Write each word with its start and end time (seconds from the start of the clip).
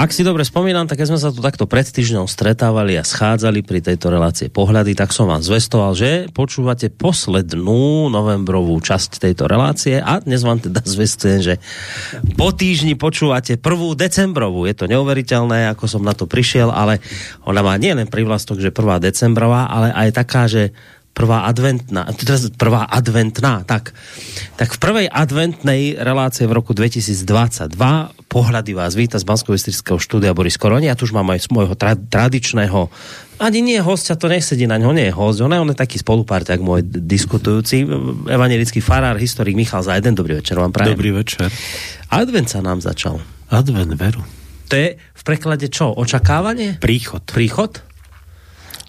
Ak 0.00 0.16
si 0.16 0.24
dobre 0.24 0.48
spomínam, 0.48 0.88
tak 0.88 0.96
keď 0.96 1.12
sme 1.12 1.20
sa 1.20 1.28
tu 1.28 1.44
takto 1.44 1.68
pred 1.68 1.84
týždňom 1.84 2.24
stretávali 2.24 2.96
a 2.96 3.04
schádzali 3.04 3.60
pri 3.60 3.84
tejto 3.84 4.08
relácie 4.08 4.48
pohľady, 4.48 4.96
tak 4.96 5.12
som 5.12 5.28
vám 5.28 5.44
zvestoval, 5.44 5.92
že 5.92 6.32
počúvate 6.32 6.88
poslednú 6.88 8.08
novembrovú 8.08 8.80
časť 8.80 9.20
tejto 9.20 9.44
relácie 9.44 10.00
a 10.00 10.24
dnes 10.24 10.40
vám 10.40 10.56
teda 10.56 10.80
zvestujem, 10.88 11.40
že 11.44 11.54
po 12.32 12.48
týždni 12.48 12.96
počúvate 12.96 13.60
prvú 13.60 13.92
decembrovú. 13.92 14.64
Je 14.64 14.72
to 14.72 14.88
neuveriteľné, 14.88 15.68
ako 15.68 15.84
som 15.84 16.00
na 16.00 16.16
to 16.16 16.24
prišiel, 16.24 16.72
ale 16.72 17.04
ona 17.44 17.60
má 17.60 17.76
nielen 17.76 18.08
privlastok, 18.08 18.56
že 18.56 18.72
prvá 18.72 18.96
decembrová, 19.04 19.68
ale 19.68 19.92
aj 19.92 20.16
taká, 20.16 20.48
že 20.48 20.72
prvá 21.10 21.44
adventná, 21.50 22.06
teraz 22.16 22.48
prvá 22.54 22.86
adventná, 22.86 23.66
tak, 23.66 23.92
tak 24.56 24.72
v 24.74 24.78
prvej 24.78 25.06
adventnej 25.10 25.98
relácie 25.98 26.46
v 26.46 26.54
roku 26.54 26.72
2022 26.72 27.76
pohľady 28.30 28.72
vás 28.72 28.94
víta 28.94 29.18
z 29.18 29.26
bansko 29.26 29.58
štúdia 29.98 30.32
Boris 30.32 30.56
Koroni. 30.56 30.86
Ja 30.86 30.96
tu 30.96 31.04
už 31.04 31.12
mám 31.12 31.28
aj 31.34 31.50
môjho 31.50 31.74
tra- 31.74 31.98
tradičného 31.98 32.88
ani 33.40 33.64
nie 33.64 33.80
hostia, 33.80 34.20
to 34.20 34.28
nesedí 34.28 34.68
na 34.68 34.76
ňo, 34.76 34.92
nie 34.92 35.08
je 35.08 35.16
host, 35.16 35.40
on 35.40 35.48
je, 35.48 35.56
on 35.56 35.72
je 35.72 35.78
taký 35.80 35.96
spoluparťak 35.96 36.60
môj 36.60 36.84
diskutujúci, 36.84 37.88
evangelický 38.28 38.84
farár, 38.84 39.16
historik 39.16 39.56
Michal 39.56 39.80
Zajden, 39.80 40.12
dobrý 40.12 40.44
večer 40.44 40.60
vám 40.60 40.76
prajem. 40.76 40.92
Dobrý 40.92 41.16
večer. 41.16 41.48
Advent 42.12 42.52
sa 42.52 42.60
nám 42.60 42.84
začal. 42.84 43.16
Advent, 43.48 43.96
veru. 43.96 44.20
To 44.68 44.76
je 44.76 45.00
v 45.00 45.22
preklade 45.24 45.72
čo? 45.72 45.88
Očakávanie? 45.88 46.76
Príchod. 46.78 47.24
Príchod? 47.24 47.80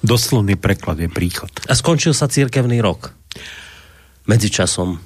Doslovný 0.01 0.57
preklad 0.57 0.97
je 0.97 1.09
príchod. 1.09 1.49
A 1.69 1.77
skončil 1.77 2.17
sa 2.17 2.25
církevný 2.25 2.81
rok. 2.81 3.13
Medzičasom. 4.25 5.01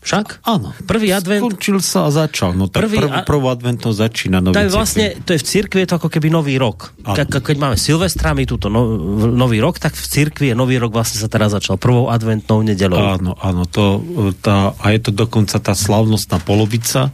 Však? 0.00 0.48
Áno. 0.48 0.72
Prvý 0.88 1.12
advent... 1.12 1.44
Skončil 1.44 1.84
sa 1.84 2.08
a 2.08 2.10
začal. 2.10 2.56
No 2.56 2.72
tak 2.72 2.88
prvý, 2.88 3.04
prv, 3.04 3.20
prvú 3.28 3.52
adventnú 3.52 3.92
začína 3.92 4.40
nový 4.40 4.56
tak 4.56 4.72
vlastne, 4.72 5.12
to 5.28 5.36
je 5.36 5.40
v 5.40 5.44
cirkvi, 5.44 5.84
je 5.84 5.88
to 5.92 5.96
ako 6.00 6.08
keby 6.08 6.32
nový 6.32 6.56
rok. 6.56 6.96
Ke, 7.04 7.28
keď 7.28 7.56
máme 7.60 7.76
Silvestra, 7.76 8.32
my 8.32 8.48
túto 8.48 8.72
no, 8.72 8.96
nový 9.28 9.60
rok, 9.60 9.76
tak 9.76 9.92
v 9.92 10.00
cirkvi 10.00 10.52
je 10.52 10.56
nový 10.56 10.80
rok 10.80 10.96
vlastne 10.96 11.20
sa 11.20 11.28
teraz 11.28 11.52
začal 11.52 11.76
prvou 11.76 12.08
adventnou 12.08 12.64
nedelou. 12.64 12.96
Áno, 12.96 13.36
áno. 13.36 13.68
To, 13.68 14.00
tá, 14.40 14.72
a 14.80 14.86
je 14.96 15.04
to 15.04 15.12
dokonca 15.12 15.60
tá 15.60 15.76
slavnostná 15.76 16.40
polovica, 16.40 17.12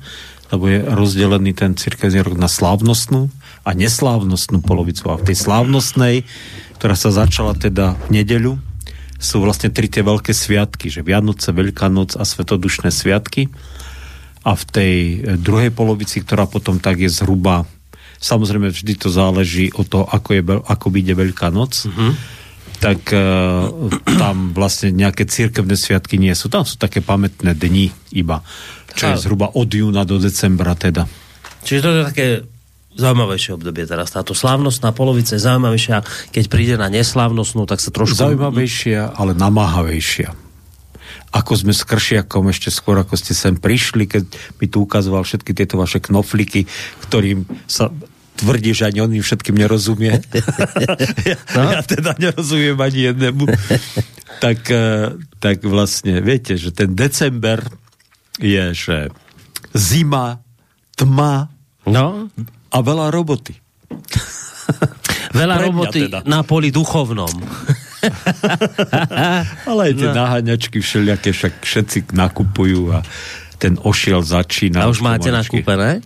lebo 0.55 0.71
je 0.71 0.79
rozdelený 0.87 1.59
ten 1.59 1.75
cirkevný 1.75 2.23
rok 2.23 2.39
na 2.39 2.47
slávnostnú 2.47 3.27
a 3.67 3.75
neslávnostnú 3.75 4.63
polovicu. 4.63 5.11
A 5.11 5.19
v 5.19 5.35
tej 5.35 5.43
slávnostnej 5.43 6.23
ktorá 6.87 6.95
sa 6.95 7.27
začala 7.27 7.59
teda 7.59 7.99
v 8.07 8.23
nedeľu, 8.23 8.63
sú 9.19 9.43
vlastne 9.43 9.75
tri 9.75 9.91
tie 9.91 10.07
veľké 10.07 10.31
sviatky, 10.31 10.87
že 10.87 11.03
Vianoce, 11.03 11.51
Veľká 11.51 11.91
noc 11.91 12.15
a 12.15 12.23
Svetodušné 12.23 12.95
sviatky. 12.95 13.51
A 14.47 14.55
v 14.55 14.65
tej 14.71 14.95
druhej 15.35 15.75
polovici, 15.75 16.23
ktorá 16.23 16.47
potom 16.47 16.79
tak 16.79 17.03
je 17.03 17.11
zhruba, 17.11 17.67
samozrejme 18.23 18.71
vždy 18.71 19.03
to 19.03 19.11
záleží 19.11 19.75
od 19.75 19.91
toho, 19.91 20.07
ako, 20.07 20.31
je, 20.39 20.43
ako 20.47 20.87
vyjde 20.95 21.15
Veľká 21.19 21.51
noc, 21.51 21.91
mm-hmm. 21.91 22.13
tak 22.79 23.03
uh, 23.11 23.67
tam 24.07 24.55
vlastne 24.55 24.95
nejaké 24.95 25.27
církevné 25.27 25.75
sviatky 25.75 26.23
nie 26.23 26.39
sú. 26.39 26.47
Tam 26.47 26.63
sú 26.63 26.79
také 26.79 27.03
pamätné 27.03 27.59
dni 27.59 27.91
iba, 28.15 28.47
čo 28.95 29.11
je 29.11 29.27
zhruba 29.27 29.51
od 29.59 29.67
júna 29.67 30.07
do 30.07 30.23
decembra 30.23 30.79
teda. 30.79 31.03
Čiže 31.67 31.83
to 31.83 31.89
je 31.91 32.07
také 32.15 32.27
zaujímavejšie 32.97 33.55
obdobie 33.55 33.85
teraz. 33.85 34.11
Táto 34.11 34.33
slávnostná 34.33 34.91
polovica 34.97 35.37
je 35.37 35.43
zaujímavejšia, 35.45 36.03
keď 36.33 36.45
príde 36.49 36.75
na 36.81 36.89
neslávnostnú, 36.89 37.69
tak 37.69 37.85
sa 37.85 37.93
trošku... 37.93 38.17
Zaujímavejšia, 38.17 39.15
ale 39.15 39.37
namáhavejšia. 39.37 40.33
Ako 41.37 41.53
sme 41.53 41.77
s 41.77 41.85
Kršiakom 41.85 42.49
ešte 42.49 42.73
skôr, 42.73 42.97
ako 42.97 43.15
ste 43.21 43.37
sem 43.37 43.55
prišli, 43.61 44.09
keď 44.09 44.25
mi 44.57 44.67
tu 44.73 44.83
ukazoval 44.83 45.23
všetky 45.23 45.53
tieto 45.53 45.77
vaše 45.77 46.01
knofliky, 46.01 46.65
ktorým 47.05 47.45
sa 47.69 47.93
tvrdí, 48.37 48.77
že 48.77 48.89
ani 48.89 49.01
on 49.01 49.13
im 49.13 49.25
všetkým 49.25 49.57
nerozumie. 49.57 50.21
ja, 51.25 51.37
no? 51.57 51.63
ja 51.77 51.83
teda 51.85 52.17
nerozumiem 52.21 52.77
ani 52.77 53.13
jednému. 53.13 53.45
tak, 54.45 54.61
eh, 54.73 55.17
tak 55.41 55.65
vlastne, 55.65 56.21
viete, 56.21 56.57
že 56.61 56.73
ten 56.73 56.93
december 56.93 57.65
je, 58.41 58.77
že 58.77 58.99
zima, 59.73 60.45
tma, 60.97 61.49
no? 61.89 62.29
A 62.77 62.85
veľa 62.85 63.09
roboty. 63.09 63.57
veľa 65.41 65.57
roboty 65.65 66.13
teda. 66.13 66.21
na 66.29 66.45
poli 66.45 66.69
duchovnom. 66.69 67.33
Ale 69.71 69.81
aj 69.91 69.93
tie 69.97 70.09
no. 70.13 70.15
naháňačky 70.15 70.79
všelijaké, 70.85 71.33
však 71.33 71.65
všetci 71.65 71.99
nakupujú 72.13 72.93
a 72.93 73.01
ten 73.57 73.81
ošiel 73.81 74.21
začína. 74.21 74.85
A 74.85 74.93
už 74.93 75.01
máte 75.01 75.33
nakúpené? 75.33 76.05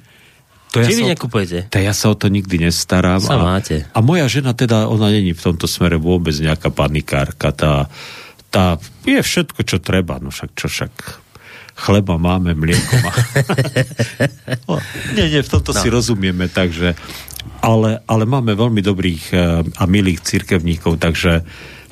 To 0.71 0.79
ja 0.79 0.87
Či 0.87 1.03
vy 1.03 1.11
nekupujete? 1.11 1.67
To 1.67 1.83
ja 1.83 1.91
sa 1.91 2.15
o 2.15 2.17
to 2.17 2.31
nikdy 2.31 2.63
nestarám. 2.63 3.19
Sa 3.19 3.35
a, 3.35 3.43
máte. 3.43 3.91
a 3.91 3.99
moja 3.99 4.31
žena 4.31 4.55
teda, 4.55 4.87
ona 4.87 5.11
není 5.11 5.35
v 5.35 5.43
tomto 5.43 5.67
smere 5.67 5.99
vôbec 5.99 6.31
nejaká 6.39 6.71
panikárka. 6.71 7.51
Tá, 7.51 7.91
tá 8.55 8.79
je 9.03 9.19
všetko, 9.19 9.67
čo 9.67 9.83
treba. 9.83 10.23
No 10.23 10.31
však 10.31 10.55
čo 10.55 10.71
však 10.71 10.95
chleba 11.75 12.17
máme, 12.17 12.55
mlieko 12.55 12.95
máme. 13.03 13.25
no, 14.69 14.79
nie, 15.15 15.27
nie, 15.31 15.41
v 15.43 15.51
tomto 15.51 15.73
no. 15.75 15.81
si 15.81 15.89
rozumieme, 15.91 16.47
takže 16.51 16.95
ale, 17.61 18.01
ale 18.09 18.25
máme 18.25 18.57
veľmi 18.57 18.81
dobrých 18.81 19.25
eh, 19.33 19.63
a 19.65 19.85
milých 19.85 20.25
cirkevníkov, 20.25 21.01
takže 21.01 21.45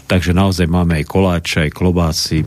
Takže 0.08 0.32
naozaj 0.32 0.64
máme 0.64 0.96
aj 0.96 1.04
koláče, 1.04 1.68
aj 1.68 1.70
klobásy 1.76 2.40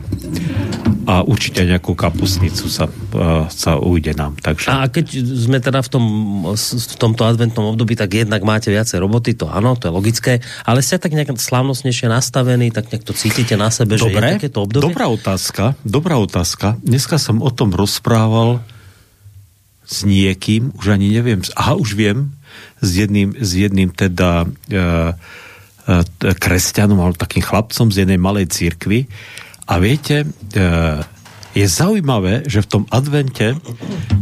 a 1.06 1.22
určite 1.22 1.62
nejakú 1.62 1.94
kapusnicu 1.94 2.66
sa, 2.66 2.86
uh, 2.90 3.46
sa 3.50 3.78
ujde 3.78 4.14
nám. 4.18 4.38
Takže... 4.38 4.70
A 4.70 4.86
keď 4.90 5.06
sme 5.18 5.58
teda 5.62 5.82
v, 5.82 5.88
tom, 5.90 6.04
v 6.54 6.96
tomto 6.98 7.22
adventnom 7.22 7.74
období, 7.74 7.94
tak 7.94 8.14
jednak 8.18 8.42
máte 8.42 8.70
viacej 8.70 8.98
roboty, 9.02 9.38
to 9.38 9.46
áno, 9.50 9.78
to 9.78 9.90
je 9.90 9.92
logické, 9.94 10.32
ale 10.66 10.82
ste 10.82 10.98
tak 10.98 11.14
nejak 11.14 11.34
slávnostnejšie 11.38 12.06
nastavení, 12.10 12.74
tak 12.74 12.90
nejak 12.90 13.06
to 13.06 13.14
cítite 13.14 13.54
na 13.54 13.70
sebe, 13.70 13.94
Dobre, 13.98 14.10
že 14.10 14.18
je 14.18 14.38
takéto 14.42 14.58
obdobie? 14.66 14.90
Dobrá 14.90 15.06
otázka, 15.10 15.74
dobrá 15.86 16.18
otázka. 16.18 16.78
Dneska 16.82 17.18
som 17.18 17.42
o 17.42 17.50
tom 17.50 17.74
rozprával 17.74 18.62
s 19.86 20.06
niekým, 20.06 20.74
už 20.78 20.98
ani 20.98 21.14
neviem, 21.14 21.42
aha, 21.58 21.78
už 21.78 21.94
viem, 21.94 22.34
s 22.82 22.90
jedným, 22.94 23.38
s 23.38 23.50
jedným 23.54 23.90
teda 23.94 24.46
E, 24.70 25.14
kresťanom 26.18 26.98
alebo 26.98 27.18
takým 27.18 27.42
chlapcom 27.42 27.90
z 27.90 28.06
jednej 28.06 28.18
malej 28.20 28.50
církvy. 28.50 29.10
A 29.66 29.78
viete, 29.78 30.26
e, 30.26 30.26
je 31.52 31.66
zaujímavé, 31.68 32.46
že 32.48 32.64
v 32.64 32.70
tom 32.70 32.84
advente 32.88 33.54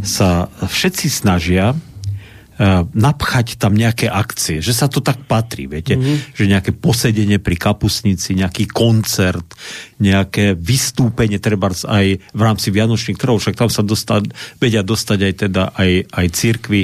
sa 0.05 0.51
všetci 0.61 1.07
snažia 1.09 1.73
e, 1.73 1.75
napchať 2.93 3.57
tam 3.57 3.73
nejaké 3.73 4.09
akcie, 4.09 4.61
že 4.61 4.73
sa 4.73 4.89
to 4.89 5.01
tak 5.01 5.25
patrí, 5.25 5.65
viete, 5.65 5.97
mm-hmm. 5.97 6.37
že 6.37 6.51
nejaké 6.51 6.71
posedenie 6.73 7.37
pri 7.41 7.57
kapusnici, 7.57 8.37
nejaký 8.37 8.69
koncert, 8.69 9.45
nejaké 9.97 10.53
vystúpenie, 10.57 11.41
treba 11.41 11.73
aj 11.73 12.05
v 12.21 12.41
rámci 12.41 12.69
Vianočných 12.69 13.17
trhov, 13.17 13.41
však 13.41 13.57
tam 13.57 13.69
sa 13.69 13.81
dostať, 13.81 14.33
vedia 14.61 14.85
dostať 14.85 15.19
aj 15.25 15.33
teda 15.49 15.63
aj, 15.73 15.91
aj 16.09 16.25
církvy 16.37 16.81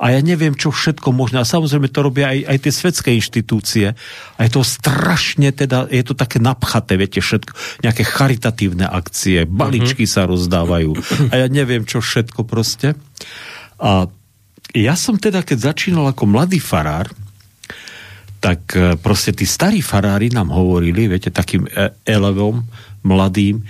a 0.00 0.16
ja 0.16 0.20
neviem, 0.24 0.56
čo 0.56 0.72
všetko 0.72 1.12
možné. 1.12 1.44
A 1.44 1.46
samozrejme 1.46 1.92
to 1.92 2.00
robia 2.00 2.32
aj, 2.32 2.40
aj 2.48 2.58
tie 2.64 2.72
svetské 2.72 3.08
inštitúcie. 3.20 3.86
A 4.34 4.40
je 4.48 4.50
to 4.56 4.64
strašne, 4.64 5.52
teda, 5.52 5.92
je 5.92 6.00
to 6.00 6.16
také 6.16 6.40
napchaté, 6.40 6.96
viete, 6.96 7.20
všetko, 7.20 7.84
nejaké 7.84 8.08
charitatívne 8.08 8.88
akcie, 8.88 9.44
baličky 9.44 10.08
uh-huh. 10.08 10.16
sa 10.16 10.24
rozdávajú. 10.24 10.96
A 11.28 11.44
ja 11.44 11.46
neviem, 11.52 11.84
čo 11.84 12.00
všetko 12.00 12.48
proste. 12.48 12.96
A 13.76 14.08
ja 14.72 14.94
som 14.96 15.20
teda, 15.20 15.44
keď 15.44 15.76
začínal 15.76 16.08
ako 16.08 16.24
mladý 16.32 16.64
farár, 16.64 17.12
tak 18.40 18.72
e, 18.72 18.96
proste 18.96 19.36
tí 19.36 19.44
starí 19.44 19.84
farári 19.84 20.32
nám 20.32 20.48
hovorili, 20.48 21.12
viete, 21.12 21.28
takým 21.28 21.68
e, 21.68 21.92
elevom, 22.08 22.64
mladým, 23.04 23.60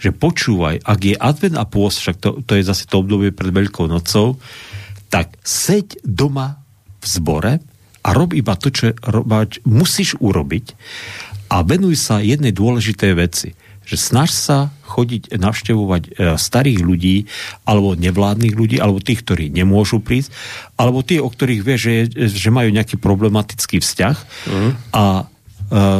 že 0.00 0.16
počúvaj, 0.16 0.80
ak 0.80 1.00
je 1.04 1.16
advent 1.20 1.60
a 1.60 1.68
pôst, 1.68 2.00
však 2.00 2.16
to, 2.24 2.30
to 2.40 2.56
je 2.56 2.64
zase 2.64 2.88
to 2.88 3.04
obdobie 3.04 3.36
pred 3.36 3.52
Veľkou 3.52 3.84
nocou, 3.84 4.40
tak 5.14 5.38
seď 5.46 6.02
doma 6.02 6.58
v 6.98 7.06
zbore 7.06 7.52
a 8.02 8.08
rob 8.10 8.34
iba 8.34 8.58
to, 8.58 8.74
čo 8.74 8.98
robať, 8.98 9.62
musíš 9.62 10.18
urobiť 10.18 10.74
a 11.54 11.62
venuj 11.62 11.94
sa 11.94 12.18
jednej 12.18 12.50
dôležitej 12.50 13.12
veci 13.14 13.50
že 13.84 14.00
snaž 14.00 14.32
sa 14.32 14.72
chodiť, 14.88 15.36
navštevovať 15.36 16.02
e, 16.08 16.10
starých 16.40 16.80
ľudí, 16.80 17.16
alebo 17.68 17.92
nevládnych 17.92 18.56
ľudí, 18.56 18.80
alebo 18.80 18.96
tých, 18.96 19.20
ktorí 19.20 19.52
nemôžu 19.52 20.00
prísť, 20.00 20.32
alebo 20.80 21.04
tí, 21.04 21.20
o 21.20 21.28
ktorých 21.28 21.60
vieš, 21.60 21.80
že, 21.84 21.94
že 22.32 22.48
majú 22.48 22.72
nejaký 22.72 22.96
problematický 22.96 23.84
vzťah 23.84 24.16
uh-huh. 24.16 24.70
a 24.96 25.04
e, 25.20 25.24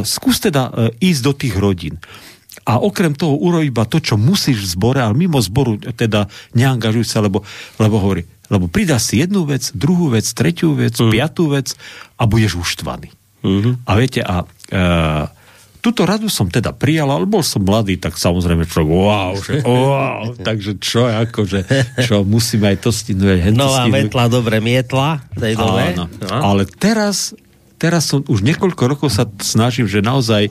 skús 0.08 0.40
teda 0.40 0.72
e, 0.72 0.96
ísť 1.12 1.20
do 1.20 1.32
tých 1.36 1.54
rodín. 1.60 2.00
A 2.64 2.80
okrem 2.80 3.12
toho 3.12 3.36
urob 3.36 3.60
iba 3.60 3.84
to, 3.84 4.00
čo 4.00 4.16
musíš 4.16 4.64
v 4.64 4.70
zbore, 4.72 5.00
ale 5.04 5.12
mimo 5.12 5.36
zboru 5.40 5.76
teda 5.76 6.32
neangažuj 6.56 7.04
sa, 7.04 7.20
lebo, 7.20 7.44
lebo 7.76 7.96
hovorí, 8.00 8.24
lebo 8.48 8.72
pridáš 8.72 9.12
si 9.12 9.20
jednu 9.20 9.44
vec, 9.44 9.68
druhú 9.76 10.12
vec, 10.12 10.24
tretiu 10.32 10.72
vec, 10.72 10.96
mm. 10.96 11.12
piatú 11.12 11.52
vec 11.52 11.76
a 12.16 12.24
budeš 12.24 12.64
uštvaný. 12.64 13.12
Mm-hmm. 13.44 13.74
A 13.84 13.90
viete, 14.00 14.20
a 14.24 14.48
e, 14.72 15.28
Tuto 15.84 16.08
radu 16.08 16.32
som 16.32 16.48
teda 16.48 16.72
prijal, 16.72 17.12
ale 17.12 17.28
bol 17.28 17.44
som 17.44 17.60
mladý, 17.60 18.00
tak 18.00 18.16
samozrejme 18.16 18.64
človek, 18.64 18.88
wow, 18.88 19.32
že 19.36 19.60
wow, 19.68 20.32
takže 20.48 20.80
čo, 20.80 21.04
akože, 21.04 21.60
čo, 22.00 22.24
musíme 22.24 22.72
aj 22.72 22.78
to 22.80 22.88
stihnúť. 22.88 23.52
Nová 23.52 23.84
metla 23.92 24.32
dobre 24.32 24.64
mietla 24.64 25.20
v 25.36 25.44
tej 25.44 25.54
dobe. 25.60 25.92
Áno, 25.92 26.08
no. 26.08 26.40
ale 26.40 26.64
teraz, 26.64 27.36
teraz 27.76 28.08
som 28.08 28.24
už 28.24 28.40
niekoľko 28.40 28.96
rokov 28.96 29.12
sa 29.12 29.28
snažím, 29.44 29.84
že 29.84 30.00
naozaj, 30.00 30.48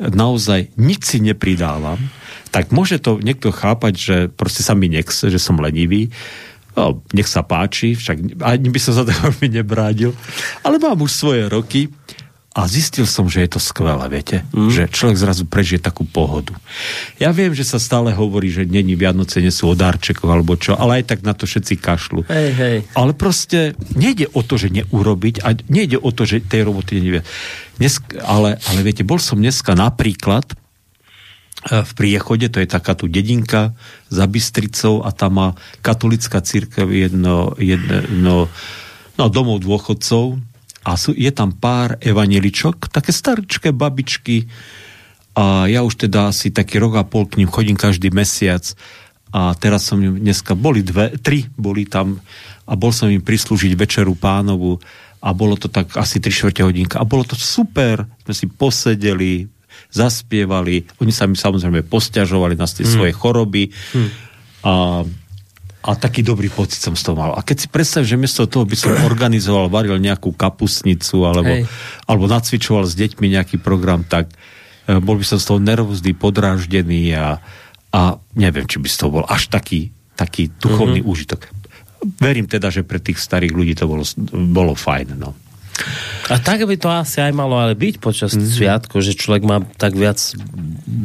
naozaj 0.00 0.72
nič 0.80 1.04
si 1.04 1.18
nepridávam, 1.20 2.00
tak 2.48 2.72
môže 2.72 2.98
to 2.98 3.20
niekto 3.20 3.52
chápať, 3.52 3.94
že 3.94 4.16
proste 4.32 4.64
sa 4.64 4.72
mi 4.72 4.88
nechce, 4.88 5.28
že 5.28 5.38
som 5.38 5.60
lenivý, 5.60 6.08
No, 6.70 7.02
nech 7.10 7.26
sa 7.26 7.42
páči, 7.42 7.98
však 7.98 8.40
ani 8.46 8.70
by 8.70 8.78
som 8.78 8.94
sa 8.94 9.02
to 9.02 9.10
veľmi 9.26 9.58
nebrádil, 9.58 10.14
ale 10.62 10.78
mám 10.78 11.02
už 11.02 11.10
svoje 11.10 11.42
roky 11.50 11.90
a 12.50 12.66
zistil 12.66 13.06
som, 13.06 13.30
že 13.30 13.46
je 13.46 13.50
to 13.54 13.60
skvelé, 13.62 14.02
viete? 14.10 14.42
Mm. 14.50 14.74
Že 14.74 14.82
človek 14.90 15.18
zrazu 15.22 15.46
prežije 15.46 15.78
takú 15.78 16.02
pohodu. 16.02 16.50
Ja 17.22 17.30
viem, 17.30 17.54
že 17.54 17.62
sa 17.62 17.78
stále 17.78 18.10
hovorí, 18.10 18.50
že 18.50 18.66
není 18.66 18.98
Vianoce, 18.98 19.38
nie 19.38 19.54
sú 19.54 19.70
o 19.70 19.78
darčekoch 19.78 20.26
alebo 20.26 20.58
čo, 20.58 20.74
ale 20.74 20.98
aj 20.98 21.14
tak 21.14 21.20
na 21.22 21.30
to 21.30 21.46
všetci 21.46 21.78
kašľú. 21.78 22.26
Hej, 22.26 22.50
hej. 22.58 22.76
Ale 22.98 23.14
proste 23.14 23.78
nejde 23.94 24.26
o 24.34 24.42
to, 24.42 24.58
že 24.58 24.74
neurobiť 24.74 25.46
a 25.46 25.54
nejde 25.70 26.02
o 26.02 26.10
to, 26.10 26.26
že 26.26 26.42
tej 26.42 26.66
roboty 26.66 26.98
nevie. 26.98 27.22
Dnes, 27.78 28.02
ale, 28.26 28.58
ale 28.66 28.78
viete, 28.82 29.06
bol 29.06 29.22
som 29.22 29.38
dneska 29.38 29.78
napríklad 29.78 30.50
e, 30.50 30.54
v 31.86 31.90
Priechode, 31.94 32.50
to 32.50 32.58
je 32.58 32.66
taká 32.66 32.98
tu 32.98 33.06
dedinka 33.06 33.78
za 34.10 34.26
Bystricou 34.26 35.06
a 35.06 35.14
tam 35.14 35.38
má 35.38 35.48
katolická 35.86 36.42
církev 36.42 36.90
jedno, 36.90 37.54
jedno 37.62 38.50
no, 39.14 39.26
domov 39.30 39.62
dôchodcov 39.62 40.49
a 40.80 40.96
sú, 40.96 41.12
je 41.12 41.28
tam 41.28 41.52
pár 41.52 42.00
evaneličok, 42.00 42.88
také 42.88 43.12
staričké 43.12 43.76
babičky. 43.76 44.48
A 45.36 45.68
ja 45.68 45.84
už 45.84 46.08
teda 46.08 46.32
asi 46.32 46.50
taký 46.50 46.80
rok 46.80 46.96
a 46.96 47.04
pol 47.04 47.28
k 47.28 47.38
ním 47.40 47.52
chodím 47.52 47.76
každý 47.76 48.08
mesiac. 48.08 48.64
A 49.30 49.54
teraz 49.54 49.86
som 49.86 50.00
dneska, 50.00 50.58
boli 50.58 50.82
dve, 50.82 51.14
tri 51.20 51.46
boli 51.54 51.86
tam 51.86 52.18
a 52.66 52.72
bol 52.74 52.90
som 52.90 53.12
im 53.12 53.22
prislúžiť 53.22 53.76
večeru 53.76 54.16
pánovu. 54.16 54.80
A 55.20 55.36
bolo 55.36 55.52
to 55.54 55.68
tak 55.68 55.92
asi 56.00 56.16
3 56.16 56.32
čtvrte 56.32 56.64
hodinka. 56.64 56.96
A 56.96 57.04
bolo 57.04 57.28
to 57.28 57.36
super, 57.36 58.08
sme 58.24 58.34
si 58.34 58.48
posedeli, 58.48 59.44
zaspievali, 59.92 60.88
oni 61.04 61.12
sa 61.12 61.28
mi 61.28 61.36
samozrejme 61.36 61.84
posťažovali 61.84 62.56
na 62.56 62.64
tie 62.64 62.88
hmm. 62.88 62.94
svoje 62.94 63.12
choroby. 63.12 63.68
Hmm. 63.92 64.10
a 64.64 64.72
a 65.80 65.96
taký 65.96 66.20
dobrý 66.20 66.52
pocit 66.52 66.76
som 66.76 66.92
z 66.92 67.08
toho 67.08 67.16
mal. 67.16 67.32
A 67.32 67.40
keď 67.40 67.64
si 67.64 67.68
predstav, 67.72 68.04
že 68.04 68.20
miesto 68.20 68.44
toho 68.44 68.68
by 68.68 68.76
som 68.76 68.92
organizoval, 69.08 69.72
varil 69.72 69.96
nejakú 69.96 70.36
kapusnicu 70.36 71.24
alebo, 71.24 71.64
alebo 72.04 72.24
nacvičoval 72.28 72.84
s 72.84 72.92
deťmi 72.92 73.32
nejaký 73.32 73.56
program, 73.56 74.04
tak 74.04 74.28
e, 74.84 75.00
bol 75.00 75.16
by 75.16 75.24
som 75.24 75.40
z 75.40 75.48
toho 75.48 75.58
nervózny, 75.60 76.12
podráždený 76.12 77.16
a, 77.16 77.40
a 77.96 78.00
neviem, 78.36 78.68
či 78.68 78.76
by 78.76 78.88
z 78.92 78.96
toho 79.00 79.10
bol 79.20 79.24
až 79.24 79.48
taký, 79.48 79.88
taký 80.20 80.52
duchovný 80.52 81.00
mm-hmm. 81.00 81.12
úžitok. 81.16 81.48
Verím 82.20 82.44
teda, 82.44 82.68
že 82.68 82.84
pre 82.84 83.00
tých 83.00 83.16
starých 83.16 83.56
ľudí 83.56 83.72
to 83.72 83.88
bolo, 83.88 84.04
bolo 84.52 84.76
fajn. 84.76 85.16
No. 85.16 85.32
A 86.30 86.38
tak 86.38 86.62
by 86.62 86.78
to 86.78 86.86
asi 86.86 87.18
aj 87.18 87.34
malo 87.34 87.58
ale 87.58 87.74
byť 87.74 87.98
počas 87.98 88.38
mm-hmm. 88.38 88.54
sviatku, 88.54 89.02
že 89.02 89.18
človek 89.18 89.42
má 89.42 89.66
tak 89.74 89.98
viac 89.98 90.18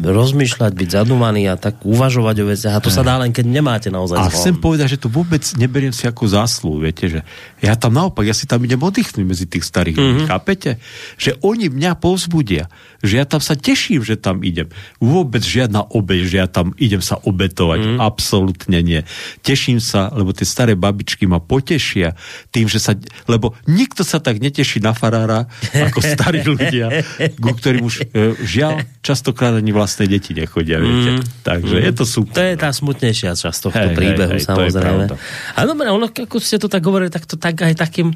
rozmýšľať, 0.05 0.71
byť 0.77 0.89
zadúmaný 1.01 1.49
a 1.49 1.57
tak 1.57 1.81
uvažovať 1.81 2.35
o 2.41 2.49
veciach. 2.53 2.77
A 2.77 2.83
to 2.83 2.93
sa 2.93 3.01
dá 3.01 3.17
len, 3.17 3.33
keď 3.33 3.45
nemáte 3.49 3.89
naozaj 3.89 4.21
A 4.21 4.29
chcem 4.29 4.53
povedať, 4.53 4.97
že 4.97 5.01
to 5.01 5.09
vôbec 5.09 5.41
neberiem 5.57 5.89
si 5.89 6.05
ako 6.05 6.29
zásluhu, 6.29 6.85
viete, 6.85 7.09
že 7.09 7.19
ja 7.57 7.73
tam 7.73 7.97
naopak, 7.97 8.21
ja 8.21 8.37
si 8.37 8.45
tam 8.45 8.61
idem 8.61 8.77
oddychnúť 8.77 9.25
medzi 9.25 9.45
tých 9.49 9.65
starých 9.65 9.97
mm-hmm. 9.97 10.13
ľudí, 10.13 10.23
mhm. 10.25 10.29
chápete? 10.29 10.69
Že 11.17 11.31
oni 11.41 11.65
mňa 11.73 11.91
povzbudia, 11.97 12.69
že 13.01 13.17
ja 13.17 13.25
tam 13.25 13.41
sa 13.41 13.57
teším, 13.57 14.05
že 14.05 14.21
tam 14.21 14.45
idem. 14.45 14.69
Vôbec 15.01 15.41
žiadna 15.41 15.85
obeď, 15.89 16.19
že 16.25 16.37
ja 16.37 16.47
tam 16.49 16.77
idem 16.77 17.01
sa 17.01 17.17
obetovať. 17.21 17.79
Mm-hmm. 17.81 17.99
Absolútne 18.01 18.79
nie. 18.81 19.01
Teším 19.41 19.81
sa, 19.81 20.13
lebo 20.13 20.33
tie 20.33 20.45
staré 20.45 20.73
babičky 20.77 21.29
ma 21.29 21.41
potešia 21.41 22.17
tým, 22.53 22.69
že 22.69 22.81
sa, 22.81 22.97
lebo 23.29 23.57
nikto 23.69 24.01
sa 24.01 24.17
tak 24.17 24.41
neteší 24.41 24.64
na 24.81 24.93
farára 24.97 25.45
ako 25.73 25.99
starí 26.01 26.41
ľudia, 26.41 27.05
ku 27.37 27.53
ktorým 27.53 27.85
už 27.85 28.09
e, 28.09 28.33
žiaľ 28.43 28.81
častokrát 29.05 29.53
ani 29.53 29.71
vlastné 29.71 30.09
deti 30.09 30.33
nechodia, 30.33 30.81
viete. 30.81 31.19
Mm. 31.19 31.23
Takže 31.45 31.75
mm. 31.77 31.83
je 31.85 31.91
to 31.93 32.03
super. 32.03 32.33
To 32.35 32.43
je 32.43 32.55
tá 32.57 32.69
smutnejšia 32.73 33.37
časť 33.37 33.59
tohto 33.69 33.87
hey, 33.91 33.95
príbehu, 33.95 34.31
hey, 34.35 34.41
hey, 34.41 34.47
samozrejme. 34.47 35.03
A 35.55 35.59
dobre, 35.63 35.87
ono, 35.93 36.09
ako 36.09 36.37
ste 36.41 36.57
to 36.57 36.67
tak 36.67 36.81
hovorili, 36.83 37.13
tak 37.13 37.29
to 37.29 37.37
tak 37.37 37.59
aj 37.61 37.77
takým, 37.77 38.13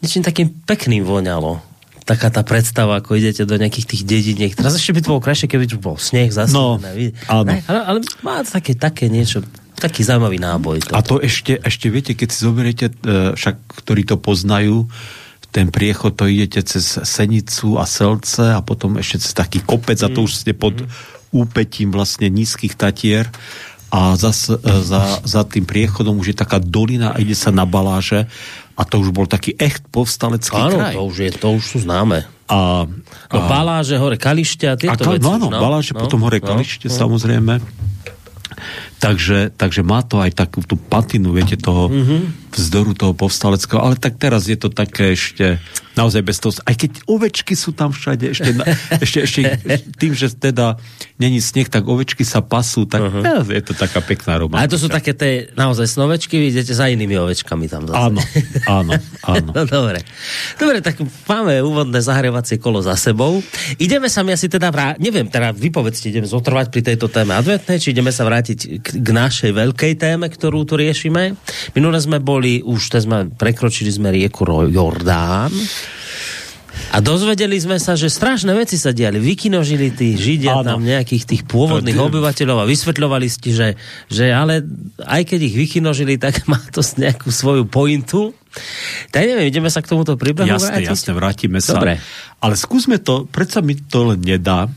niečím 0.00 0.24
takým 0.24 0.48
pekným 0.64 1.04
voňalo 1.04 1.70
taká 2.10 2.26
tá 2.26 2.42
predstava, 2.42 2.98
ako 2.98 3.14
idete 3.14 3.46
do 3.46 3.54
nejakých 3.54 3.86
tých 3.86 4.02
dediniek. 4.02 4.50
Teraz 4.50 4.74
ešte 4.74 4.90
by 4.90 5.00
to 5.04 5.10
bolo 5.14 5.22
krajšie, 5.22 5.46
keby 5.46 5.70
tu 5.70 5.78
bol 5.78 5.94
sneh 5.94 6.26
zase. 6.34 6.50
No, 6.50 6.82
áno. 7.30 7.50
Ale, 7.70 7.80
ale 7.86 7.98
má 8.26 8.42
také, 8.42 8.74
také 8.74 9.06
niečo, 9.06 9.46
taký 9.78 10.02
zaujímavý 10.02 10.42
náboj. 10.42 10.84
Toto. 10.84 10.96
A 10.98 11.00
to 11.00 11.14
ešte, 11.22 11.56
ešte 11.62 11.86
viete, 11.86 12.12
keď 12.18 12.28
si 12.34 12.38
zoberiete, 12.42 12.86
e, 12.90 13.32
však, 13.38 13.56
ktorí 13.86 14.02
to 14.04 14.18
poznajú, 14.18 14.90
ten 15.50 15.68
priechod, 15.68 16.14
to 16.14 16.30
idete 16.30 16.62
cez 16.62 17.02
Senicu 17.02 17.76
a 17.76 17.84
Selce 17.86 18.54
a 18.54 18.62
potom 18.62 18.98
ešte 18.98 19.26
cez 19.26 19.32
taký 19.34 19.62
kopec 19.62 19.98
a 20.02 20.08
to 20.08 20.26
už 20.26 20.46
ste 20.46 20.54
pod 20.54 20.86
úpetím 21.30 21.94
vlastne 21.94 22.30
nízkych 22.30 22.74
tatier 22.74 23.26
a 23.90 24.14
za, 24.14 24.30
e, 24.30 24.58
za, 24.86 25.02
za 25.26 25.42
tým 25.42 25.66
priechodom 25.66 26.14
už 26.18 26.34
je 26.34 26.36
taká 26.38 26.62
dolina 26.62 27.10
a 27.14 27.18
ide 27.18 27.34
sa 27.34 27.50
na 27.50 27.66
baláže 27.66 28.30
a 28.78 28.82
to 28.86 29.02
už 29.02 29.10
bol 29.10 29.26
taký 29.26 29.58
echt 29.58 29.82
povstalecký 29.90 30.56
áno, 30.56 30.78
kraj. 30.78 30.94
to 30.94 31.02
už, 31.04 31.16
je, 31.18 31.30
to 31.34 31.48
už 31.52 31.64
sú 31.66 31.78
známe. 31.82 32.24
A, 32.50 32.82
no, 32.88 33.30
a 33.30 33.36
Baláže, 33.46 33.94
hore 33.94 34.18
Kalište 34.18 34.66
a 34.66 34.74
tieto 34.74 35.06
a, 35.06 35.14
veci. 35.14 35.22
No 35.22 35.38
áno, 35.38 35.46
no, 35.52 35.60
Baláže, 35.62 35.94
no, 35.94 36.02
potom 36.02 36.24
hore 36.26 36.42
no, 36.42 36.50
Kalište 36.50 36.90
no. 36.90 36.94
samozrejme. 36.96 37.62
Takže, 39.00 39.56
takže 39.56 39.80
má 39.80 40.04
to 40.04 40.20
aj 40.20 40.36
takú 40.36 40.60
tú 40.60 40.76
patinu, 40.76 41.32
viete, 41.32 41.56
toho 41.56 41.88
mm-hmm. 41.88 42.52
vzdoru 42.52 42.92
toho 42.92 43.12
povstaleckého, 43.16 43.80
ale 43.80 43.96
tak 43.96 44.20
teraz 44.20 44.44
je 44.44 44.60
to 44.60 44.68
také 44.68 45.16
ešte 45.16 45.56
naozaj 46.00 46.22
bez 46.24 46.40
toho, 46.40 46.52
aj 46.64 46.74
keď 46.80 46.90
ovečky 47.04 47.52
sú 47.52 47.76
tam 47.76 47.92
všade, 47.92 48.32
ešte, 48.32 48.50
ešte, 49.04 49.18
ešte 49.28 49.40
tým, 50.00 50.12
že 50.16 50.32
teda 50.32 50.80
není 51.20 51.44
sneh, 51.44 51.68
tak 51.68 51.84
ovečky 51.84 52.24
sa 52.24 52.40
pasú, 52.40 52.88
tak 52.88 53.04
uh-huh. 53.04 53.44
je 53.44 53.60
to 53.60 53.76
taká 53.76 54.00
pekná 54.00 54.40
romantika. 54.40 54.64
Ale 54.64 54.72
to 54.72 54.80
sú 54.80 54.88
také 54.88 55.12
tie 55.12 55.52
naozaj 55.52 55.84
snovečky, 55.84 56.40
vy 56.40 56.56
idete 56.56 56.72
za 56.72 56.88
inými 56.88 57.20
ovečkami 57.20 57.68
tam 57.68 57.84
zase. 57.84 57.96
Áno, 58.00 58.20
áno, 58.64 58.92
áno. 59.28 59.50
no, 59.56 59.62
dobre. 59.68 60.00
Dobre, 60.56 60.80
tak 60.80 60.96
máme 61.28 61.60
úvodné 61.60 62.00
zahrievacie 62.00 62.56
kolo 62.56 62.80
za 62.80 62.96
sebou. 62.96 63.44
Ideme 63.76 64.08
sa 64.08 64.24
mi 64.24 64.32
asi 64.32 64.48
teda 64.48 64.72
vrátiť, 64.72 64.98
neviem, 65.02 65.28
teda 65.28 65.52
vypovedzte, 65.52 66.08
ideme 66.08 66.28
zotrvať 66.28 66.72
pri 66.72 66.80
tejto 66.80 67.12
téme 67.12 67.36
adventnej, 67.36 67.76
či 67.76 67.92
ideme 67.92 68.10
sa 68.10 68.24
vrátiť 68.24 68.58
k, 68.80 68.86
k 69.04 69.08
našej 69.12 69.52
veľkej 69.52 69.92
téme, 70.00 70.26
ktorú 70.32 70.64
tu 70.64 70.80
riešime. 70.80 71.36
Minule 71.76 72.00
sme 72.00 72.22
boli, 72.22 72.64
už 72.64 72.96
sme 72.96 73.28
prekročili 73.36 73.92
sme 73.92 74.08
rieku 74.14 74.48
Jordán. 74.48 75.52
A 76.90 76.98
dozvedeli 76.98 77.54
sme 77.54 77.78
sa, 77.78 77.94
že 77.94 78.10
strašné 78.10 78.50
veci 78.50 78.74
sa 78.74 78.90
diali. 78.90 79.22
Vykinožili 79.22 79.94
tí 79.94 80.18
Židia 80.18 80.58
Áno. 80.58 80.74
tam 80.74 80.80
nejakých 80.82 81.22
tých 81.22 81.42
pôvodných 81.46 81.94
to, 81.94 82.02
obyvateľov 82.10 82.66
a 82.66 82.66
vysvetľovali 82.66 83.26
ste, 83.30 83.54
že, 83.54 83.68
že 84.10 84.34
ale 84.34 84.66
aj 84.98 85.22
keď 85.22 85.40
ich 85.46 85.54
vykinožili, 85.54 86.18
tak 86.18 86.42
má 86.50 86.58
to 86.74 86.82
nejakú 86.82 87.30
svoju 87.30 87.70
pointu. 87.70 88.34
Tak 89.14 89.22
neviem, 89.22 89.46
ideme 89.46 89.70
sa 89.70 89.86
k 89.86 89.94
tomuto 89.94 90.18
príbehu 90.18 90.50
jasne, 90.50 90.82
vrátiť? 90.82 90.90
Jasne, 90.90 91.12
vrátime 91.14 91.58
sa. 91.62 91.78
Dobre. 91.78 92.02
Ale 92.42 92.54
skúsme 92.58 92.98
to, 92.98 93.30
predsa 93.30 93.62
mi 93.62 93.78
to 93.78 94.10
len 94.10 94.18
nedá. 94.18 94.66
E, 94.66 94.70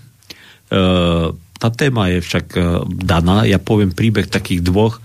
tá 1.33 1.69
téma 1.73 2.13
je 2.13 2.21
však 2.21 2.45
e, 2.53 2.61
daná. 3.01 3.49
Ja 3.49 3.57
poviem 3.57 3.89
príbeh 3.89 4.29
takých 4.29 4.61
dvoch 4.61 5.01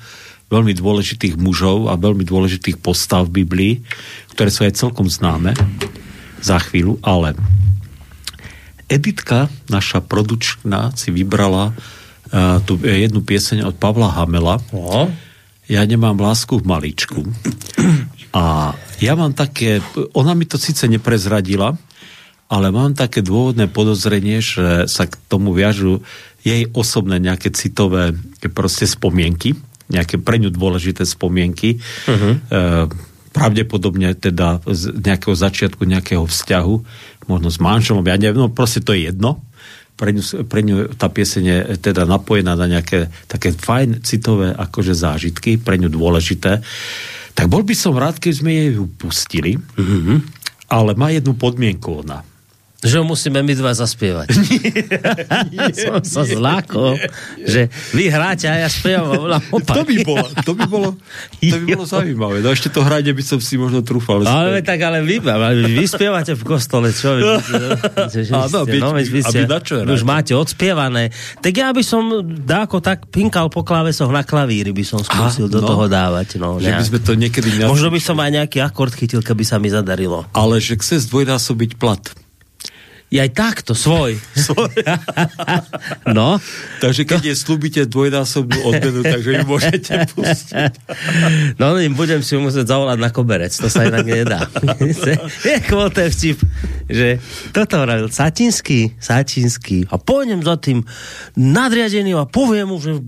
veľmi 0.52 0.76
dôležitých 0.76 1.40
mužov 1.40 1.88
a 1.88 1.96
veľmi 1.96 2.28
dôležitých 2.28 2.76
postav 2.76 3.32
v 3.32 3.44
Biblii, 3.44 3.72
ktoré 4.36 4.52
sú 4.52 4.68
aj 4.68 4.76
celkom 4.76 5.08
známe 5.08 5.56
za 6.40 6.58
chvíľu, 6.62 6.98
ale 7.02 7.34
Editka, 8.88 9.52
naša 9.68 10.00
produčná, 10.00 10.96
si 10.96 11.12
vybrala 11.12 11.76
uh, 11.76 12.56
tú 12.64 12.80
jednu 12.80 13.20
pieseň 13.20 13.68
od 13.68 13.76
Pavla 13.76 14.16
Hamela. 14.16 14.64
O? 14.72 15.12
Ja 15.68 15.84
nemám 15.84 16.16
lásku 16.16 16.56
v 16.56 16.64
maličku. 16.64 17.20
A 18.32 18.72
ja 19.04 19.12
mám 19.12 19.36
také, 19.36 19.84
ona 20.16 20.32
mi 20.32 20.48
to 20.48 20.56
síce 20.56 20.88
neprezradila, 20.88 21.76
ale 22.48 22.72
mám 22.72 22.96
také 22.96 23.20
dôvodné 23.20 23.68
podozrenie, 23.68 24.40
že 24.40 24.88
sa 24.88 25.04
k 25.04 25.20
tomu 25.28 25.52
viažu 25.52 26.00
jej 26.40 26.64
osobné 26.72 27.20
nejaké 27.20 27.52
citové 27.52 28.16
proste 28.56 28.88
spomienky, 28.88 29.52
nejaké 29.92 30.16
pre 30.16 30.40
ňu 30.40 30.48
dôležité 30.48 31.04
spomienky. 31.04 31.76
Uh-huh. 32.08 32.40
Uh, 32.48 32.88
pravdepodobne 33.38 34.18
teda 34.18 34.58
z 34.66 34.98
nejakého 34.98 35.34
začiatku 35.38 35.86
nejakého 35.86 36.26
vzťahu, 36.26 36.74
možno 37.30 37.48
s 37.54 37.62
manželom, 37.62 38.02
ja 38.02 38.18
neviem, 38.18 38.42
no 38.42 38.50
proste 38.50 38.82
to 38.82 38.90
je 38.90 39.06
jedno. 39.06 39.38
Pre 39.94 40.10
ňu, 40.10 40.22
pre 40.46 40.66
ňu 40.66 40.98
tá 40.98 41.06
pieseň 41.06 41.42
je 41.46 41.58
teda 41.78 42.02
napojená 42.02 42.58
na 42.58 42.66
nejaké 42.66 43.10
také 43.30 43.54
fajn 43.54 44.02
citové 44.02 44.50
akože 44.50 44.94
zážitky, 44.94 45.58
pre 45.58 45.78
ňu 45.78 45.86
dôležité. 45.90 46.62
Tak 47.34 47.46
bol 47.46 47.62
by 47.62 47.74
som 47.78 47.94
rád, 47.94 48.18
keď 48.18 48.32
sme 48.34 48.50
jej 48.50 48.70
ju 48.74 48.90
pustili, 48.98 49.54
mm-hmm. 49.54 50.18
ale 50.74 50.98
má 50.98 51.14
jednu 51.14 51.38
podmienku 51.38 52.02
ona. 52.02 52.26
Že 52.78 53.02
musíme 53.02 53.42
my 53.42 53.52
dva 53.58 53.74
zaspievať. 53.74 54.30
Som 55.82 55.98
sa 56.06 56.22
zlákol, 56.22 56.94
že 57.42 57.66
vy 57.90 58.06
hráte 58.06 58.46
a 58.46 58.54
ja 58.54 58.68
spievam 58.70 59.34
To 59.50 59.82
by 59.82 59.96
bolo, 60.06 60.26
to 60.46 60.52
by 60.54 60.66
bolo, 60.70 60.88
to 61.42 61.56
by 61.58 61.66
bolo 61.74 61.84
zaujímavé. 61.98 62.38
No 62.38 62.54
ešte 62.54 62.70
to 62.70 62.86
hranie 62.86 63.10
by 63.10 63.24
som 63.26 63.42
si 63.42 63.58
možno 63.58 63.82
trúfal. 63.82 64.22
Ale 64.22 64.62
tak 64.62 64.78
ale 64.86 65.02
vy, 65.02 65.18
vy 65.74 65.86
spievate 65.90 66.38
v 66.38 66.42
kostole, 66.46 66.94
čo? 66.94 67.18
Vy, 67.18 67.26
byť, 68.46 68.78
no, 68.78 68.94
vy 68.94 69.20
ste, 69.26 69.42
už 69.82 70.02
máte 70.06 70.38
odspievané. 70.38 71.10
Tak 71.42 71.50
ja 71.50 71.74
by 71.74 71.82
som 71.82 72.22
dáko 72.46 72.78
tak 72.78 73.10
pinkal 73.10 73.50
po 73.50 73.66
klavesoch 73.66 74.14
na 74.14 74.22
klavíri, 74.22 74.70
by 74.70 74.84
som 74.86 75.02
skúsil 75.02 75.50
Aha, 75.50 75.54
do 75.58 75.60
no, 75.62 75.66
toho 75.66 75.84
dávať. 75.90 76.38
No, 76.38 76.62
že 76.62 76.70
by 76.70 76.84
sme 76.86 76.98
to 77.02 77.12
niekedy... 77.18 77.48
Možno 77.66 77.90
by 77.90 77.98
som 77.98 78.14
aj 78.22 78.30
nejaký 78.38 78.62
akord 78.62 78.94
chytil, 78.94 79.18
keby 79.18 79.42
sa 79.42 79.58
mi 79.58 79.66
zadarilo. 79.66 80.30
Ale 80.30 80.62
že 80.62 80.78
chce 80.78 81.02
zdvojnásobiť 81.10 81.74
plat. 81.74 82.27
Je 83.08 83.16
aj 83.16 83.32
takto, 83.32 83.72
svoj. 83.72 84.20
svoj. 84.36 84.68
no. 86.18 86.36
Takže 86.84 87.08
keď 87.08 87.32
je 87.32 87.34
slúbite 87.40 87.80
dvojnásobnú 87.88 88.68
odmenu, 88.68 89.00
takže 89.00 89.28
ju 89.32 89.42
môžete 89.48 89.92
pustiť. 90.12 90.72
no, 91.56 91.80
budem 91.96 92.20
si 92.20 92.36
musieť 92.36 92.68
zavolať 92.68 92.98
na 93.00 93.08
koberec, 93.08 93.48
to 93.56 93.72
sa 93.72 93.88
inak 93.88 94.04
nedá. 94.04 94.44
je 95.48 95.56
kvôte 95.64 96.04
vtip, 96.04 96.36
že 96.84 97.16
toto 97.56 97.80
hovoril 97.80 98.12
Satinský, 98.12 99.00
Satinský 99.00 99.88
a 99.88 99.96
pôjdem 99.96 100.44
za 100.44 100.60
tým 100.60 100.84
nadriadeným 101.32 102.20
a 102.20 102.28
poviem 102.28 102.68
mu, 102.68 102.76
že 102.76 103.00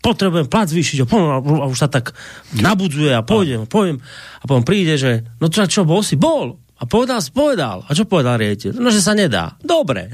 potrebujem 0.00 0.48
plat 0.48 0.64
zvýšiť 0.64 1.04
a, 1.04 1.06
a 1.38 1.66
už 1.68 1.76
sa 1.76 1.92
tak 1.92 2.16
nabudzuje 2.56 3.12
a 3.12 3.20
pôjdem, 3.20 3.68
pôjdem 3.68 4.00
a 4.40 4.44
potom 4.48 4.64
príde, 4.64 4.98
že 4.98 5.28
no 5.38 5.52
čo, 5.52 5.68
čo 5.68 5.84
bol 5.84 6.00
si? 6.00 6.18
Bol. 6.18 6.58
A 6.82 6.84
povedal, 6.90 7.22
povedal. 7.30 7.86
A 7.86 7.94
čo 7.94 8.10
povedal 8.10 8.42
riaditeľ? 8.42 8.74
No, 8.82 8.90
že 8.90 8.98
sa 8.98 9.14
nedá. 9.14 9.54
Dobre. 9.62 10.10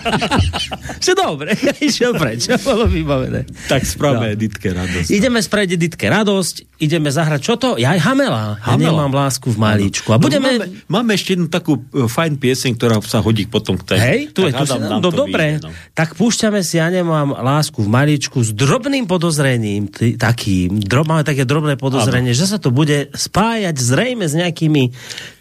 že 1.04 1.16
dobre. 1.16 1.56
Ja 1.70 1.76
išiel 1.76 2.18
preč. 2.18 2.50
Bolo 2.66 2.84
vybavené. 2.90 3.46
Tak 3.70 3.86
správame 3.86 4.32
no. 4.32 4.36
Editke 4.36 4.74
radosť. 4.74 5.08
Ideme 5.12 5.38
spraviť 5.38 5.70
Editke 5.78 6.06
radosť. 6.10 6.82
Ideme 6.82 7.08
zahrať. 7.12 7.40
Čo 7.40 7.54
to? 7.56 7.68
Ja 7.78 7.94
aj 7.94 8.00
Hamela. 8.10 8.58
Hamela. 8.58 8.90
Ja 8.90 8.90
nemám 8.90 9.12
lásku 9.12 9.48
v 9.54 9.58
malíčku. 9.60 10.08
A 10.10 10.18
no, 10.18 10.24
budeme... 10.26 10.58
máme, 10.58 10.66
máme, 10.90 11.10
ešte 11.14 11.38
jednu 11.38 11.46
takú 11.46 11.78
uh, 11.78 12.10
fajn 12.10 12.42
pieseň, 12.42 12.70
ktorá 12.74 12.96
sa 13.06 13.22
hodí 13.22 13.46
potom 13.46 13.78
k 13.78 13.94
tej. 13.94 13.98
Hej, 14.00 14.20
tu 14.34 14.44
je, 14.48 14.52
tu 14.52 14.64
si, 14.66 14.76
no, 14.82 14.98
dobre. 14.98 15.62
Vyjde, 15.62 15.68
no. 15.68 15.70
Tak 15.94 16.18
púšťame 16.18 16.60
si, 16.60 16.76
ja 16.80 16.90
nemám 16.90 17.38
lásku 17.38 17.78
v 17.80 17.88
malíčku 17.88 18.42
s 18.42 18.50
drobným 18.50 19.06
podozrením, 19.06 19.88
tý, 19.88 20.18
takým, 20.18 20.82
drob, 20.82 21.06
máme 21.06 21.22
také 21.22 21.46
drobné 21.46 21.78
podozrenie, 21.78 22.34
ano. 22.34 22.40
že 22.40 22.50
sa 22.50 22.58
to 22.58 22.74
bude 22.74 23.12
spájať 23.14 23.76
zrejme 23.78 24.26
s 24.26 24.34
nejakými 24.34 24.90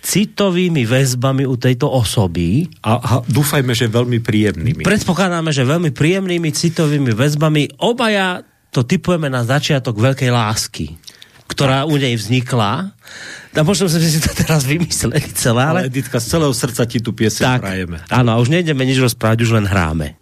citovými 0.10 0.90
väzbami 0.90 1.46
u 1.46 1.54
tejto 1.54 1.86
osoby. 1.86 2.66
A, 2.82 2.98
a 2.98 3.12
dúfajme, 3.30 3.78
že 3.78 3.86
veľmi 3.86 4.18
príjemnými. 4.18 4.82
Predpokladáme, 4.82 5.54
že 5.54 5.62
veľmi 5.62 5.94
príjemnými 5.94 6.50
citovými 6.50 7.14
väzbami. 7.14 7.78
Obaja 7.78 8.42
to 8.74 8.82
typujeme 8.82 9.30
na 9.30 9.46
začiatok 9.46 10.02
veľkej 10.02 10.34
lásky, 10.34 10.98
ktorá 11.46 11.86
u 11.86 11.94
nej 11.94 12.18
vznikla. 12.18 12.90
A 13.54 13.62
možno 13.62 13.86
sme 13.86 14.02
si 14.02 14.18
to 14.18 14.34
teraz 14.34 14.66
vymysleli 14.66 15.30
celé, 15.38 15.62
ale... 15.62 15.80
ale 15.86 15.90
Editka, 15.94 16.18
z 16.18 16.38
celého 16.38 16.54
srdca 16.54 16.90
ti 16.90 16.98
tu 16.98 17.14
pieseň 17.14 17.46
tak, 17.46 17.62
prajeme. 17.62 17.98
Áno, 18.10 18.34
a 18.34 18.42
už 18.42 18.50
nejdeme 18.50 18.82
nič 18.86 18.98
rozprávať, 18.98 19.46
už 19.46 19.62
len 19.62 19.66
hráme. 19.70 20.18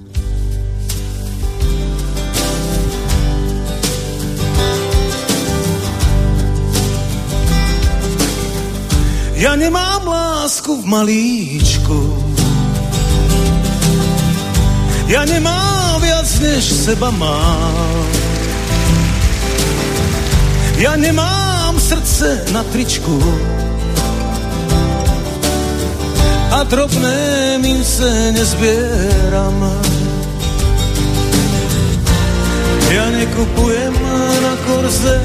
Ja 9.38 9.54
nemám 9.54 10.02
lásku 10.02 10.82
v 10.82 10.86
malíčku. 10.90 12.00
Ja 15.06 15.30
nemám 15.30 16.02
viac, 16.02 16.26
než 16.42 16.64
seba 16.66 17.14
mám. 17.14 18.10
Ja 20.82 20.98
nemám 20.98 21.78
srdce 21.78 22.50
na 22.50 22.66
tričku. 22.74 23.14
A 26.50 26.66
drobné 26.66 27.62
mince 27.62 28.34
nezbieram. 28.34 29.58
Ja 32.90 33.06
nekupujem 33.14 33.94
na 34.42 34.54
korze 34.66 35.16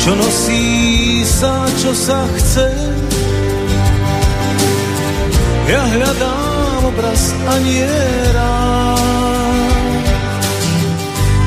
čo 0.00 0.16
nosí 0.16 0.64
sa, 1.24 1.68
čo 1.76 1.92
sa 1.92 2.24
chce. 2.36 2.68
Ja 5.68 5.82
hľadám 5.86 6.80
obraz 6.88 7.22
a 7.46 7.54
nie 7.62 7.92
rád. 8.34 9.60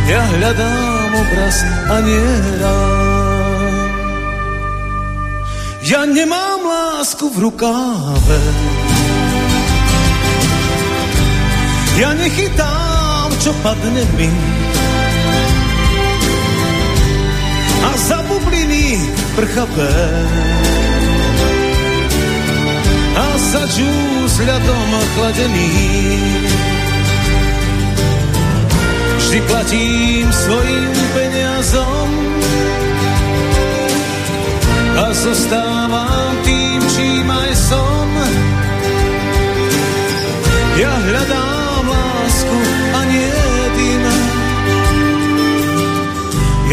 Ja 0.07 0.21
hľadám 0.37 1.11
obraz 1.17 1.57
a 1.89 1.97
nie 2.05 2.29
rád. 2.61 3.03
Ja 5.83 6.01
nemám 6.07 6.61
lásku 6.63 7.27
v 7.27 7.37
rukáve. 7.49 8.39
Ja 11.99 12.15
nechytám, 12.15 13.29
čo 13.43 13.51
padne 13.59 14.07
mi 14.15 14.31
bubliny 18.93 19.13
prchavé. 19.35 19.95
A 23.13 23.27
za 23.37 23.63
džús 23.69 24.33
ľadom 24.41 24.91
chladený 25.15 25.73
vždy 29.17 29.39
platím 29.49 30.27
svojim 30.33 30.93
peniazom 31.13 32.09
a 34.93 35.05
zostávam 35.13 36.33
tým, 36.45 36.81
čím 36.97 37.27
aj 37.29 37.51
som. 37.57 38.07
Ja 40.73 40.89
hľadám 40.89 41.85
lásku 41.85 42.57
a 42.93 42.99
nie 43.09 43.33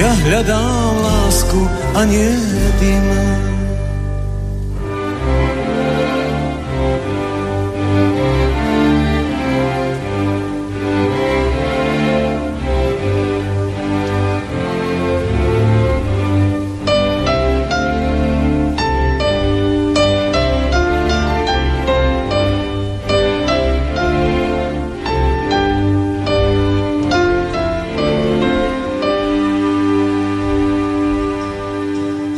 Ja 0.00 0.12
hľadám 0.24 0.96
lásku 1.04 1.19
a 1.94 2.04
nie 2.04 2.30
tým. 2.80 3.49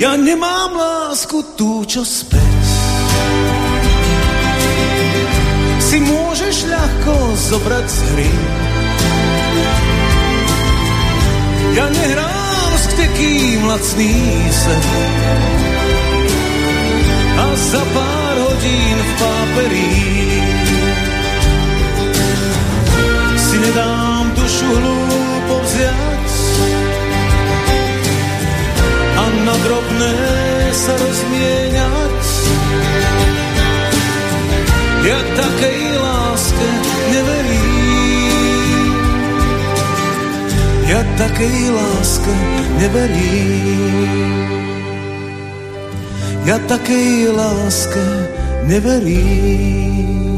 Ja 0.03 0.19
nemám 0.19 0.75
lásku 0.75 1.55
tú, 1.55 1.87
čo 1.87 2.03
späť 2.03 2.67
si 5.79 6.03
môžeš 6.03 6.67
ľahko 6.67 7.15
zobrať 7.39 7.87
z 7.87 7.99
hry. 8.11 8.33
Ja 11.79 11.87
nehrám 11.87 12.73
s 12.83 12.85
ktekým 12.91 13.61
lacný 13.63 14.15
sen 14.51 14.85
a 17.39 17.47
za 17.55 17.83
pár 17.95 18.37
hodín 18.43 18.99
v 18.99 19.13
páperí 19.23 19.95
si 23.39 23.55
nedám 23.55 24.27
dušu 24.35 24.67
hlúpo 24.67 25.12
na 29.47 29.55
drobné 29.55 30.15
sa 30.73 30.93
rozmieňať. 30.97 32.23
Ja 35.03 35.19
takej 35.35 35.81
láske 35.99 36.69
neverím. 37.11 38.91
Ja 40.87 41.01
takej 41.19 41.59
láske 41.75 42.35
neverím. 42.79 44.43
Ja 46.47 46.59
takej 46.67 47.31
láske 47.35 48.07
neverím. 48.67 50.32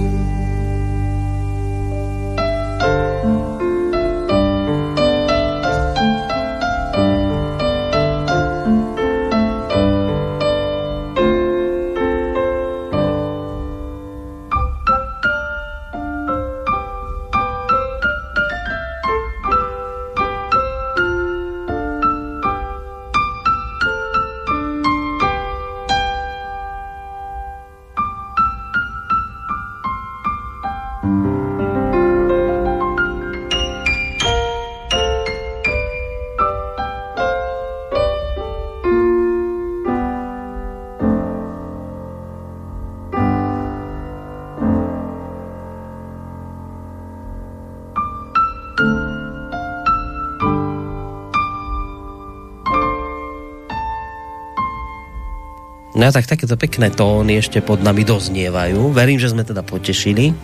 No 56.04 56.12
tak 56.12 56.28
takéto 56.28 56.60
pekné 56.60 56.92
tóny 56.92 57.40
ešte 57.40 57.64
pod 57.64 57.80
nami 57.80 58.04
doznievajú. 58.04 58.92
Verím, 58.92 59.16
že 59.16 59.32
sme 59.32 59.40
teda 59.40 59.64
potešili 59.64 60.36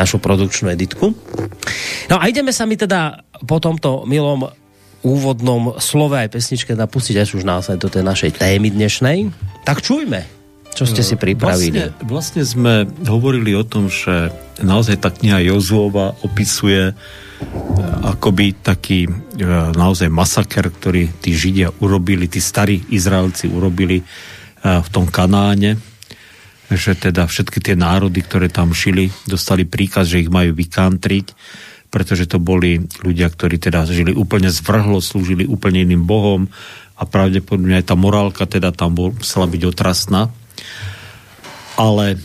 našu 0.00 0.16
produkčnú 0.16 0.72
editku. 0.72 1.12
No 2.08 2.16
a 2.16 2.24
ideme 2.24 2.56
sa 2.56 2.64
mi 2.64 2.80
teda 2.80 3.20
po 3.44 3.60
tomto 3.60 4.08
milom 4.08 4.48
úvodnom 5.04 5.76
slove 5.76 6.16
aj 6.16 6.32
pesničke 6.32 6.72
napustiť 6.72 7.20
až 7.20 7.36
už 7.36 7.44
naozaj 7.44 7.76
do 7.76 7.92
tej 7.92 8.00
našej 8.00 8.40
témy 8.40 8.72
dnešnej. 8.72 9.28
Tak 9.68 9.84
čujme, 9.84 10.24
čo 10.72 10.88
ste 10.88 11.04
si 11.04 11.20
pripravili. 11.20 11.92
Vlastne, 12.08 12.08
vlastne 12.08 12.42
sme 12.48 12.74
hovorili 13.04 13.52
o 13.52 13.68
tom, 13.68 13.92
že 13.92 14.32
naozaj 14.64 15.04
tá 15.04 15.12
kniha 15.12 15.52
Jozuova 15.52 16.16
opisuje 16.24 16.90
e, 16.90 16.92
akoby 18.08 18.56
taký 18.56 19.04
e, 19.04 19.10
naozaj 19.76 20.08
masaker, 20.08 20.72
ktorý 20.72 21.12
tí 21.20 21.36
Židia 21.36 21.76
urobili, 21.84 22.24
tí 22.24 22.40
starí 22.40 22.88
Izraelci 22.88 23.52
urobili 23.52 24.00
v 24.84 24.88
tom 24.92 25.06
Kanáne, 25.08 25.80
že 26.68 26.92
teda 26.92 27.24
všetky 27.24 27.64
tie 27.64 27.76
národy, 27.78 28.20
ktoré 28.20 28.52
tam 28.52 28.76
šili, 28.76 29.08
dostali 29.24 29.64
príkaz, 29.64 30.12
že 30.12 30.20
ich 30.20 30.28
majú 30.28 30.52
vykantriť, 30.52 31.26
pretože 31.88 32.28
to 32.28 32.36
boli 32.36 32.84
ľudia, 33.00 33.32
ktorí 33.32 33.56
teda 33.56 33.88
žili 33.88 34.12
úplne 34.12 34.52
zvrhlo, 34.52 35.00
slúžili 35.00 35.48
úplne 35.48 35.80
iným 35.88 36.04
bohom 36.04 36.52
a 37.00 37.02
pravdepodobne 37.08 37.80
aj 37.80 37.88
tá 37.88 37.96
morálka 37.96 38.44
teda 38.44 38.76
tam 38.76 38.92
bol, 38.92 39.16
musela 39.16 39.48
byť 39.48 39.62
otrasná. 39.64 40.28
Ale 41.80 42.20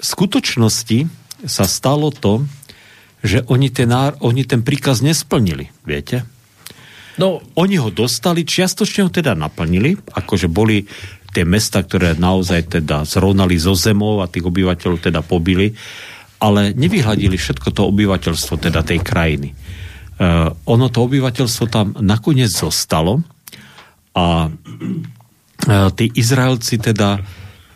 v 0.00 0.04
skutočnosti 0.04 1.04
sa 1.44 1.68
stalo 1.68 2.08
to, 2.08 2.48
že 3.20 3.44
oni 3.52 3.68
ten, 3.68 3.92
oni 4.20 4.48
ten 4.48 4.64
príkaz 4.64 5.04
nesplnili, 5.04 5.68
viete? 5.84 6.24
No, 7.14 7.44
oni 7.54 7.78
ho 7.78 7.94
dostali, 7.94 8.42
čiastočne 8.42 9.06
ho 9.06 9.10
teda 9.12 9.36
naplnili, 9.38 9.94
akože 9.94 10.50
boli 10.50 10.82
tie 11.34 11.42
mesta, 11.42 11.82
ktoré 11.82 12.14
naozaj 12.14 12.78
teda 12.78 13.02
zrovnali 13.02 13.58
zo 13.58 13.74
zemou 13.74 14.22
a 14.22 14.30
tých 14.30 14.46
obyvateľov 14.46 15.02
teda 15.02 15.20
pobili, 15.26 15.74
ale 16.38 16.70
nevyhľadili 16.70 17.34
všetko 17.34 17.74
to 17.74 17.82
obyvateľstvo 17.90 18.54
teda 18.70 18.86
tej 18.86 19.02
krajiny. 19.02 19.50
Uh, 20.14 20.54
ono 20.70 20.86
to 20.94 21.02
obyvateľstvo 21.10 21.64
tam 21.66 21.98
nakoniec 21.98 22.54
zostalo 22.54 23.26
a 24.14 24.46
uh, 24.46 25.90
tí 25.98 26.06
Izraelci 26.14 26.78
teda 26.78 27.18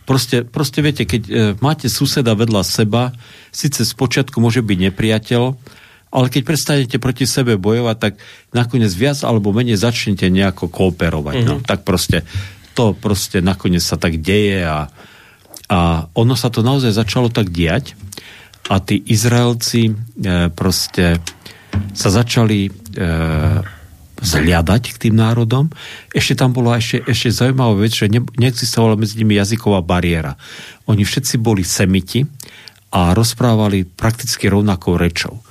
proste, 0.07 0.47
proste 0.47 0.79
viete, 0.79 1.03
keď 1.03 1.23
uh, 1.27 1.35
máte 1.59 1.90
suseda 1.90 2.38
vedľa 2.38 2.62
seba, 2.62 3.11
síce 3.51 3.83
spočiatku 3.83 4.38
môže 4.38 4.62
byť 4.62 4.79
nepriateľ, 4.87 5.42
ale 6.09 6.27
keď 6.33 6.42
prestanete 6.47 6.97
proti 6.97 7.29
sebe 7.29 7.61
bojovať, 7.61 7.97
tak 7.99 8.12
nakoniec 8.55 8.92
viac 8.94 9.21
alebo 9.27 9.53
menej 9.53 9.77
začnete 9.77 10.31
nejako 10.33 10.71
kooperovať. 10.73 11.37
Mm-hmm. 11.42 11.59
No, 11.59 11.64
tak 11.64 11.85
proste 11.85 12.25
to 12.79 12.95
proste 12.95 13.43
nakoniec 13.43 13.83
sa 13.83 13.99
tak 13.99 14.23
deje 14.23 14.62
a, 14.62 14.87
a 15.67 16.07
ono 16.14 16.38
sa 16.38 16.47
to 16.47 16.62
naozaj 16.62 16.95
začalo 16.95 17.27
tak 17.27 17.51
diať 17.51 17.99
a 18.71 18.79
tí 18.79 19.03
Izraelci 19.03 19.91
e, 19.91 19.93
proste 20.55 21.19
sa 21.91 22.09
začali 22.14 22.71
e, 22.71 22.71
zliadať 24.19 24.83
k 24.95 25.01
tým 25.09 25.14
národom. 25.19 25.75
Ešte 26.14 26.38
tam 26.38 26.55
bola 26.55 26.79
ešte, 26.79 27.03
ešte 27.03 27.35
zaujímavá 27.35 27.83
vec, 27.83 27.99
že 27.99 28.07
ne, 28.07 28.23
neexistovala 28.23 28.95
medzi 28.95 29.19
nimi 29.19 29.35
jazyková 29.35 29.83
bariéra. 29.83 30.38
Oni 30.87 31.03
všetci 31.03 31.43
boli 31.43 31.67
semiti 31.67 32.23
a 32.95 33.11
rozprávali 33.11 33.87
prakticky 33.87 34.47
rovnakou 34.47 34.95
rečou. 34.95 35.43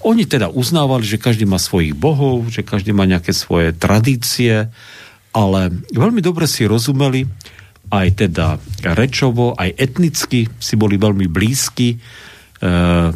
Oni 0.00 0.24
teda 0.24 0.48
uznávali, 0.48 1.04
že 1.04 1.20
každý 1.20 1.44
má 1.44 1.60
svojich 1.60 1.92
bohov, 1.92 2.48
že 2.48 2.64
každý 2.64 2.92
má 2.96 3.04
nejaké 3.04 3.36
svoje 3.36 3.76
tradície, 3.76 4.72
ale 5.30 5.70
veľmi 5.94 6.20
dobre 6.22 6.50
si 6.50 6.66
rozumeli, 6.66 7.22
aj 7.90 8.08
teda 8.22 8.58
rečovo, 8.94 9.54
aj 9.58 9.74
etnicky 9.74 10.46
si 10.58 10.74
boli 10.78 10.94
veľmi 10.94 11.26
blízki, 11.26 11.94
e, 11.94 11.98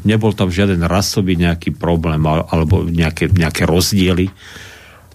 nebol 0.03 0.35
tam 0.35 0.51
žiaden 0.51 0.83
rasový 0.87 1.39
nejaký 1.39 1.79
problém 1.79 2.27
alebo 2.27 2.83
nejaké, 2.87 3.31
nejaké 3.31 3.67
rozdiely. 3.67 4.31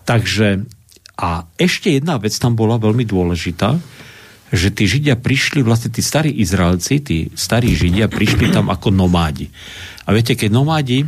Takže 0.08 0.64
a 1.20 1.44
ešte 1.60 1.92
jedna 1.92 2.16
vec 2.16 2.32
tam 2.40 2.56
bola 2.56 2.80
veľmi 2.80 3.04
dôležitá, 3.04 3.76
že 4.50 4.72
tí 4.72 4.88
Židia 4.88 5.20
prišli, 5.20 5.62
vlastne 5.62 5.92
tí 5.92 6.00
starí 6.00 6.32
Izraelci, 6.42 7.04
tí 7.04 7.18
starí 7.36 7.76
Židia 7.76 8.08
prišli 8.08 8.50
tam 8.50 8.72
ako 8.72 8.90
nomádi. 8.90 9.52
A 10.08 10.16
viete, 10.16 10.34
keď 10.34 10.50
nomádi, 10.50 11.06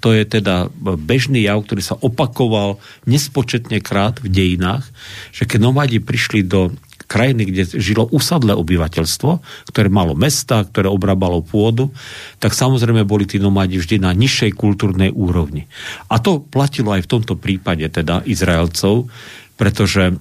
to 0.00 0.12
je 0.12 0.28
teda 0.28 0.68
bežný 0.78 1.46
jav, 1.46 1.64
ktorý 1.64 1.82
sa 1.82 1.96
opakoval 1.96 2.78
nespočetne 3.08 3.80
krát 3.80 4.20
v 4.20 4.28
dejinách, 4.28 4.84
že 5.32 5.48
keď 5.48 5.58
nomádi 5.60 5.98
prišli 5.98 6.44
do 6.44 6.76
krajiny, 7.06 7.46
kde 7.48 7.62
žilo 7.78 8.10
usadlé 8.10 8.52
obyvateľstvo, 8.58 9.30
ktoré 9.70 9.88
malo 9.88 10.18
mesta, 10.18 10.66
ktoré 10.66 10.90
obrábalo 10.90 11.40
pôdu, 11.40 11.94
tak 12.42 12.52
samozrejme 12.52 13.06
boli 13.06 13.24
tí 13.30 13.38
nomádi 13.38 13.78
vždy 13.78 14.02
na 14.02 14.10
nižšej 14.10 14.58
kultúrnej 14.58 15.14
úrovni. 15.14 15.70
A 16.10 16.18
to 16.18 16.42
platilo 16.42 16.92
aj 16.92 17.06
v 17.06 17.10
tomto 17.18 17.38
prípade 17.38 17.86
teda 17.86 18.26
Izraelcov, 18.26 19.06
pretože, 19.54 20.18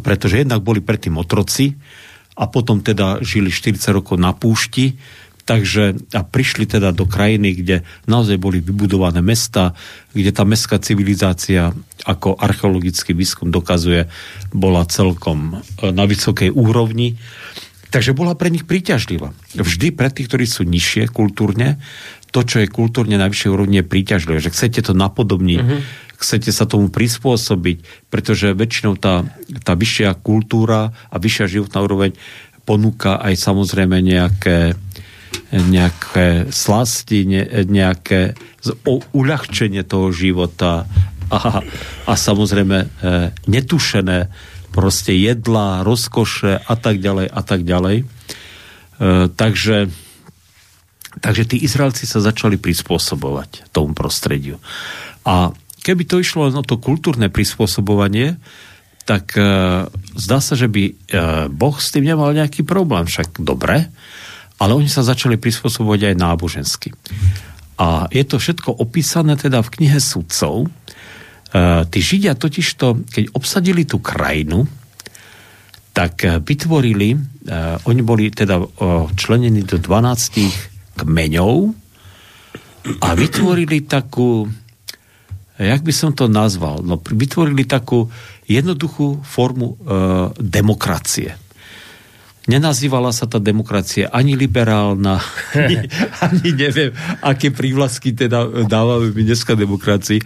pretože 0.00 0.40
jednak 0.40 0.64
boli 0.64 0.80
predtým 0.80 1.20
otroci 1.20 1.76
a 2.34 2.48
potom 2.48 2.80
teda 2.80 3.20
žili 3.20 3.52
40 3.52 3.76
rokov 3.92 4.16
na 4.16 4.32
púšti, 4.32 4.96
Takže 5.48 6.12
a 6.12 6.20
prišli 6.28 6.68
teda 6.68 6.92
do 6.92 7.08
krajiny, 7.08 7.56
kde 7.56 7.76
naozaj 8.04 8.36
boli 8.36 8.60
vybudované 8.60 9.24
mesta, 9.24 9.72
kde 10.12 10.28
tá 10.28 10.44
mestská 10.44 10.76
civilizácia, 10.76 11.72
ako 12.04 12.36
archeologický 12.36 13.16
výskum 13.16 13.48
dokazuje, 13.48 14.12
bola 14.52 14.84
celkom 14.84 15.56
e, 15.56 15.88
na 15.88 16.04
vysokej 16.04 16.52
úrovni. 16.52 17.16
Takže 17.88 18.12
bola 18.12 18.36
pre 18.36 18.52
nich 18.52 18.68
príťažlivá. 18.68 19.32
Vždy 19.56 19.96
pre 19.96 20.12
tých, 20.12 20.28
ktorí 20.28 20.44
sú 20.44 20.68
nižšie 20.68 21.08
kultúrne, 21.08 21.80
to, 22.28 22.44
čo 22.44 22.60
je 22.60 22.68
kultúrne 22.68 23.16
na 23.16 23.32
vyššej 23.32 23.48
úrovni, 23.48 23.80
je 23.80 23.88
príťažlivé. 23.88 24.44
Že 24.44 24.52
chcete 24.52 24.80
to 24.84 24.92
napodobniť, 24.92 25.60
uh-huh. 25.64 25.80
chcete 26.20 26.52
sa 26.52 26.68
tomu 26.68 26.92
prispôsobiť, 26.92 28.12
pretože 28.12 28.52
väčšinou 28.52 29.00
tá, 29.00 29.24
tá 29.64 29.72
vyššia 29.72 30.12
kultúra 30.20 30.92
a 31.08 31.16
vyššia 31.16 31.56
životná 31.56 31.80
úroveň 31.80 32.12
ponúka 32.68 33.16
aj 33.16 33.32
samozrejme 33.40 33.96
nejaké 34.04 34.76
nejaké 35.52 36.52
slasti, 36.52 37.24
ne, 37.24 37.42
nejaké 37.64 38.36
uľahčenie 39.16 39.80
toho 39.84 40.12
života 40.12 40.84
a, 41.28 41.60
a 42.08 42.12
samozrejme 42.12 42.78
e, 42.84 42.86
netušené 43.48 44.28
proste 44.72 45.16
jedlá, 45.16 45.84
rozkoše 45.84 46.60
a 46.60 46.74
tak 46.76 47.00
ďalej 47.00 47.26
a 47.32 47.40
tak 47.44 47.64
ďalej. 47.64 48.04
E, 48.04 48.04
takže, 49.32 49.88
takže 51.20 51.44
tí 51.48 51.56
Izraelci 51.64 52.04
sa 52.04 52.20
začali 52.20 52.60
prispôsobovať 52.60 53.72
tomu 53.72 53.96
prostrediu. 53.96 54.60
A 55.24 55.52
keby 55.84 56.04
to 56.04 56.20
išlo 56.20 56.48
len 56.48 56.56
o 56.56 56.64
to 56.64 56.80
kultúrne 56.80 57.32
prispôsobovanie, 57.32 58.36
tak 59.08 59.32
e, 59.40 59.48
zdá 60.20 60.38
sa, 60.44 60.52
že 60.52 60.68
by 60.68 60.82
e, 60.84 60.92
Boh 61.48 61.76
s 61.80 61.88
tým 61.88 62.04
nemal 62.04 62.36
nejaký 62.36 62.60
problém. 62.64 63.08
Však 63.08 63.40
dobre, 63.40 63.88
ale 64.58 64.74
oni 64.74 64.90
sa 64.90 65.06
začali 65.06 65.38
prispôsobovať 65.38 66.12
aj 66.12 66.14
nábožensky. 66.18 66.90
A 67.78 68.10
je 68.10 68.26
to 68.26 68.42
všetko 68.42 68.82
opísané 68.82 69.38
teda 69.38 69.62
v 69.62 69.72
knihe 69.78 70.02
sudcov. 70.02 70.66
E, 70.66 70.68
tí 71.86 71.98
Židia 72.02 72.34
totižto, 72.34 73.06
keď 73.06 73.24
obsadili 73.38 73.86
tú 73.86 74.02
krajinu, 74.02 74.66
tak 75.94 76.26
e, 76.26 76.42
vytvorili, 76.42 77.14
e, 77.14 77.18
oni 77.86 78.02
boli 78.02 78.34
teda 78.34 78.58
e, 78.58 78.66
členení 79.14 79.62
do 79.62 79.78
12 79.78 80.98
kmeňov 80.98 81.54
a 82.98 83.08
vytvorili 83.14 83.86
takú, 83.86 84.50
jak 85.54 85.86
by 85.86 85.92
som 85.94 86.10
to 86.10 86.26
nazval, 86.26 86.82
no, 86.82 86.98
vytvorili 86.98 87.62
takú 87.62 88.10
jednoduchú 88.50 89.22
formu 89.22 89.66
e, 89.70 89.74
demokracie 90.42 91.47
nenazývala 92.48 93.12
sa 93.12 93.28
tá 93.28 93.36
demokracia 93.36 94.08
ani 94.08 94.34
liberálna, 94.34 95.20
ani, 95.54 95.86
ani 96.24 96.48
neviem, 96.56 96.90
aké 97.20 97.52
prívlasky 97.52 98.16
teda 98.16 98.66
dávame 98.66 99.12
my 99.12 99.22
dneska 99.22 99.52
demokracii. 99.52 100.24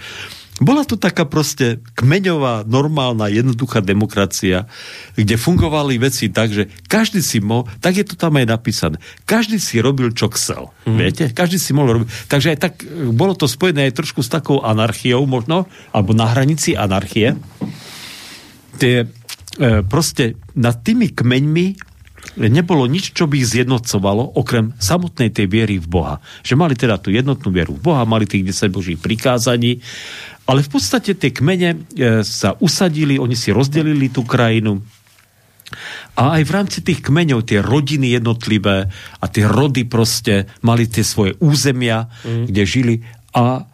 Bola 0.63 0.87
to 0.87 0.95
taká 0.95 1.27
proste 1.27 1.83
kmeňová, 1.99 2.63
normálna, 2.71 3.27
jednoduchá 3.27 3.83
demokracia, 3.83 4.71
kde 5.19 5.35
fungovali 5.35 5.99
veci 5.99 6.31
tak, 6.31 6.55
že 6.55 6.71
každý 6.87 7.19
si 7.19 7.43
mohol, 7.43 7.67
tak 7.83 7.99
je 7.99 8.07
to 8.07 8.15
tam 8.15 8.39
aj 8.39 8.47
napísané, 8.47 8.97
každý 9.27 9.59
si 9.59 9.83
robil, 9.83 10.15
čo 10.15 10.31
chcel. 10.31 10.71
Mm. 10.87 10.99
Viete? 11.03 11.25
Každý 11.35 11.59
si 11.59 11.75
mohol 11.75 12.05
robiť. 12.05 12.09
Takže 12.31 12.49
aj 12.55 12.59
tak, 12.63 12.75
bolo 13.11 13.35
to 13.35 13.51
spojené 13.51 13.91
aj 13.91 13.97
trošku 13.99 14.23
s 14.23 14.31
takou 14.31 14.63
anarchiou 14.63 15.27
možno, 15.27 15.67
alebo 15.91 16.15
na 16.15 16.31
hranici 16.31 16.79
anarchie. 16.79 17.35
Tie, 18.79 19.03
e, 19.03 19.83
proste 19.83 20.39
nad 20.55 20.79
tými 20.79 21.11
kmeňmi 21.11 21.92
nebolo 22.39 22.89
nič, 22.89 23.13
čo 23.13 23.29
by 23.29 23.43
ich 23.43 23.51
zjednocovalo, 23.51 24.39
okrem 24.39 24.73
samotnej 24.79 25.35
tej 25.35 25.47
viery 25.51 25.77
v 25.83 25.87
Boha. 25.91 26.15
Že 26.47 26.55
mali 26.57 26.75
teda 26.79 26.97
tú 26.97 27.13
jednotnú 27.13 27.53
vieru 27.53 27.77
v 27.77 27.85
Boha, 27.93 28.09
mali 28.09 28.25
tých 28.25 28.47
10 28.47 28.73
božích 28.73 28.99
prikázaní, 29.01 29.83
ale 30.47 30.65
v 30.67 30.71
podstate 30.71 31.15
tie 31.15 31.31
kmene 31.31 31.87
e, 31.95 32.23
sa 32.27 32.59
usadili, 32.59 33.21
oni 33.21 33.39
si 33.39 33.55
rozdelili 33.55 34.11
tú 34.11 34.27
krajinu 34.27 34.83
A 36.19 36.41
aj 36.41 36.43
v 36.45 36.55
rámci 36.55 36.79
tých 36.85 37.01
kmeňov 37.01 37.49
tie 37.49 37.65
rodiny 37.65 38.13
jednotlivé 38.13 38.89
a 39.21 39.25
tie 39.29 39.45
rody 39.49 39.89
proste 39.89 40.51
mali 40.61 40.85
tie 40.85 41.01
svoje 41.05 41.39
územia, 41.41 42.13
mm. 42.25 42.45
kde 42.53 42.63
žili 42.69 42.95
a 43.33 43.65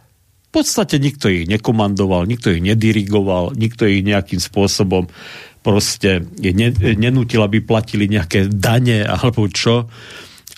v 0.49 0.51
podstate 0.55 0.97
nikto 0.97 1.29
ich 1.29 1.45
nekomandoval, 1.45 2.25
nikto 2.25 2.49
ich 2.49 2.65
nedirigoval, 2.65 3.53
nikto 3.53 3.85
ich 3.85 4.01
nejakým 4.01 4.41
spôsobom 4.41 5.05
proste 5.63 6.25
nenútil, 6.97 7.43
aby 7.43 7.61
platili 7.61 8.07
nejaké 8.09 8.49
dane 8.49 9.05
alebo 9.05 9.47
čo. 9.51 9.91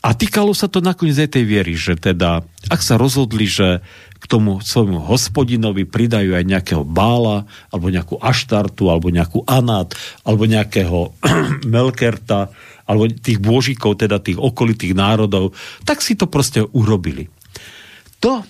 A 0.01 0.17
týkalo 0.17 0.57
sa 0.57 0.65
to 0.65 0.81
nakoniec 0.81 1.21
aj 1.21 1.37
tej 1.37 1.45
viery, 1.45 1.77
že 1.77 1.93
teda, 1.93 2.41
ak 2.73 2.81
sa 2.81 2.97
rozhodli, 2.97 3.45
že 3.45 3.85
k 4.17 4.25
tomu 4.25 4.61
svojmu 4.65 5.05
hospodinovi 5.05 5.85
pridajú 5.85 6.37
aj 6.37 6.45
nejakého 6.45 6.85
bála, 6.89 7.45
alebo 7.69 7.93
nejakú 7.93 8.17
aštartu, 8.17 8.89
alebo 8.89 9.13
nejakú 9.13 9.45
anát, 9.45 9.93
alebo 10.25 10.49
nejakého 10.49 11.13
melkerta, 11.77 12.49
alebo 12.89 13.13
tých 13.13 13.45
bôžikov, 13.45 14.01
teda 14.01 14.25
tých 14.25 14.41
okolitých 14.41 14.97
národov, 14.97 15.53
tak 15.85 16.01
si 16.01 16.17
to 16.17 16.25
proste 16.29 16.65
urobili. 16.73 17.29
To, 18.25 18.41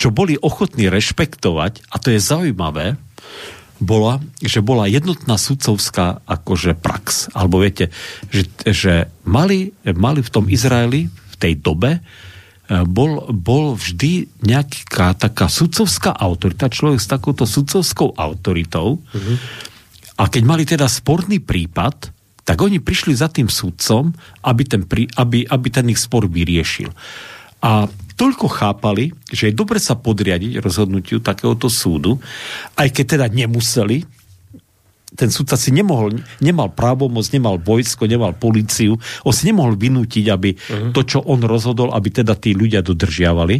čo 0.00 0.08
boli 0.08 0.40
ochotní 0.40 0.88
rešpektovať, 0.88 1.92
a 1.92 1.96
to 2.00 2.08
je 2.08 2.20
zaujímavé, 2.24 2.96
bola, 3.80 4.20
že 4.44 4.60
bola 4.60 4.84
jednotná 4.86 5.40
sudcovská 5.40 6.20
akože 6.28 6.76
prax. 6.76 7.32
Alebo 7.32 7.64
viete, 7.64 7.88
že, 8.28 8.44
že 8.68 8.94
mali, 9.24 9.72
mali 9.96 10.20
v 10.20 10.30
tom 10.30 10.46
Izraeli 10.46 11.08
v 11.08 11.36
tej 11.40 11.58
dobe 11.58 11.98
e, 11.98 12.00
bol, 12.84 13.32
bol 13.32 13.74
vždy 13.74 14.44
nejaká 14.44 15.16
taká 15.16 15.48
sudcovská 15.48 16.12
autorita, 16.12 16.68
človek 16.68 17.00
s 17.00 17.08
takouto 17.08 17.48
sudcovskou 17.48 18.12
autoritou. 18.14 19.00
Mm-hmm. 19.00 19.36
A 20.20 20.28
keď 20.28 20.42
mali 20.44 20.68
teda 20.68 20.84
sporný 20.84 21.40
prípad, 21.40 22.12
tak 22.44 22.60
oni 22.60 22.84
prišli 22.84 23.16
za 23.16 23.32
tým 23.32 23.48
sudcom, 23.48 24.12
aby 24.44 24.62
ten, 24.68 24.84
aby, 25.16 25.48
aby 25.48 25.68
ten 25.72 25.88
ich 25.88 26.00
spor 26.00 26.28
vyriešil. 26.28 26.92
A 27.64 27.88
toľko 28.20 28.46
chápali, 28.52 29.16
že 29.32 29.48
je 29.48 29.56
dobre 29.56 29.80
sa 29.80 29.96
podriadiť 29.96 30.60
rozhodnutiu 30.60 31.24
takéhoto 31.24 31.72
súdu, 31.72 32.20
aj 32.76 32.92
keď 32.92 33.04
teda 33.16 33.26
nemuseli, 33.32 34.04
ten 35.16 35.32
súdca 35.32 35.58
si 35.58 35.74
nemohol, 35.74 36.22
nemal 36.38 36.70
právomoc, 36.70 37.26
nemal 37.34 37.58
vojsko, 37.58 38.06
nemal 38.06 38.36
policiu, 38.36 39.00
on 39.26 39.32
si 39.34 39.48
nemohol 39.48 39.74
vynútiť, 39.74 40.24
aby 40.30 40.54
uh-huh. 40.54 40.92
to, 40.94 41.02
čo 41.02 41.18
on 41.26 41.42
rozhodol, 41.42 41.90
aby 41.90 42.14
teda 42.14 42.38
tí 42.38 42.54
ľudia 42.54 42.84
dodržiavali. 42.84 43.58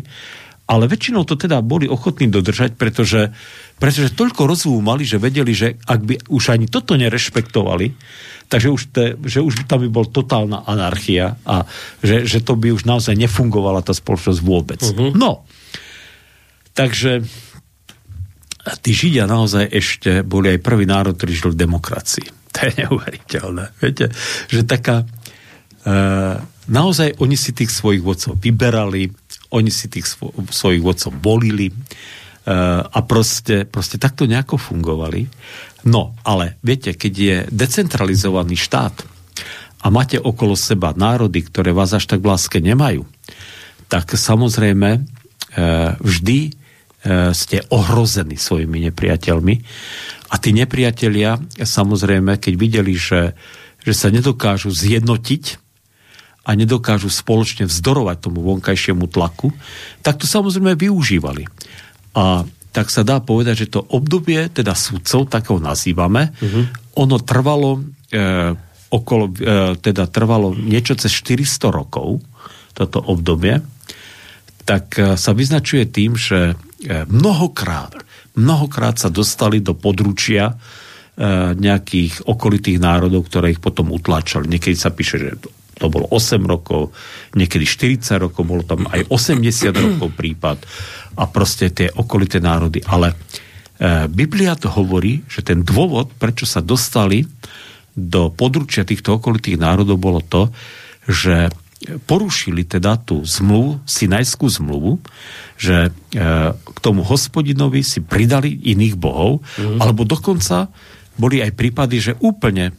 Ale 0.70 0.86
väčšinou 0.86 1.26
to 1.26 1.34
teda 1.34 1.58
boli 1.66 1.90
ochotní 1.90 2.30
dodržať, 2.30 2.78
pretože, 2.78 3.34
pretože 3.82 4.14
toľko 4.14 4.46
rozumu 4.46 4.78
mali, 4.78 5.02
že 5.02 5.18
vedeli, 5.18 5.50
že 5.50 5.74
ak 5.82 6.00
by 6.06 6.14
už 6.30 6.54
ani 6.54 6.70
toto 6.70 6.94
nerešpektovali, 6.94 7.90
takže 8.46 8.68
už, 8.70 8.82
te, 8.94 9.04
že 9.26 9.42
už 9.42 9.66
tam 9.66 9.82
by 9.82 9.90
bol 9.90 10.06
totálna 10.06 10.62
anarchia 10.62 11.34
a 11.42 11.66
že, 11.98 12.22
že 12.22 12.38
to 12.46 12.54
by 12.54 12.70
už 12.70 12.86
naozaj 12.86 13.18
nefungovala 13.18 13.82
tá 13.82 13.90
spoločnosť 13.90 14.40
vôbec. 14.46 14.78
Uh-huh. 14.78 15.10
No, 15.10 15.42
takže 16.78 17.26
tí 18.78 18.90
Židia 18.94 19.26
naozaj 19.26 19.70
ešte 19.74 20.10
boli 20.22 20.54
aj 20.54 20.62
prvý 20.62 20.84
národ, 20.84 21.16
ktorý 21.16 21.32
žil 21.32 21.50
v 21.54 21.60
demokracii. 21.66 22.28
To 22.50 22.66
je 22.66 22.82
neuveriteľné. 22.82 23.64
Viete, 23.78 24.10
že 24.50 24.66
taká... 24.66 25.06
E, 25.86 25.94
naozaj 26.66 27.22
oni 27.22 27.38
si 27.38 27.54
tých 27.54 27.70
svojich 27.70 28.02
vodcov 28.02 28.42
vyberali, 28.42 29.14
oni 29.50 29.70
si 29.70 29.90
tých 29.90 30.06
svo, 30.06 30.30
svojich 30.32 30.82
vodcov 30.82 31.12
volili 31.18 31.70
e, 31.70 31.74
a 32.82 32.98
proste, 33.06 33.66
proste 33.66 33.98
takto 33.98 34.26
nejako 34.26 34.56
fungovali. 34.56 35.26
No, 35.90 36.14
ale 36.22 36.60
viete, 36.62 36.94
keď 36.94 37.12
je 37.14 37.36
decentralizovaný 37.50 38.54
štát 38.54 38.94
a 39.80 39.86
máte 39.88 40.20
okolo 40.20 40.54
seba 40.54 40.92
národy, 40.92 41.40
ktoré 41.40 41.72
vás 41.72 41.96
až 41.96 42.04
tak 42.04 42.20
v 42.20 42.30
láske 42.30 42.58
nemajú, 42.60 43.08
tak 43.88 44.12
samozrejme 44.14 44.90
e, 44.96 45.00
vždy 45.98 46.38
e, 46.46 46.50
ste 47.32 47.64
ohrození 47.72 48.36
svojimi 48.36 48.86
nepriateľmi 48.92 49.54
a 50.30 50.34
tí 50.38 50.54
nepriatelia 50.54 51.42
samozrejme, 51.58 52.38
keď 52.38 52.54
videli, 52.54 52.94
že, 52.94 53.34
že 53.82 53.92
sa 53.96 54.14
nedokážu 54.14 54.70
zjednotiť 54.70 55.69
a 56.40 56.50
nedokážu 56.56 57.12
spoločne 57.12 57.68
vzdorovať 57.68 58.16
tomu 58.24 58.40
vonkajšiemu 58.40 59.04
tlaku, 59.12 59.52
tak 60.00 60.16
to 60.16 60.26
samozrejme 60.26 60.72
využívali. 60.72 61.44
A 62.16 62.48
tak 62.70 62.88
sa 62.88 63.02
dá 63.02 63.18
povedať, 63.18 63.66
že 63.66 63.72
to 63.74 63.80
obdobie, 63.82 64.48
teda 64.48 64.72
sudcov, 64.78 65.26
tak 65.26 65.50
ho 65.50 65.58
nazývame, 65.58 66.30
uh-huh. 66.30 66.64
ono 67.02 67.18
trvalo 67.18 67.82
e, 68.08 68.54
okolo, 68.90 69.24
e, 69.30 69.34
teda 69.78 70.06
trvalo 70.06 70.54
niečo 70.54 70.94
cez 70.94 71.10
400 71.10 71.70
rokov, 71.70 72.22
toto 72.74 73.02
obdobie, 73.02 73.58
tak 74.64 74.94
e, 74.96 75.18
sa 75.18 75.34
vyznačuje 75.34 75.90
tým, 75.90 76.14
že 76.14 76.54
e, 76.54 77.04
mnohokrát, 77.10 77.98
mnohokrát 78.38 79.02
sa 79.02 79.10
dostali 79.10 79.58
do 79.58 79.74
područia 79.74 80.54
e, 80.54 80.54
nejakých 81.58 82.22
okolitých 82.30 82.78
národov, 82.78 83.26
ktoré 83.26 83.50
ich 83.50 83.62
potom 83.62 83.90
utláčali. 83.90 84.46
Niekedy 84.46 84.76
sa 84.78 84.94
píše, 84.94 85.16
že 85.18 85.30
to 85.80 85.88
bolo 85.88 86.04
8 86.12 86.44
rokov, 86.44 86.92
niekedy 87.32 87.64
40 87.64 88.20
rokov, 88.20 88.44
bolo 88.44 88.60
tam 88.60 88.84
aj 88.84 89.08
80 89.08 89.72
rokov 89.72 90.12
prípad 90.12 90.58
a 91.16 91.24
proste 91.24 91.72
tie 91.72 91.88
okolité 91.88 92.36
národy. 92.36 92.84
Ale 92.84 93.16
e, 93.16 93.16
Biblia 94.12 94.52
to 94.60 94.68
hovorí, 94.68 95.24
že 95.24 95.40
ten 95.40 95.64
dôvod, 95.64 96.12
prečo 96.20 96.44
sa 96.44 96.60
dostali 96.60 97.24
do 97.96 98.28
područia 98.28 98.84
týchto 98.84 99.16
okolitých 99.16 99.56
národov, 99.56 99.96
bolo 99.96 100.20
to, 100.20 100.52
že 101.08 101.48
porušili 101.80 102.68
teda 102.68 103.00
tú 103.00 103.24
zmluvu, 103.24 103.80
Sinajskú 103.88 104.52
zmluvu, 104.52 105.00
že 105.56 105.88
e, 105.88 105.90
k 106.52 106.78
tomu 106.84 107.00
hospodinovi 107.00 107.80
si 107.80 108.04
pridali 108.04 108.52
iných 108.52 109.00
bohov, 109.00 109.40
mm. 109.40 109.80
alebo 109.80 110.04
dokonca 110.04 110.68
boli 111.16 111.40
aj 111.40 111.56
prípady, 111.56 111.96
že 112.00 112.12
úplne 112.20 112.76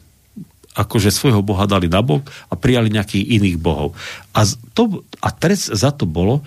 akože 0.72 1.12
svojho 1.12 1.44
boha 1.44 1.68
dali 1.68 1.86
na 1.88 2.00
bok 2.00 2.24
a 2.48 2.56
prijali 2.56 2.88
nejakých 2.88 3.28
iných 3.40 3.56
bohov. 3.60 3.92
A, 4.32 4.48
to, 4.72 5.04
a 5.20 5.28
trest 5.28 5.68
za 5.72 5.92
to 5.92 6.08
bolo, 6.08 6.40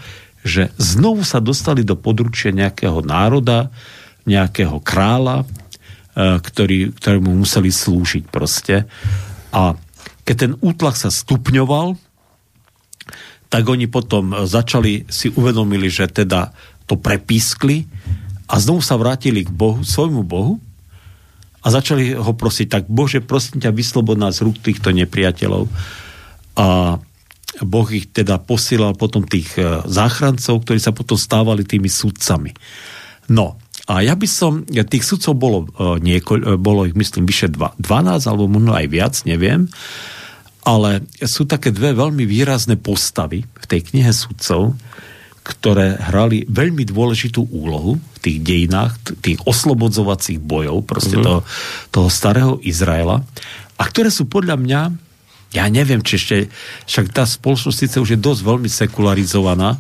že 0.45 0.73
znovu 0.77 1.25
sa 1.25 1.41
dostali 1.41 1.81
do 1.81 1.97
područia 1.97 2.53
nejakého 2.53 3.01
národa, 3.05 3.69
nejakého 4.25 4.81
kráľa, 4.81 5.41
e, 5.41 5.45
ktorý, 6.41 6.93
ktorému 6.97 7.45
museli 7.45 7.69
slúžiť 7.69 8.29
proste. 8.29 8.85
A 9.53 9.77
keď 10.25 10.35
ten 10.38 10.53
útlak 10.61 10.97
sa 10.97 11.13
stupňoval, 11.13 11.97
tak 13.49 13.63
oni 13.69 13.85
potom 13.85 14.45
začali, 14.49 15.05
si 15.09 15.29
uvedomili, 15.33 15.85
že 15.85 16.09
teda 16.09 16.49
to 16.89 16.97
prepískli 16.97 17.85
a 18.49 18.57
znovu 18.57 18.81
sa 18.81 18.97
vrátili 18.97 19.45
k 19.45 19.53
Bohu, 19.53 19.85
svojmu 19.85 20.21
Bohu 20.25 20.57
a 21.65 21.67
začali 21.73 22.13
ho 22.13 22.32
prosiť, 22.38 22.67
tak 22.69 22.84
Bože, 22.86 23.25
prosím 23.25 23.58
ťa, 23.58 23.73
vyslobod 23.73 24.21
nás 24.21 24.38
z 24.38 24.45
rúk 24.45 24.62
týchto 24.62 24.93
nepriateľov. 24.93 25.65
A 26.62 27.01
Boh 27.65 27.88
ich 27.89 28.13
teda 28.13 28.38
posielal 28.38 28.93
potom 28.93 29.25
tých 29.25 29.58
e, 29.58 29.82
záchrancov, 29.89 30.62
ktorí 30.62 30.78
sa 30.78 30.93
potom 30.93 31.17
stávali 31.17 31.65
tými 31.65 31.89
sudcami. 31.89 32.54
No, 33.34 33.58
a 33.89 34.06
ja 34.06 34.13
by 34.13 34.28
som, 34.30 34.62
tých 34.67 35.06
sudcov 35.08 35.34
bolo, 35.34 35.60
e, 35.65 35.97
niekoľ, 36.06 36.38
e, 36.38 36.45
bolo 36.62 36.86
ich 36.86 36.93
myslím 36.93 37.25
vyše 37.25 37.49
12, 37.49 37.82
alebo 38.30 38.45
možno 38.45 38.78
aj 38.78 38.86
viac, 38.91 39.15
neviem, 39.25 39.65
ale 40.65 41.06
sú 41.21 41.49
také 41.49 41.69
dve 41.73 41.93
veľmi 41.93 42.25
výrazné 42.25 42.78
postavy 42.78 43.45
v 43.45 43.65
tej 43.65 43.82
knihe 43.89 44.12
sudcov, 44.13 44.78
ktoré 45.45 45.93
hrali 46.01 46.41
veľmi 46.49 46.89
dôležitú 46.89 47.45
úlohu 47.53 48.01
v 48.01 48.17
tých 48.17 48.38
dejinách, 48.41 48.97
tých 49.21 49.38
oslobodzovacích 49.45 50.41
bojov, 50.41 50.89
proste 50.89 51.21
uh-huh. 51.21 51.25
toho, 51.25 51.39
toho 51.93 52.10
starého 52.10 52.58
Izraela, 52.65 53.21
a 53.77 53.84
ktoré 53.86 54.10
sú 54.10 54.25
podľa 54.25 54.58
mňa, 54.58 54.81
ja 55.53 55.65
neviem, 55.69 56.01
či 56.01 56.17
ešte, 56.17 56.49
však 56.89 57.13
tá 57.13 57.29
spoločnosť 57.29 57.77
síce 57.77 57.97
už 58.01 58.17
je 58.17 58.19
dosť 58.19 58.41
veľmi 58.41 58.69
sekularizovaná, 58.71 59.77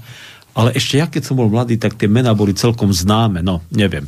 ale 0.53 0.69
ešte 0.77 1.01
ja, 1.01 1.09
keď 1.09 1.21
som 1.25 1.35
bol 1.41 1.49
mladý, 1.49 1.81
tak 1.81 1.97
tie 1.97 2.07
mená 2.07 2.37
boli 2.37 2.53
celkom 2.53 2.93
známe, 2.93 3.41
no, 3.41 3.65
neviem. 3.73 4.05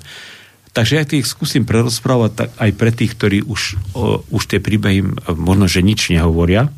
Takže 0.71 0.93
ja 0.93 1.09
tých 1.09 1.25
skúsim 1.25 1.65
prerozprávať 1.65 2.31
tak 2.37 2.49
aj 2.53 2.71
pre 2.77 2.91
tých, 2.93 3.17
ktorí 3.17 3.37
už, 3.49 3.61
o, 3.97 4.21
už 4.29 4.43
tie 4.45 4.61
príbehy 4.61 5.01
možno, 5.33 5.65
že 5.65 5.81
nič 5.81 6.13
nehovoria. 6.13 6.69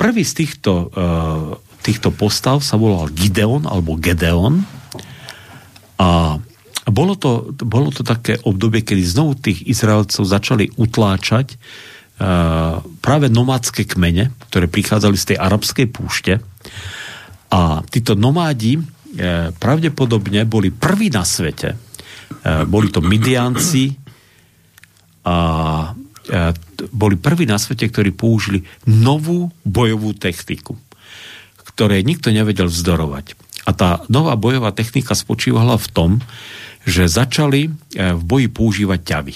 Prvý 0.00 0.22
z 0.24 0.32
týchto 0.40 0.88
uh, 0.88 1.58
týchto 1.88 2.12
postav 2.12 2.60
sa 2.60 2.76
volal 2.76 3.08
Gideon 3.08 3.64
alebo 3.64 3.96
Gedeon. 3.96 4.60
A 5.96 6.36
bolo 6.84 7.16
to, 7.16 7.56
bolo 7.64 7.88
to 7.88 8.04
také 8.04 8.36
obdobie, 8.44 8.84
kedy 8.84 9.00
znovu 9.00 9.40
tých 9.40 9.64
Izraelcov 9.64 10.28
začali 10.28 10.68
utláčať 10.76 11.56
uh, 11.56 12.84
práve 13.00 13.32
nomádske 13.32 13.88
kmene, 13.88 14.36
ktoré 14.52 14.68
prichádzali 14.68 15.16
z 15.16 15.26
tej 15.32 15.38
arabskej 15.40 15.86
púšte. 15.88 16.32
A 17.48 17.80
títo 17.88 18.12
nomádi 18.12 18.76
uh, 18.76 18.84
pravdepodobne 19.56 20.44
boli 20.44 20.68
prví 20.68 21.08
na 21.08 21.24
svete. 21.24 21.76
Uh, 22.44 22.68
boli 22.68 22.92
to 22.92 23.00
Midianci 23.00 23.96
a 25.28 25.36
boli 26.92 27.16
prví 27.16 27.48
na 27.48 27.56
svete, 27.56 27.88
ktorí 27.88 28.12
použili 28.12 28.60
novú 28.88 29.48
bojovú 29.64 30.12
techniku, 30.16 30.76
ktoré 31.78 32.02
nikto 32.02 32.34
nevedel 32.34 32.66
vzdorovať. 32.66 33.38
A 33.62 33.70
tá 33.70 34.02
nová 34.10 34.34
bojová 34.34 34.74
technika 34.74 35.14
spočívala 35.14 35.78
v 35.78 35.86
tom, 35.94 36.10
že 36.82 37.06
začali 37.06 37.70
v 37.94 38.22
boji 38.26 38.50
používať 38.50 38.98
ťavy. 39.06 39.34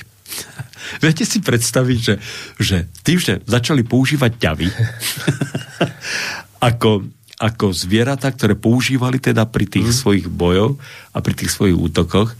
Viete 1.06 1.22
si 1.22 1.38
predstaviť, 1.38 1.98
že, 2.02 2.14
že 2.58 2.76
tým, 3.06 3.22
že 3.22 3.38
začali 3.46 3.86
používať 3.86 4.42
ťavy 4.42 4.66
ako, 6.74 7.06
ako 7.38 7.66
zvieratá, 7.70 8.34
ktoré 8.34 8.58
používali 8.58 9.22
teda 9.22 9.46
pri 9.46 9.70
tých 9.70 9.94
mm. 9.94 9.96
svojich 10.02 10.26
bojoch 10.26 10.74
a 11.14 11.22
pri 11.22 11.38
tých 11.38 11.54
svojich 11.54 11.78
útokoch, 11.78 12.34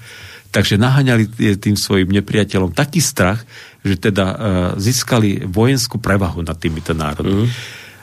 takže 0.51 0.83
naháňali 0.83 1.55
tým 1.63 1.79
svojim 1.79 2.11
nepriateľom 2.11 2.75
taký 2.75 2.99
strach, 2.99 3.47
že 3.87 4.03
teda 4.03 4.27
uh, 4.27 4.37
získali 4.83 5.47
vojenskú 5.47 6.03
prevahu 6.03 6.43
nad 6.43 6.59
týmito 6.59 6.91
národmi. 6.91 7.47
Mm. 7.47 7.51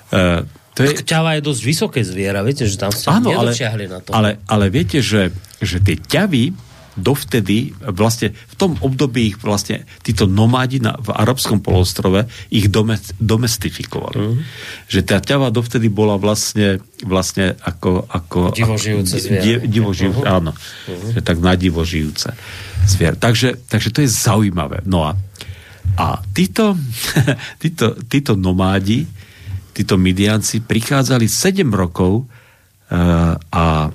Uh, 0.10 0.48
to 0.80 0.88
je... 0.88 1.04
Ťava 1.04 1.36
je 1.36 1.42
dosť 1.44 1.62
vysoké 1.68 2.00
zviera, 2.08 2.40
viete, 2.40 2.64
že 2.64 2.80
tam 2.80 2.96
ste 2.96 3.12
Áno, 3.12 3.36
ale, 3.36 3.52
na 3.92 4.00
to. 4.00 4.16
Ale, 4.16 4.40
ale 4.48 4.72
viete, 4.72 5.04
že, 5.04 5.36
že 5.60 5.84
tie 5.84 6.00
ťavy 6.00 6.56
dovtedy, 7.00 7.72
vlastne 7.96 8.36
v 8.36 8.56
tom 8.60 8.72
období 8.80 9.32
ich 9.34 9.38
vlastne 9.40 9.88
títo 10.04 10.28
nomádi 10.28 10.84
na, 10.84 11.00
v 11.00 11.16
arabskom 11.16 11.64
polostrove 11.64 12.28
ich 12.52 12.68
domestifikovali. 13.20 14.20
Mm. 14.20 14.38
Že 14.92 15.00
tá 15.08 15.18
ťava 15.24 15.52
dovtedy 15.52 15.88
bola 15.88 16.20
vlastne, 16.20 16.84
vlastne 17.04 17.56
ako... 17.64 18.08
ako 18.08 18.40
divožijúce 18.52 19.16
zviera. 19.20 19.64
Divožijúce, 19.64 20.24
uh-huh. 20.24 20.38
áno. 20.40 20.52
Uh-huh. 20.52 21.12
Že 21.16 21.20
tak 21.24 21.38
nadivožijúce 21.40 22.36
zviera. 22.88 23.16
Takže, 23.16 23.68
takže 23.68 23.90
to 23.96 24.00
je 24.04 24.10
zaujímavé. 24.12 24.84
No 24.84 25.08
a, 25.08 25.16
a 25.96 26.20
títo, 26.36 26.76
títo, 27.64 27.96
títo 28.12 28.36
nomádi, 28.36 29.08
títo 29.80 29.96
midianci 29.96 30.68
prichádzali 30.68 31.32
7 31.32 31.64
rokov 31.72 32.28
uh, 32.28 33.40
a 33.40 33.88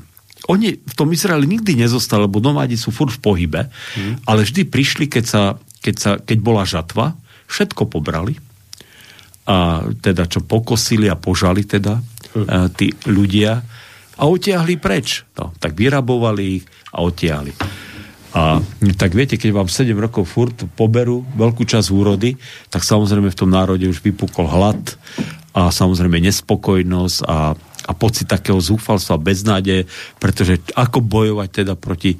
oni 0.48 0.76
v 0.80 0.94
tom 0.96 1.12
Izraeli 1.12 1.44
nikdy 1.44 1.76
nezostali, 1.76 2.24
lebo 2.24 2.40
nomádi 2.40 2.80
sú 2.80 2.88
furt 2.88 3.12
v 3.12 3.20
pohybe, 3.20 3.68
hmm. 3.68 4.24
ale 4.24 4.48
vždy 4.48 4.64
prišli, 4.68 5.12
keď, 5.12 5.24
sa, 5.24 5.42
keď, 5.84 5.94
sa, 5.96 6.10
keď 6.16 6.38
bola 6.40 6.64
žatva, 6.64 7.12
všetko 7.48 7.88
pobrali 7.88 8.36
a 9.44 9.84
teda 10.00 10.24
čo 10.24 10.40
pokosili 10.40 11.04
a 11.12 11.20
požali 11.20 11.68
teda 11.68 12.00
a, 12.00 12.02
tí 12.72 12.88
ľudia 13.04 13.60
a 14.16 14.22
otiahli 14.24 14.80
preč. 14.80 15.20
No, 15.36 15.52
tak 15.60 15.76
vyrabovali 15.76 16.60
ich 16.60 16.64
a 16.96 17.04
otiahli. 17.04 17.52
A 18.34 18.58
tak 18.98 19.14
viete, 19.14 19.38
keď 19.38 19.50
vám 19.52 19.68
7 19.68 19.94
rokov 19.94 20.26
furt 20.26 20.56
poberú 20.74 21.22
veľkú 21.38 21.62
časť 21.62 21.88
úrody, 21.92 22.34
tak 22.72 22.82
samozrejme 22.82 23.30
v 23.30 23.38
tom 23.38 23.52
národe 23.52 23.86
už 23.86 24.02
vypukol 24.02 24.48
hlad 24.48 24.80
a 25.54 25.70
samozrejme 25.70 26.18
nespokojnosť 26.18 27.18
a 27.24 27.54
a 27.84 27.92
pocit 27.92 28.24
takého 28.24 28.56
zúfalstva, 28.56 29.20
beznádeje, 29.20 29.84
pretože 30.16 30.56
ako 30.72 31.04
bojovať 31.04 31.48
teda 31.52 31.74
proti 31.76 32.16
e, 32.16 32.18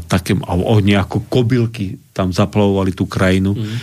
takým, 0.00 0.40
a 0.48 0.56
oni 0.56 0.96
ako 0.96 1.28
kobylky 1.28 2.00
tam 2.16 2.32
zaplavovali 2.32 2.96
tú 2.96 3.04
krajinu. 3.04 3.52
Mm. 3.52 3.76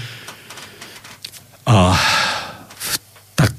A 1.70 1.94
tak 3.38 3.54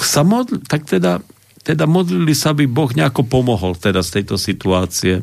sa 0.00 0.24
modl, 0.24 0.64
tak 0.64 0.88
teda, 0.88 1.20
teda 1.60 1.84
modlili 1.84 2.32
sa, 2.32 2.56
aby 2.56 2.64
Boh 2.64 2.88
nejako 2.88 3.28
pomohol 3.28 3.76
teda 3.76 4.00
z 4.00 4.22
tejto 4.22 4.40
situácie. 4.40 5.20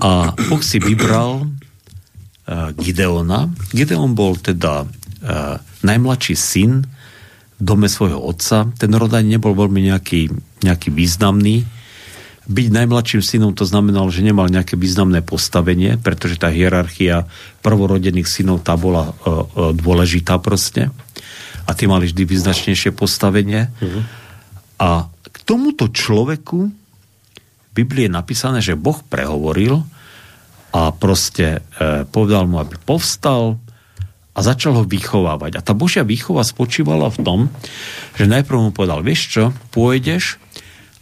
A 0.00 0.32
Boh 0.48 0.62
si 0.64 0.80
vybral 0.80 1.44
uh, 1.44 2.70
Gideona. 2.78 3.52
Gideon 3.74 4.16
bol 4.16 4.40
teda 4.40 4.88
najmladší 5.84 6.34
syn 6.34 6.88
dome 7.58 7.90
svojho 7.90 8.22
otca. 8.22 8.70
Ten 8.78 8.94
rod 8.94 9.10
ani 9.12 9.36
nebol 9.36 9.52
veľmi 9.52 9.90
nejaký, 9.90 10.30
nejaký 10.62 10.94
významný. 10.94 11.66
Byť 12.48 12.66
najmladším 12.72 13.20
synom 13.20 13.52
to 13.52 13.68
znamenalo, 13.68 14.08
že 14.08 14.24
nemal 14.24 14.48
nejaké 14.48 14.78
významné 14.78 15.20
postavenie, 15.20 16.00
pretože 16.00 16.40
tá 16.40 16.48
hierarchia 16.48 17.28
prvorodených 17.60 18.24
synov 18.24 18.64
tá 18.64 18.72
bola 18.78 19.12
uh, 19.12 19.12
uh, 19.12 19.76
dôležitá 19.76 20.40
proste. 20.40 20.88
A 21.68 21.76
tí 21.76 21.84
mali 21.84 22.08
vždy 22.08 22.24
význačnejšie 22.24 22.96
postavenie. 22.96 23.68
Uh-huh. 23.68 24.00
A 24.80 24.88
k 25.28 25.36
tomuto 25.44 25.92
človeku 25.92 26.72
v 26.72 27.72
Biblii 27.76 28.08
je 28.08 28.16
napísané, 28.16 28.64
že 28.64 28.80
Boh 28.80 28.96
prehovoril 28.96 29.84
a 30.72 30.88
proste 30.96 31.60
uh, 31.60 32.08
povedal 32.08 32.48
mu, 32.48 32.64
aby 32.64 32.80
povstal, 32.80 33.60
a 34.38 34.46
začal 34.46 34.78
ho 34.78 34.84
vychovávať. 34.86 35.58
A 35.58 35.64
tá 35.66 35.74
Božia 35.74 36.06
výchova 36.06 36.46
spočívala 36.46 37.10
v 37.10 37.18
tom, 37.26 37.40
že 38.14 38.30
najprv 38.30 38.58
mu 38.62 38.70
povedal, 38.70 39.02
vieš 39.02 39.34
čo, 39.34 39.44
pôjdeš 39.74 40.38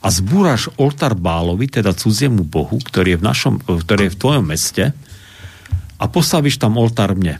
a 0.01 0.09
zbúraš 0.09 0.73
oltár 0.81 1.13
Bálovi, 1.13 1.69
teda 1.69 1.93
cudziemu 1.93 2.49
Bohu, 2.49 2.81
ktorý 2.81 3.13
je 3.13 3.21
v, 3.21 3.27
našom, 3.29 3.55
ktorý 3.61 4.09
je 4.09 4.15
v 4.17 4.21
tvojom 4.25 4.45
meste 4.49 4.97
a 6.01 6.05
postavíš 6.09 6.57
tam 6.57 6.81
oltár 6.81 7.13
mne. 7.13 7.37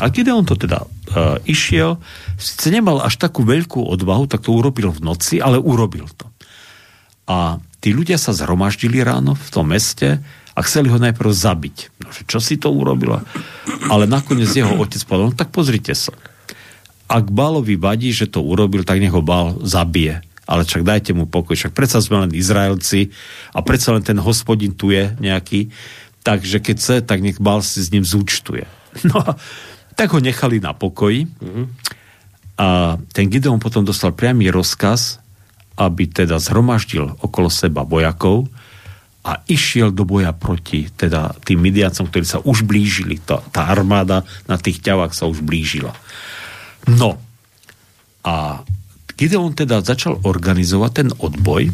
A 0.00 0.08
keď 0.08 0.32
on 0.32 0.48
to 0.48 0.56
teda 0.56 0.80
uh, 0.80 1.36
išiel, 1.44 2.00
sice 2.40 2.72
nemal 2.72 3.04
až 3.04 3.20
takú 3.20 3.44
veľkú 3.44 3.84
odvahu, 3.84 4.24
tak 4.24 4.48
to 4.48 4.56
urobil 4.56 4.96
v 4.96 5.04
noci, 5.04 5.44
ale 5.44 5.60
urobil 5.60 6.08
to. 6.08 6.24
A 7.28 7.60
tí 7.84 7.92
ľudia 7.92 8.16
sa 8.16 8.32
zhromaždili 8.32 9.04
ráno 9.04 9.36
v 9.36 9.48
tom 9.52 9.68
meste 9.68 10.24
a 10.58 10.66
chceli 10.66 10.90
ho 10.90 10.98
najprv 10.98 11.30
zabiť. 11.30 11.76
No, 12.02 12.10
čo 12.10 12.42
si 12.42 12.58
to 12.58 12.74
urobila? 12.74 13.22
Ale 13.86 14.10
nakoniec 14.10 14.50
jeho 14.50 14.74
otec 14.74 14.98
povedal, 15.06 15.30
no 15.30 15.38
tak 15.38 15.54
pozrite 15.54 15.94
sa. 15.94 16.10
Ak 17.06 17.30
Bálovi 17.30 17.78
vadí, 17.78 18.10
že 18.10 18.26
to 18.26 18.42
urobil, 18.42 18.82
tak 18.82 18.98
nech 18.98 19.14
ho 19.14 19.22
Bál 19.22 19.62
zabije. 19.62 20.18
Ale 20.50 20.66
však 20.66 20.82
dajte 20.82 21.14
mu 21.14 21.30
pokoj. 21.30 21.54
Však 21.54 21.78
predsa 21.78 22.02
sme 22.02 22.26
len 22.26 22.34
Izraelci 22.34 23.14
a 23.54 23.62
predsa 23.62 23.94
len 23.94 24.02
ten 24.02 24.18
hospodin 24.18 24.74
tu 24.74 24.90
je 24.90 25.14
nejaký. 25.22 25.70
Takže 26.26 26.58
keď 26.58 26.76
chce, 26.76 26.96
tak 27.06 27.22
nech 27.22 27.38
Bál 27.38 27.62
si 27.62 27.78
s 27.78 27.94
ním 27.94 28.02
zúčtuje. 28.02 28.66
No 29.06 29.22
tak 29.98 30.14
ho 30.14 30.22
nechali 30.22 30.62
na 30.62 30.78
pokoji. 30.78 31.26
A 32.54 32.98
ten 33.10 33.26
Gideon 33.26 33.58
potom 33.58 33.82
dostal 33.82 34.14
priamy 34.14 34.46
rozkaz, 34.46 35.18
aby 35.74 36.06
teda 36.06 36.38
zhromaždil 36.38 37.18
okolo 37.18 37.50
seba 37.50 37.82
vojakov, 37.82 38.46
a 39.28 39.44
išiel 39.44 39.92
do 39.92 40.08
boja 40.08 40.32
proti 40.32 40.88
teda 40.88 41.36
tým 41.44 41.60
Midiancom, 41.60 42.08
ktorí 42.08 42.24
sa 42.24 42.40
už 42.40 42.64
blížili. 42.64 43.20
Tá, 43.20 43.44
tá 43.52 43.68
armáda 43.68 44.24
na 44.48 44.56
tých 44.56 44.80
ťavách 44.80 45.12
sa 45.12 45.28
už 45.28 45.44
blížila. 45.44 45.92
No 46.88 47.20
a 48.24 48.64
Gideon 49.20 49.52
teda 49.52 49.84
začal 49.84 50.16
organizovať 50.24 50.92
ten 50.96 51.08
odboj 51.12 51.68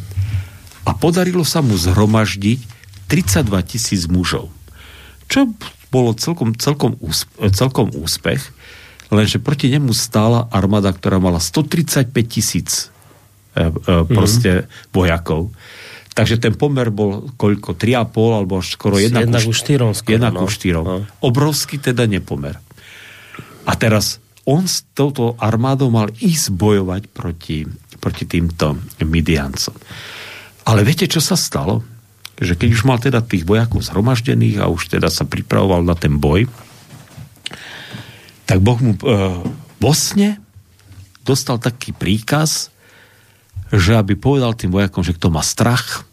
a 0.82 0.90
podarilo 0.98 1.46
sa 1.46 1.62
mu 1.62 1.78
zhromaždiť 1.78 2.58
32 3.06 3.70
tisíc 3.70 4.10
mužov. 4.10 4.50
Čo 5.30 5.54
bolo 5.94 6.10
celkom, 6.18 6.58
celkom, 6.58 6.98
úspech, 6.98 7.54
celkom 7.54 7.94
úspech, 7.94 8.42
lenže 9.14 9.38
proti 9.38 9.70
nemu 9.70 9.94
stála 9.94 10.50
armáda, 10.50 10.90
ktorá 10.90 11.22
mala 11.22 11.38
135 11.38 12.10
tisíc 12.26 12.90
e, 13.54 13.70
e, 13.70 14.02
proste 14.10 14.66
mm-hmm. 14.66 14.90
vojakov. 14.90 15.54
Takže 16.14 16.38
ten 16.38 16.54
pomer 16.54 16.94
bol 16.94 17.34
koľko? 17.34 17.74
3,5 17.74 18.38
alebo 18.38 18.62
skoro 18.62 19.02
1 19.02 19.10
ku 19.34 19.50
4. 19.50 19.90
1 19.90 20.40
ku 20.40 20.46
4. 20.46 20.86
No. 20.86 21.02
Obrovský 21.18 21.82
teda 21.82 22.06
nepomer. 22.06 22.62
A 23.66 23.74
teraz 23.74 24.22
on 24.46 24.68
s 24.68 24.86
touto 24.94 25.34
armádou 25.40 25.90
mal 25.90 26.12
ísť 26.14 26.54
bojovať 26.54 27.02
proti, 27.10 27.66
proti 27.98 28.24
týmto 28.28 28.78
Midiancom. 29.02 29.74
Ale 30.68 30.80
viete, 30.84 31.10
čo 31.10 31.18
sa 31.18 31.34
stalo? 31.34 31.82
Že 32.38 32.62
keď 32.62 32.68
už 32.70 32.82
mal 32.86 32.98
teda 33.00 33.24
tých 33.24 33.42
vojakov 33.42 33.82
zhromaždených 33.82 34.62
a 34.62 34.70
už 34.70 34.94
teda 34.94 35.08
sa 35.08 35.26
pripravoval 35.26 35.82
na 35.82 35.96
ten 35.96 36.20
boj, 36.20 36.46
tak 38.44 38.60
Boh 38.60 38.78
mu 38.78 38.92
e, 38.94 39.00
Bosne 39.80 40.38
dostal 41.24 41.56
taký 41.56 41.96
príkaz, 41.96 42.73
že 43.72 43.96
aby 43.96 44.18
povedal 44.18 44.52
tým 44.52 44.74
vojakom, 44.74 45.00
že 45.00 45.16
kto 45.16 45.32
má 45.32 45.40
strach, 45.40 46.04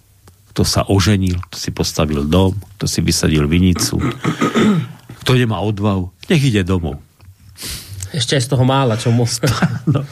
kto 0.52 0.68
sa 0.68 0.84
oženil, 0.84 1.40
kto 1.48 1.58
si 1.58 1.72
postavil 1.72 2.28
dom, 2.28 2.56
kto 2.78 2.86
si 2.88 3.00
vysadil 3.00 3.48
vinicu, 3.48 4.04
kto 5.24 5.32
nemá 5.36 5.64
odvahu, 5.64 6.12
nech 6.28 6.44
ide 6.44 6.68
domov. 6.68 7.00
Ešte 8.12 8.36
aj 8.36 8.44
z 8.44 8.50
toho 8.52 8.64
mála, 8.68 9.00
čo 9.00 9.16
mu... 9.16 9.24
no. 9.96 10.04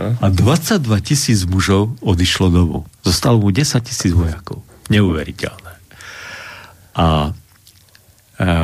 A 0.00 0.26
22 0.32 0.80
tisíc 1.04 1.44
mužov 1.44 1.92
odišlo 2.00 2.48
domov. 2.48 2.88
Zostalo 3.04 3.36
mu 3.36 3.52
10 3.52 3.84
tisíc 3.84 4.16
vojakov. 4.16 4.64
Neuveriteľné. 4.88 5.72
A, 6.96 7.04
a 7.04 7.06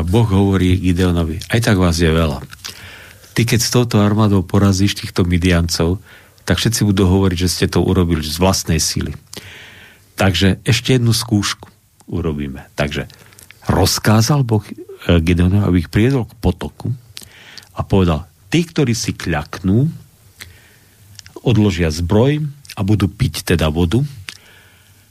Boh 0.08 0.28
hovorí 0.28 0.80
Gideonovi, 0.80 1.44
aj 1.52 1.60
tak 1.60 1.76
vás 1.76 2.00
je 2.00 2.08
veľa. 2.08 2.40
Ty 3.36 3.42
keď 3.44 3.60
s 3.60 3.70
touto 3.70 4.00
armádou 4.00 4.42
porazíš 4.42 4.98
týchto 4.98 5.28
Midiancov, 5.28 6.00
tak 6.48 6.56
všetci 6.56 6.88
budú 6.88 7.04
hovoriť, 7.04 7.36
že 7.36 7.52
ste 7.52 7.66
to 7.68 7.84
urobili 7.84 8.24
z 8.24 8.40
vlastnej 8.40 8.80
síly. 8.80 9.12
Takže 10.16 10.64
ešte 10.64 10.96
jednu 10.96 11.12
skúšku 11.12 11.68
urobíme. 12.08 12.64
Takže 12.72 13.04
rozkázal 13.68 14.48
Boh 14.48 14.64
eh, 14.64 14.72
Gideonovi, 15.20 15.68
aby 15.68 15.76
ich 15.84 15.92
priedol 15.92 16.24
k 16.24 16.32
potoku 16.40 16.88
a 17.76 17.84
povedal, 17.84 18.24
tí, 18.48 18.64
ktorí 18.64 18.96
si 18.96 19.12
kľaknú, 19.12 19.92
odložia 21.44 21.92
zbroj 21.92 22.42
a 22.74 22.80
budú 22.80 23.06
piť 23.06 23.54
teda 23.54 23.68
vodu, 23.68 24.00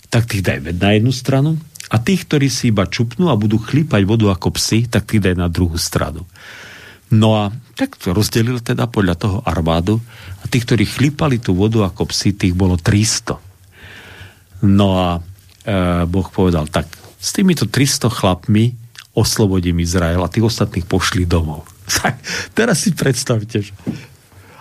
tak 0.10 0.26
tých 0.26 0.42
daj 0.42 0.74
na 0.74 0.98
jednu 0.98 1.14
stranu 1.14 1.62
a 1.88 2.02
tých, 2.02 2.28
ktorí 2.28 2.52
si 2.52 2.74
iba 2.74 2.90
čupnú 2.90 3.32
a 3.32 3.40
budú 3.40 3.62
chlípať 3.62 4.04
vodu 4.04 4.34
ako 4.34 4.58
psi, 4.58 4.90
tak 4.90 5.08
tých 5.08 5.24
daj 5.24 5.36
na 5.38 5.48
druhú 5.48 5.78
stranu. 5.80 6.28
No 7.14 7.40
a 7.40 7.44
tak 7.78 7.96
to 7.96 8.12
rozdelil 8.12 8.60
teda 8.60 8.90
podľa 8.92 9.16
toho 9.16 9.38
armádu 9.48 10.02
a 10.42 10.50
tí, 10.50 10.60
ktorí 10.60 10.84
chlípali 10.84 11.40
tú 11.40 11.56
vodu 11.56 11.88
ako 11.88 12.12
psi, 12.12 12.36
tých 12.36 12.54
bolo 12.58 12.76
300. 12.76 14.68
No 14.68 14.88
a 14.98 15.08
e, 15.18 15.22
Boh 16.10 16.28
povedal, 16.28 16.68
tak 16.68 16.90
s 17.18 17.32
týmito 17.32 17.70
300 17.70 18.12
chlapmi 18.12 18.76
oslobodím 19.18 19.82
Izrael 19.82 20.20
a 20.22 20.30
tých 20.30 20.52
ostatných 20.52 20.86
pošli 20.86 21.24
domov. 21.26 21.66
Tak, 21.88 22.20
teraz 22.52 22.84
si 22.84 22.92
predstavte, 22.92 23.64
že 23.64 23.72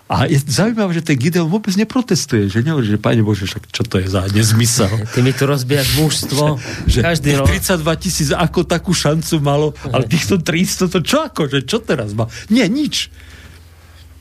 a 0.07 0.31
je 0.31 0.38
zaujímavé, 0.38 0.95
že 0.95 1.03
ten 1.03 1.19
Gideon 1.19 1.51
vôbec 1.51 1.75
neprotestuje, 1.75 2.47
že 2.47 2.62
nehovorí, 2.62 2.87
že 2.87 3.03
Pane 3.03 3.27
Bože, 3.27 3.51
však 3.51 3.75
čo 3.75 3.83
to 3.83 3.99
je 3.99 4.07
za 4.07 4.23
nezmysel. 4.31 5.03
Ty 5.11 5.19
mi 5.19 5.35
tu 5.35 5.51
rozbíjaš 5.51 5.99
mužstvo, 5.99 6.45
že, 6.92 7.03
každý 7.03 7.35
rok. 7.35 7.51
32 7.51 7.83
tisíc 7.99 8.31
ako 8.31 8.62
takú 8.62 8.95
šancu 8.95 9.42
malo, 9.42 9.75
ale 9.90 10.07
týchto 10.07 10.38
300 10.38 10.95
to 10.95 10.99
čo 11.03 11.27
ako, 11.27 11.51
že 11.51 11.66
čo 11.66 11.83
teraz 11.83 12.14
má? 12.14 12.31
Nie, 12.47 12.71
nič. 12.71 13.11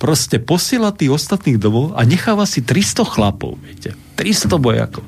Proste 0.02 0.42
posiela 0.42 0.90
tých 0.90 1.14
ostatných 1.14 1.62
domov 1.62 1.94
a 1.94 2.02
necháva 2.02 2.50
si 2.50 2.66
300 2.66 3.06
chlapov, 3.06 3.62
viete. 3.62 3.94
300 4.18 4.58
bojakov. 4.58 5.06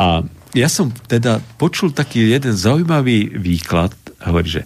A 0.00 0.24
ja 0.56 0.68
som 0.72 0.88
teda 1.12 1.44
počul 1.60 1.92
taký 1.92 2.24
jeden 2.24 2.56
zaujímavý 2.56 3.36
výklad, 3.36 3.92
hovorí, 4.24 4.48
že 4.48 4.62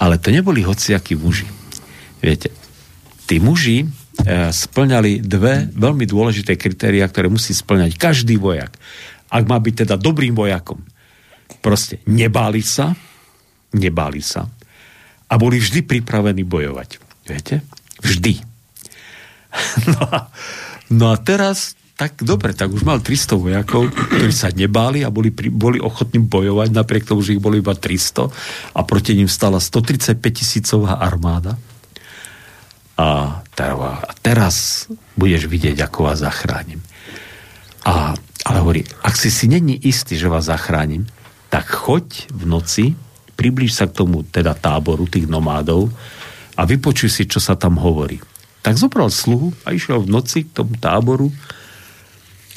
ale 0.00 0.16
to 0.16 0.32
neboli 0.32 0.64
hociakí 0.64 1.12
muži. 1.12 1.44
Viete, 2.24 2.48
tí 3.28 3.36
muži 3.36 3.84
splňali 4.50 5.20
dve 5.26 5.68
veľmi 5.74 6.06
dôležité 6.06 6.54
kritéria, 6.54 7.08
ktoré 7.10 7.26
musí 7.26 7.50
splňať 7.50 7.98
každý 7.98 8.38
vojak. 8.38 8.70
Ak 9.28 9.44
má 9.50 9.58
byť 9.58 9.86
teda 9.86 9.94
dobrým 9.98 10.32
vojakom. 10.38 10.78
Proste 11.58 11.98
nebáli 12.06 12.62
sa, 12.62 12.94
nebáli 13.74 14.22
sa 14.22 14.46
a 15.28 15.34
boli 15.34 15.58
vždy 15.58 15.82
pripravení 15.82 16.46
bojovať. 16.46 17.02
Viete? 17.26 17.64
Vždy. 18.00 18.34
No 19.86 20.02
a, 20.10 20.34
no 20.90 21.14
a 21.14 21.16
teraz 21.22 21.78
tak 21.94 22.26
dobre, 22.26 22.58
tak 22.58 22.74
už 22.74 22.82
mal 22.82 22.98
300 22.98 23.38
vojakov, 23.38 23.86
ktorí 23.94 24.34
sa 24.34 24.50
nebáli 24.50 25.06
a 25.06 25.14
boli, 25.14 25.30
boli 25.30 25.78
ochotní 25.78 26.18
bojovať, 26.26 26.74
napriek 26.74 27.06
tomu, 27.06 27.22
že 27.22 27.38
ich 27.38 27.42
bolo 27.42 27.54
iba 27.54 27.70
300 27.70 28.34
a 28.74 28.80
proti 28.82 29.14
ním 29.14 29.30
stala 29.30 29.62
135 29.62 30.18
tisícová 30.18 30.98
armáda. 30.98 31.54
A 32.94 33.42
teraz, 34.22 34.86
budeš 35.18 35.50
vidieť, 35.50 35.82
ako 35.82 36.10
vás 36.10 36.22
zachránim. 36.22 36.78
A, 37.82 38.14
ale 38.46 38.56
hovorí, 38.62 38.86
ak 39.02 39.18
si 39.18 39.34
si 39.34 39.50
není 39.50 39.74
istý, 39.74 40.14
že 40.14 40.30
vás 40.30 40.46
zachránim, 40.46 41.04
tak 41.50 41.70
choď 41.70 42.30
v 42.30 42.42
noci, 42.46 42.84
priblíž 43.34 43.74
sa 43.74 43.90
k 43.90 43.98
tomu 43.98 44.22
teda 44.22 44.54
táboru 44.54 45.10
tých 45.10 45.26
nomádov 45.26 45.90
a 46.54 46.62
vypočuj 46.62 47.10
si, 47.10 47.22
čo 47.26 47.42
sa 47.42 47.58
tam 47.58 47.78
hovorí. 47.82 48.22
Tak 48.62 48.78
zobral 48.78 49.10
sluhu 49.10 49.52
a 49.66 49.74
išiel 49.74 50.06
v 50.06 50.12
noci 50.14 50.46
k 50.46 50.54
tomu 50.54 50.78
táboru 50.78 51.34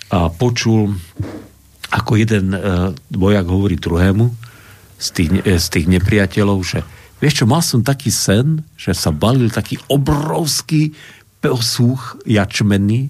a 0.07 0.31
počul, 0.31 0.95
ako 1.91 2.11
jeden 2.15 2.55
e, 2.55 2.59
hovorí 3.51 3.75
druhému 3.75 4.31
z 5.01 5.07
tých, 5.11 5.29
e, 5.43 5.59
z 5.59 5.67
tých 5.67 5.85
nepriateľov, 5.91 6.57
že 6.63 6.79
vieš 7.21 7.43
čo, 7.43 7.45
mal 7.49 7.61
som 7.65 7.81
taký 7.81 8.13
sen, 8.13 8.61
že 8.77 8.93
sa 8.93 9.09
balil 9.13 9.49
taký 9.49 9.77
obrovský 9.89 10.93
posúch 11.41 12.17
jačmenný 12.25 13.09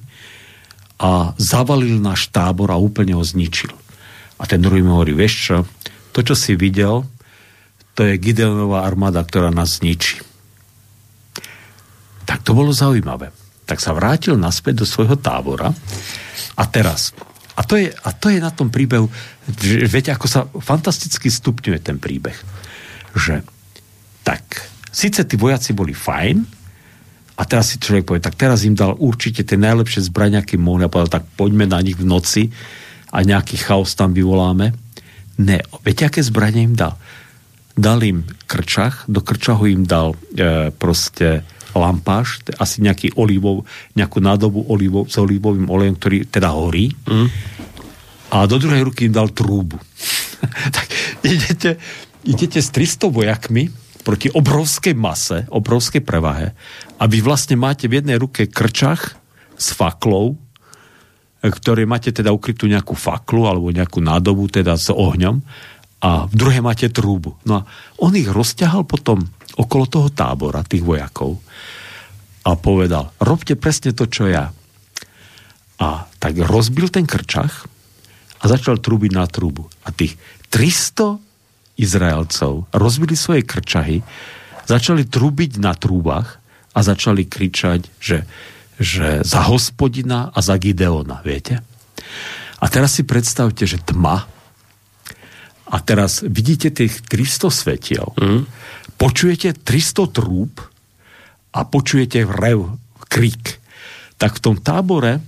a 0.98 1.32
zavalil 1.38 2.02
náš 2.02 2.34
tábor 2.34 2.74
a 2.74 2.82
úplne 2.82 3.13
ho 3.13 3.24
zničil. 3.24 3.72
A 4.38 4.43
ten 4.46 4.62
druhý 4.62 4.82
mi 4.82 4.93
hovorí, 4.93 5.13
vieš 5.13 5.34
čo, 5.50 5.58
to, 6.13 6.26
čo 6.26 6.36
si 6.38 6.58
videl, 6.58 7.06
to 7.98 8.06
je 8.06 8.22
Gideonová 8.22 8.86
armáda, 8.86 9.26
ktorá 9.26 9.50
nás 9.50 9.82
zničí. 9.82 10.22
Tak 12.28 12.46
to 12.46 12.54
bolo 12.54 12.70
zaujímavé. 12.70 13.34
Tak 13.65 13.82
sa 13.82 13.98
vrátil 13.98 14.38
naspäť 14.38 14.84
do 14.84 14.86
svojho 14.86 15.17
tábora 15.17 15.74
a 16.58 16.63
teraz, 16.70 17.13
a 17.58 17.65
to 17.65 17.78
je, 17.78 17.89
a 17.89 18.10
to 18.13 18.30
je 18.30 18.38
na 18.38 18.54
tom 18.54 18.70
príbehu, 18.70 19.10
že, 19.50 19.89
viete, 19.89 20.13
ako 20.13 20.28
sa 20.30 20.46
fantasticky 20.46 21.34
stupňuje 21.34 21.80
ten 21.82 21.98
príbeh. 21.98 22.38
Že 23.17 23.41
tak, 24.27 24.43
síce 24.91 25.23
tí 25.23 25.39
vojaci 25.39 25.71
boli 25.71 25.95
fajn, 25.95 26.59
a 27.37 27.45
teraz 27.45 27.71
si 27.71 27.77
človek 27.77 28.03
povie, 28.03 28.25
tak 28.25 28.33
teraz 28.35 28.65
im 28.65 28.73
dal 28.73 28.97
určite 28.97 29.45
tie 29.45 29.61
najlepšie 29.61 30.09
zbrania, 30.09 30.41
aký 30.41 30.57
mohli 30.57 30.83
a 30.83 30.91
povedal, 30.91 31.21
tak 31.21 31.29
poďme 31.37 31.69
na 31.69 31.77
nich 31.85 31.93
v 31.93 32.03
noci 32.03 32.49
a 33.13 33.21
nejaký 33.21 33.61
chaos 33.61 33.93
tam 33.93 34.09
vyvoláme. 34.11 34.73
Ne, 35.37 35.61
viete, 35.85 36.09
aké 36.09 36.25
zbranie 36.25 36.65
im 36.65 36.73
dal? 36.73 36.97
Dal 37.77 38.01
im 38.01 38.25
krčach, 38.49 39.05
do 39.05 39.21
krčahu 39.21 39.69
im 39.69 39.85
dal 39.85 40.17
e, 40.33 40.73
proste 40.73 41.45
lampáš, 41.77 42.41
asi 42.57 42.81
nejaký 42.81 43.13
olivov, 43.21 43.69
nejakú 43.93 44.17
nádobu 44.17 44.65
olivov, 44.65 45.05
s 45.05 45.21
olivovým 45.21 45.69
olejom, 45.69 45.93
ktorý 45.93 46.25
teda 46.25 46.49
horí. 46.57 46.89
Mm. 47.05 47.29
A 48.33 48.49
do 48.49 48.57
druhej 48.57 48.81
ruky 48.81 49.05
im 49.05 49.13
dal 49.13 49.29
trúbu. 49.29 49.77
tak 50.75 50.89
idete, 51.21 51.77
idete 52.25 52.57
s 52.65 52.73
300 52.73 53.13
vojakmi 53.13 53.69
proti 54.08 54.32
obrovskej 54.32 54.96
mase, 54.96 55.43
obrovskej 55.52 56.00
prevahe 56.00 56.56
a 56.96 57.04
vy 57.12 57.20
vlastne 57.20 57.60
máte 57.60 57.91
v 57.91 58.00
jednej 58.00 58.15
ruke 58.15 58.48
krčach 58.48 59.20
s 59.60 59.76
faklou, 59.76 60.39
ktoré 61.43 61.84
máte 61.84 62.15
teda 62.15 62.32
ukrytú 62.32 62.72
nejakú 62.72 62.96
faklu 62.96 63.43
alebo 63.43 63.67
nejakú 63.67 64.00
nádobu 64.00 64.48
teda 64.48 64.80
s 64.80 64.88
ohňom 64.96 65.43
a 66.00 66.24
v 66.24 66.34
druhej 66.39 66.64
máte 66.64 66.88
trúbu. 66.88 67.36
No 67.43 67.60
a 67.60 67.68
on 67.99 68.16
ich 68.16 68.32
rozťahal 68.32 68.88
potom 68.88 69.28
okolo 69.60 69.84
toho 69.91 70.08
tábora, 70.08 70.64
tých 70.64 70.88
vojakov 70.88 71.43
a 72.47 72.55
povedal, 72.55 73.12
robte 73.20 73.60
presne 73.60 73.91
to, 73.91 74.08
čo 74.08 74.32
ja. 74.32 74.55
A 75.84 76.08
tak 76.16 76.39
rozbil 76.39 76.88
ten 76.88 77.03
krčach 77.03 77.68
a 78.39 78.43
začal 78.47 78.80
trúbiť 78.80 79.12
na 79.12 79.28
trúbu. 79.28 79.68
A 79.84 79.91
tých 79.91 80.16
300 80.47 81.26
Izraelcov 81.78 82.67
rozbili 82.73 83.13
svoje 83.13 83.45
krčahy, 83.45 84.01
začali 84.65 85.07
trúbiť 85.07 85.61
na 85.61 85.78
trúbach 85.78 86.41
a 86.73 86.80
začali 86.82 87.25
kričať, 87.25 87.88
že, 87.97 88.28
že 88.78 89.21
za 89.25 89.47
hospodina 89.47 90.30
a 90.34 90.39
za 90.41 90.57
Gideona, 90.57 91.21
viete? 91.25 91.61
A 92.57 92.65
teraz 92.67 92.97
si 92.97 93.05
predstavte, 93.05 93.69
že 93.69 93.82
tma 93.82 94.25
a 95.67 95.78
teraz 95.84 96.23
vidíte 96.23 96.71
tých 96.71 97.03
300 97.05 97.51
svetiel, 97.51 98.07
mm. 98.17 98.41
počujete 98.95 99.53
300 99.53 100.15
trúb 100.15 100.57
a 101.51 101.59
počujete 101.67 102.23
rev, 102.23 102.78
krik. 103.11 103.59
Tak 104.17 104.39
v 104.39 104.43
tom 104.43 104.55
tábore, 104.57 105.19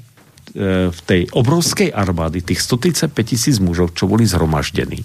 e, 0.54 0.90
v 0.90 1.00
tej 1.06 1.22
obrovskej 1.36 1.92
armády, 1.92 2.42
tých 2.42 2.64
135 2.66 3.14
tisíc 3.26 3.58
mužov, 3.62 3.94
čo 3.94 4.10
boli 4.10 4.24
zhromaždení, 4.26 5.04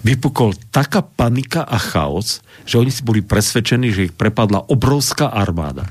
vypukol 0.00 0.56
taká 0.72 1.04
panika 1.04 1.64
a 1.64 1.76
chaos, 1.76 2.40
že 2.64 2.80
oni 2.80 2.92
si 2.92 3.04
boli 3.04 3.20
presvedčení, 3.20 3.92
že 3.92 4.06
ich 4.10 4.14
prepadla 4.16 4.64
obrovská 4.68 5.32
armáda. 5.32 5.88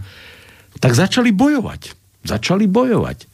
Tak 0.80 0.96
začali 0.96 1.34
bojovať. 1.34 1.94
Začali 2.26 2.66
bojovať. 2.68 3.28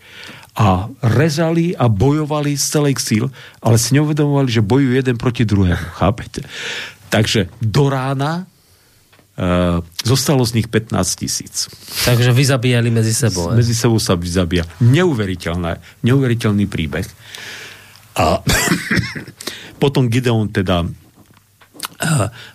A 0.55 0.87
rezali 1.03 1.75
a 1.75 1.91
bojovali 1.91 2.55
z 2.55 2.65
celých 2.71 2.99
síl, 3.03 3.25
ale 3.59 3.75
si 3.75 3.91
neuvedomovali, 3.99 4.49
že 4.49 4.63
bojujú 4.63 4.91
jeden 4.95 5.15
proti 5.19 5.43
druhému. 5.43 5.87
Chápete? 6.01 6.47
Takže 7.11 7.51
do 7.63 7.87
rána 7.91 8.47
Uh, 9.35 9.83
zostalo 10.07 10.47
z 10.47 10.55
nich 10.55 10.71
15 10.71 10.95
tisíc. 11.19 11.67
Takže 12.07 12.31
vy 12.31 12.43
zabíjali 12.47 12.87
medzi 12.87 13.11
sebou. 13.11 13.51
Medzi 13.51 13.75
sebou 13.75 13.99
sa 13.99 14.15
vyzabíja. 14.15 14.63
Neuveriteľné, 14.79 15.83
neuveriteľný 16.07 16.63
príbeh. 16.71 17.03
A 18.15 18.39
potom 19.83 20.07
Gideon 20.07 20.47
teda 20.49 20.87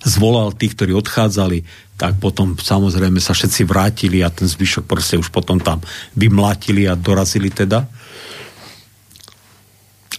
zvolal 0.05 0.53
tých, 0.57 0.77
ktorí 0.77 0.93
odchádzali, 0.93 1.65
tak 1.97 2.17
potom 2.21 2.57
samozrejme 2.57 3.21
sa 3.21 3.37
všetci 3.37 3.69
vrátili 3.69 4.25
a 4.25 4.33
ten 4.33 4.49
zvyšok 4.49 4.85
proste 4.89 5.21
už 5.21 5.29
potom 5.33 5.61
tam 5.61 5.81
vymlátili 6.17 6.89
a 6.89 6.97
dorazili 6.97 7.53
teda. 7.53 7.85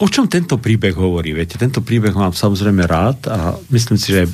O 0.01 0.09
čom 0.09 0.25
tento 0.25 0.57
príbeh 0.57 0.97
hovorí? 0.97 1.29
Viete, 1.29 1.61
tento 1.61 1.85
príbeh 1.85 2.13
mám 2.17 2.33
samozrejme 2.33 2.89
rád 2.89 3.29
a 3.29 3.53
myslím 3.69 3.97
si, 4.01 4.09
že 4.09 4.25
e, 4.25 4.29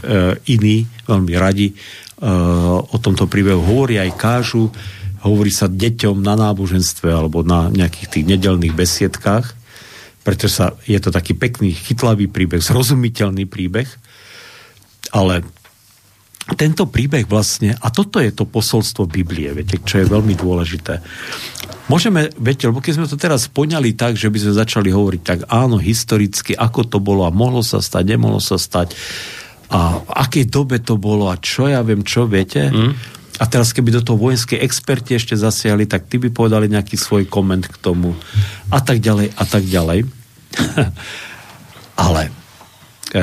iní 0.55 0.87
veľmi 1.03 1.35
radi 1.35 1.71
e, 1.71 1.75
o 2.79 2.95
tomto 2.95 3.27
príbehu 3.27 3.59
hovorí 3.59 3.99
aj 3.99 4.15
kážu, 4.15 4.71
hovorí 5.27 5.51
sa 5.51 5.67
deťom 5.67 6.23
na 6.23 6.39
náboženstve 6.39 7.11
alebo 7.11 7.43
na 7.43 7.67
nejakých 7.67 8.07
tých 8.07 8.25
nedelných 8.31 8.71
besiedkách 8.71 9.66
pretože 10.27 10.59
sa, 10.59 10.75
je 10.83 10.99
to 10.99 11.07
taký 11.07 11.39
pekný, 11.39 11.71
chytlavý 11.71 12.27
príbeh, 12.27 12.59
zrozumiteľný 12.59 13.47
príbeh, 13.47 13.87
ale 15.15 15.47
tento 16.59 16.83
príbeh 16.83 17.23
vlastne, 17.23 17.79
a 17.79 17.87
toto 17.87 18.19
je 18.19 18.35
to 18.35 18.43
posolstvo 18.43 19.07
Biblie, 19.07 19.55
viete, 19.55 19.79
čo 19.79 20.03
je 20.03 20.11
veľmi 20.11 20.35
dôležité. 20.35 20.99
Môžeme, 21.87 22.27
viete, 22.35 22.67
lebo 22.67 22.83
keď 22.83 22.99
sme 22.99 23.07
to 23.07 23.15
teraz 23.15 23.47
poňali 23.47 23.95
tak, 23.95 24.19
že 24.19 24.27
by 24.27 24.35
sme 24.35 24.59
začali 24.59 24.91
hovoriť 24.91 25.21
tak 25.23 25.39
áno, 25.47 25.79
historicky, 25.79 26.51
ako 26.59 26.83
to 26.91 26.97
bolo 26.99 27.23
a 27.23 27.31
mohlo 27.31 27.63
sa 27.63 27.79
stať, 27.79 28.03
nemohlo 28.03 28.43
sa 28.43 28.59
stať 28.59 28.91
a 29.71 29.99
v 30.03 30.11
akej 30.11 30.45
dobe 30.51 30.79
to 30.83 30.99
bolo 30.99 31.31
a 31.31 31.39
čo 31.39 31.67
ja 31.67 31.83
viem, 31.83 32.03
čo 32.03 32.27
viete. 32.27 32.67
Mm. 32.67 32.95
A 33.37 33.45
teraz 33.45 33.69
keby 33.69 33.93
do 33.93 34.01
toho 34.01 34.17
vojenské 34.17 34.57
experti 34.57 35.13
ešte 35.13 35.37
zasiahli, 35.37 35.85
tak 35.85 36.09
ty 36.09 36.17
by 36.17 36.33
povedali 36.33 36.67
nejaký 36.69 36.97
svoj 36.97 37.29
koment 37.29 37.69
k 37.69 37.77
tomu 37.77 38.17
a 38.73 38.79
tak 38.81 38.97
ďalej 38.97 39.33
a 39.37 39.43
tak 39.45 39.63
ďalej. 39.65 39.99
Ale 42.07 42.21
e, 43.13 43.21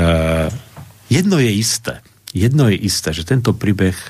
jedno 1.10 1.36
je 1.42 1.50
isté 1.50 1.98
jedno 2.34 2.66
je 2.68 2.76
isté, 2.76 3.14
že 3.14 3.22
tento 3.22 3.54
príbeh 3.54 3.94
e, 3.94 4.06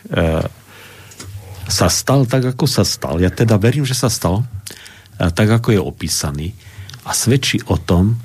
sa 1.68 1.88
stal 1.92 2.24
tak, 2.24 2.56
ako 2.56 2.64
sa 2.64 2.82
stal. 2.82 3.20
Ja 3.20 3.28
teda 3.28 3.60
verím, 3.60 3.84
že 3.84 3.92
sa 3.92 4.08
stal 4.08 4.42
e, 5.20 5.28
tak, 5.28 5.52
ako 5.52 5.76
je 5.76 5.80
opísaný 5.80 6.48
a 7.04 7.12
svedčí 7.12 7.60
o 7.68 7.76
tom, 7.76 8.16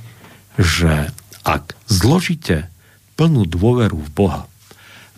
že 0.56 1.12
ak 1.44 1.76
zložíte 1.92 2.72
plnú 3.20 3.44
dôveru 3.44 4.00
v 4.00 4.10
Boha 4.16 4.42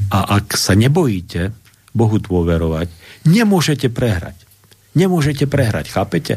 a 0.09 0.41
ak 0.41 0.57
sa 0.57 0.73
nebojíte 0.73 1.53
Bohu 1.91 2.17
dôverovať, 2.17 2.87
nemôžete 3.27 3.91
prehrať. 3.91 4.37
Nemôžete 4.91 5.47
prehrať, 5.47 5.87
chápete? 5.87 6.33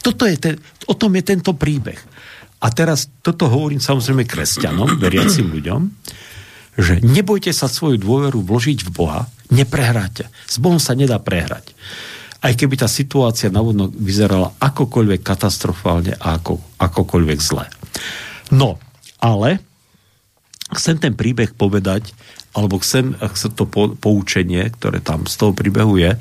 Toto 0.00 0.24
je 0.24 0.36
ten, 0.40 0.54
o 0.88 0.96
tom 0.96 1.12
je 1.12 1.24
tento 1.24 1.52
príbeh. 1.52 2.00
A 2.58 2.72
teraz 2.72 3.12
toto 3.20 3.46
hovorím 3.52 3.78
samozrejme 3.78 4.24
kresťanom, 4.24 4.96
veriacim 4.96 5.52
ľuďom, 5.52 5.80
že 6.78 7.04
nebojte 7.04 7.52
sa 7.52 7.68
svoju 7.68 8.00
dôveru 8.00 8.40
vložiť 8.40 8.88
v 8.88 8.90
Boha, 8.90 9.20
neprehráte. 9.52 10.32
S 10.48 10.56
Bohom 10.56 10.80
sa 10.80 10.96
nedá 10.96 11.20
prehrať. 11.20 11.76
Aj 12.38 12.54
keby 12.54 12.78
tá 12.78 12.86
situácia 12.86 13.50
navodno 13.50 13.90
vyzerala 13.90 14.54
akokoľvek 14.62 15.20
katastrofálne 15.26 16.14
a 16.16 16.38
ako, 16.38 16.62
akokoľvek 16.78 17.38
zle. 17.42 17.66
No, 18.54 18.78
ale 19.18 19.67
chcem 20.74 21.00
ten 21.00 21.14
príbeh 21.16 21.56
povedať, 21.56 22.12
alebo 22.52 22.80
chcem, 22.80 23.14
chcem 23.16 23.52
to 23.54 23.64
po, 23.68 23.94
poučenie, 23.94 24.68
ktoré 24.74 25.00
tam 25.00 25.24
z 25.24 25.34
toho 25.36 25.52
príbehu 25.52 25.96
je, 26.00 26.16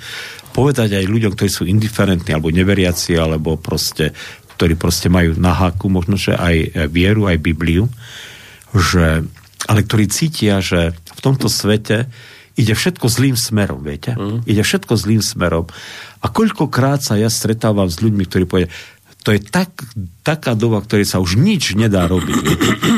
povedať 0.56 0.98
aj 0.98 1.06
ľuďom, 1.06 1.32
ktorí 1.34 1.50
sú 1.52 1.64
indiferentní, 1.66 2.34
alebo 2.34 2.54
neveriaci, 2.54 3.18
alebo 3.18 3.60
proste, 3.60 4.14
ktorí 4.58 4.78
proste 4.80 5.12
majú 5.12 5.38
na 5.38 5.54
háku 5.54 5.90
možno, 5.92 6.18
že 6.18 6.34
aj 6.34 6.90
vieru, 6.90 7.30
aj 7.30 7.44
Bibliu, 7.44 7.86
že 8.74 9.26
ale 9.66 9.82
ktorí 9.84 10.06
cítia, 10.08 10.62
že 10.62 10.94
v 10.94 11.20
tomto 11.20 11.50
svete 11.50 12.06
ide 12.58 12.74
všetko 12.74 13.06
zlým 13.06 13.38
smerom, 13.38 13.86
viete? 13.86 14.18
Mm. 14.18 14.42
Ide 14.50 14.66
všetko 14.66 14.94
zlým 14.98 15.22
smerom. 15.22 15.70
A 16.22 16.28
koľkokrát 16.30 17.06
sa 17.06 17.14
ja 17.14 17.30
stretávam 17.30 17.86
s 17.86 18.02
ľuďmi, 18.02 18.24
ktorí 18.26 18.44
povedia, 18.50 18.74
to 19.28 19.36
je 19.36 19.44
tak, 19.44 19.76
taká 20.24 20.56
doba, 20.56 20.80
ktorej 20.80 21.04
sa 21.04 21.20
už 21.20 21.36
nič 21.36 21.76
nedá 21.76 22.08
robiť. 22.08 22.48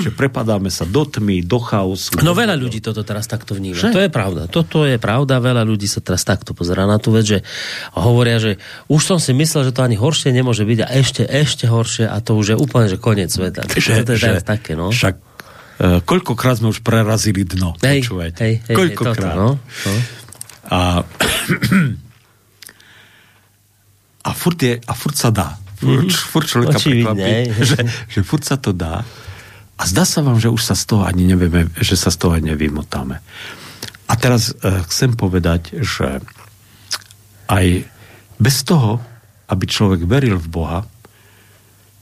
Že 0.06 0.14
prepadáme 0.14 0.70
sa 0.70 0.86
do 0.86 1.02
tmy, 1.02 1.42
do 1.42 1.58
chaosu. 1.58 2.22
No 2.22 2.38
veľa 2.38 2.54
ľudí 2.54 2.86
toto 2.86 3.02
teraz 3.02 3.26
takto 3.26 3.58
vníma. 3.58 3.74
Že? 3.74 3.98
To 3.98 4.02
je 4.06 4.14
pravda. 4.14 4.46
Toto 4.46 4.86
je 4.86 5.02
pravda. 5.02 5.42
Veľa 5.42 5.66
ľudí 5.66 5.90
sa 5.90 6.06
teraz 6.06 6.22
takto 6.22 6.54
pozerá 6.54 6.86
na 6.86 7.02
tú 7.02 7.18
vec, 7.18 7.26
že 7.26 7.40
hovoria, 7.98 8.38
že 8.38 8.62
už 8.94 9.02
som 9.02 9.18
si 9.18 9.34
myslel, 9.34 9.66
že 9.66 9.74
to 9.74 9.82
ani 9.82 9.98
horšie 9.98 10.30
nemôže 10.30 10.70
byť 10.70 10.80
a 10.86 10.88
ešte, 11.02 11.26
ešte 11.26 11.66
horšie 11.66 12.06
a 12.06 12.22
to 12.22 12.38
už 12.38 12.54
je 12.54 12.56
úplne, 12.62 12.86
že 12.86 13.02
koniec 13.02 13.34
sveta. 13.34 13.66
Že, 13.66 14.06
to 14.06 14.14
je 14.14 14.22
že, 14.22 14.46
také, 14.46 14.78
no. 14.78 14.94
Však 14.94 15.26
Uh, 15.80 16.04
koľkokrát 16.04 16.60
sme 16.60 16.76
už 16.76 16.84
prerazili 16.84 17.48
dno. 17.48 17.72
Hej, 17.80 18.12
hej, 18.12 18.60
hej, 18.68 18.76
koľkokrát. 18.76 19.32
Toto, 19.32 19.40
no, 19.40 19.50
no. 19.64 19.94
A, 20.68 21.08
a, 24.28 24.30
furt 24.36 24.60
je, 24.60 24.76
a 24.76 24.92
furt 24.92 25.16
sa 25.16 25.32
dá. 25.32 25.56
Furt, 25.80 26.12
mm, 26.12 26.28
furt 26.32 26.48
človeka 26.48 26.78
prekvapí, 26.80 27.32
že, 27.72 27.78
že 28.12 28.20
furt 28.22 28.44
sa 28.44 28.60
to 28.60 28.76
dá. 28.76 29.08
A 29.80 29.84
zdá 29.88 30.04
sa 30.04 30.20
vám, 30.20 30.36
že 30.36 30.52
už 30.52 30.60
sa 30.60 30.76
z 30.76 30.84
toho 30.92 31.08
ani 31.08 31.24
nevieme, 31.24 31.72
že 31.80 31.96
sa 31.96 32.12
z 32.12 32.20
toho 32.20 32.36
ani 32.36 32.52
nevymotáme. 32.52 33.24
A 34.10 34.14
teraz 34.20 34.52
uh, 34.52 34.84
chcem 34.92 35.16
povedať, 35.16 35.80
že 35.80 36.20
aj 37.48 37.88
bez 38.36 38.56
toho, 38.68 39.00
aby 39.48 39.64
človek 39.66 40.04
veril 40.04 40.36
v 40.36 40.52
Boha, 40.52 40.80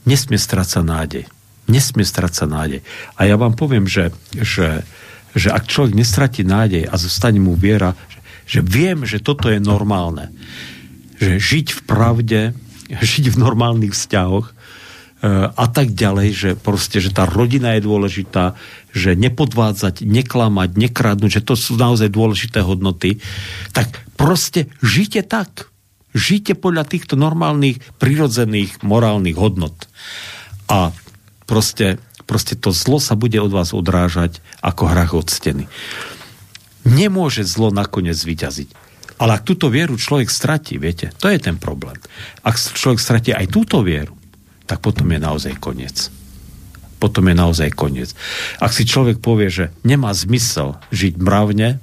nesmie 0.02 0.36
strácať 0.36 0.82
nádej 0.82 1.24
nesmie 1.68 2.02
strácať 2.02 2.48
nádej. 2.48 2.80
A 3.14 3.28
ja 3.28 3.36
vám 3.36 3.54
poviem, 3.54 3.84
že, 3.84 4.10
že, 4.32 4.82
že 5.36 5.52
ak 5.52 5.68
človek 5.68 5.94
nestratí 5.94 6.42
nádej 6.42 6.88
a 6.88 6.96
zostane 6.96 7.38
mu 7.38 7.54
viera, 7.54 7.92
že, 8.08 8.18
že 8.48 8.60
viem, 8.64 9.04
že 9.04 9.20
toto 9.20 9.52
je 9.52 9.60
normálne. 9.60 10.32
Že 11.20 11.30
žiť 11.38 11.66
v 11.76 11.80
pravde, 11.84 12.40
žiť 12.88 13.32
v 13.32 13.40
normálnych 13.40 13.92
vzťahoch 13.92 14.46
e, 14.48 14.54
a 15.48 15.66
tak 15.68 15.92
ďalej, 15.92 16.28
že 16.32 16.50
proste, 16.56 16.98
že 17.04 17.12
tá 17.12 17.28
rodina 17.28 17.76
je 17.76 17.84
dôležitá, 17.84 18.56
že 18.96 19.12
nepodvádzať, 19.14 20.02
neklamať, 20.08 20.70
nekradnúť, 20.74 21.40
že 21.40 21.46
to 21.46 21.54
sú 21.54 21.76
naozaj 21.76 22.08
dôležité 22.08 22.64
hodnoty, 22.64 23.20
tak 23.76 24.08
proste 24.16 24.72
žite 24.80 25.20
tak. 25.22 25.68
Žite 26.16 26.56
podľa 26.56 26.88
týchto 26.88 27.20
normálnych, 27.20 27.84
prirodzených, 28.00 28.80
morálnych 28.80 29.36
hodnot. 29.36 29.76
A 30.72 30.90
proste, 31.44 32.00
proste 32.24 32.56
to 32.56 32.72
zlo 32.72 32.96
sa 32.96 33.12
bude 33.12 33.36
od 33.36 33.52
vás 33.52 33.76
odrážať 33.76 34.40
ako 34.64 34.88
hrach 34.88 35.12
od 35.12 35.28
steny. 35.28 35.68
Nemôže 36.88 37.44
zlo 37.44 37.68
nakoniec 37.68 38.16
vyťaziť. 38.16 38.87
Ale 39.18 39.38
ak 39.38 39.46
túto 39.46 39.66
vieru 39.66 39.98
človek 39.98 40.30
stratí, 40.30 40.78
viete, 40.78 41.10
to 41.18 41.26
je 41.26 41.38
ten 41.42 41.58
problém. 41.58 41.98
Ak 42.46 42.54
človek 42.54 43.02
stratí 43.02 43.34
aj 43.34 43.50
túto 43.50 43.82
vieru, 43.82 44.14
tak 44.64 44.78
potom 44.78 45.10
je 45.10 45.18
naozaj 45.18 45.54
koniec. 45.58 46.10
Potom 47.02 47.26
je 47.30 47.34
naozaj 47.34 47.74
koniec. 47.74 48.14
Ak 48.62 48.74
si 48.74 48.86
človek 48.86 49.18
povie, 49.18 49.50
že 49.50 49.64
nemá 49.82 50.14
zmysel 50.14 50.78
žiť 50.94 51.18
mravne, 51.18 51.82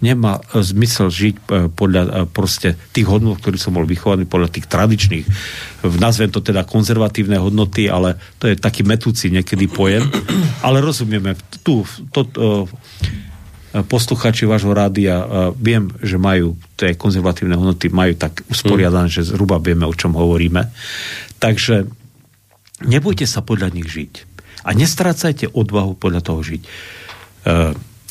nemá 0.00 0.40
e, 0.40 0.64
zmysel 0.64 1.12
žiť 1.12 1.34
e, 1.36 1.42
podľa 1.68 2.02
e, 2.02 2.10
proste 2.28 2.76
tých 2.96 3.06
hodnot, 3.08 3.40
ktorých 3.40 3.60
som 3.60 3.76
bol 3.76 3.84
vychovaný, 3.84 4.24
podľa 4.24 4.48
tých 4.52 4.66
tradičných, 4.66 5.26
nazvem 6.00 6.32
to 6.32 6.40
teda 6.40 6.64
konzervatívne 6.64 7.36
hodnoty, 7.36 7.88
ale 7.88 8.16
to 8.40 8.48
je 8.48 8.56
taký 8.56 8.84
metúci 8.84 9.28
niekedy 9.28 9.68
pojem. 9.68 10.08
Ale 10.66 10.80
rozumieme, 10.80 11.36
tu 11.64 11.84
to, 12.12 12.24
to, 12.28 12.48
posluchači 13.70 14.50
vášho 14.50 14.74
rádia 14.74 15.22
viem, 15.54 15.94
že 16.02 16.18
majú 16.18 16.58
tie 16.74 16.98
konzervatívne 16.98 17.54
hodnoty, 17.54 17.86
majú 17.86 18.18
tak 18.18 18.42
usporiadané, 18.50 19.06
mm. 19.06 19.14
že 19.14 19.28
zhruba 19.30 19.62
vieme, 19.62 19.86
o 19.86 19.94
čom 19.94 20.18
hovoríme. 20.18 20.66
Takže 21.38 21.86
nebojte 22.82 23.30
sa 23.30 23.46
podľa 23.46 23.70
nich 23.70 23.86
žiť. 23.86 24.12
A 24.66 24.74
nestrácajte 24.74 25.54
odvahu 25.54 25.94
podľa 25.94 26.20
toho 26.20 26.40
žiť. 26.42 26.62
E, 26.62 26.68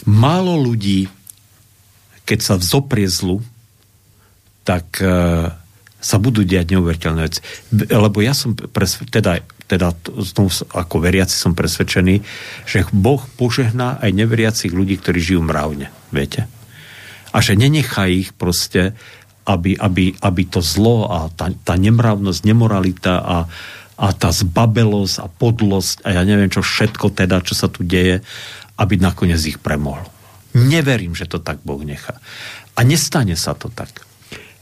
málo 0.07 0.53
ľudí 0.57 1.11
keď 2.29 2.39
sa 2.45 2.55
vzoprie 2.61 3.09
zlu, 3.09 3.41
tak 4.61 5.01
e, 5.01 5.09
sa 5.97 6.17
budú 6.21 6.45
diať 6.45 6.77
neuveriteľné 6.77 7.21
veci. 7.25 7.41
Lebo 7.73 8.21
ja 8.21 8.37
som 8.37 8.53
presve, 8.53 9.09
teda, 9.09 9.41
teda 9.69 9.93
ako 10.73 10.95
veriaci 10.97 11.37
som 11.37 11.53
presvedčený, 11.53 12.25
že 12.65 12.89
Boh 12.89 13.21
požehná 13.37 14.01
aj 14.01 14.09
neveriacich 14.17 14.73
ľudí, 14.73 14.97
ktorí 14.97 15.21
žijú 15.21 15.45
mravne. 15.45 15.93
Viete? 16.09 16.49
A 17.29 17.37
že 17.45 17.53
nenechá 17.53 18.09
ich 18.09 18.33
proste, 18.33 18.97
aby, 19.45 19.77
aby, 19.77 20.17
aby 20.17 20.43
to 20.49 20.65
zlo 20.65 21.05
a 21.05 21.29
tá, 21.29 21.53
tá 21.53 21.77
nemravnosť, 21.77 22.41
nemoralita 22.41 23.21
a, 23.21 23.37
a 24.01 24.07
tá 24.17 24.33
zbabelosť 24.33 25.15
a 25.21 25.29
podlosť 25.29 26.09
a 26.09 26.17
ja 26.17 26.25
neviem 26.25 26.49
čo 26.49 26.65
všetko 26.65 27.13
teda, 27.13 27.45
čo 27.45 27.53
sa 27.53 27.69
tu 27.69 27.85
deje, 27.85 28.25
aby 28.81 28.97
nakoniec 28.97 29.41
ich 29.45 29.61
premohlo. 29.61 30.09
Neverím, 30.57 31.13
že 31.13 31.29
to 31.29 31.37
tak 31.37 31.61
Boh 31.61 31.85
nechá. 31.85 32.17
A 32.73 32.81
nestane 32.81 33.37
sa 33.37 33.53
to 33.53 33.69
tak. 33.69 34.08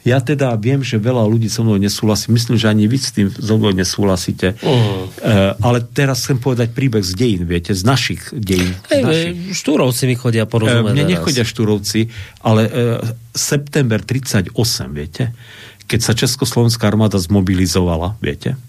Ja 0.05 0.23
teda 0.23 0.55
viem, 0.55 0.85
že 0.85 1.01
veľa 1.01 1.25
ľudí 1.27 1.51
so 1.51 1.65
mnou 1.67 1.75
nesúhlasí. 1.75 2.31
Myslím, 2.31 2.55
že 2.55 2.71
ani 2.71 2.87
vy 2.87 2.97
s 2.97 3.11
tým 3.11 3.27
so 3.27 3.59
mnou 3.59 3.75
nesúhlasíte. 3.75 4.55
Uh. 4.63 5.09
E, 5.19 5.57
ale 5.59 5.83
teraz 5.83 6.23
chcem 6.23 6.39
povedať 6.39 6.71
príbeh 6.71 7.03
z 7.03 7.11
dejín, 7.17 7.43
viete, 7.43 7.75
z 7.75 7.83
našich 7.83 8.31
dejín. 8.31 8.71
Hey, 8.87 9.03
našich. 9.03 9.57
Štúrovci 9.57 10.07
mi 10.07 10.15
chodia 10.15 10.47
porozumieť. 10.47 10.91
E, 10.91 10.95
mne 10.95 11.05
nechodia 11.11 11.43
štúrovci, 11.43 12.07
ale 12.39 12.61
e, 12.67 12.71
september 13.35 13.99
38, 13.99 14.55
viete, 14.95 15.35
keď 15.89 15.99
sa 15.99 16.13
Československá 16.15 16.87
armáda 16.87 17.19
zmobilizovala, 17.19 18.15
viete, 18.19 18.59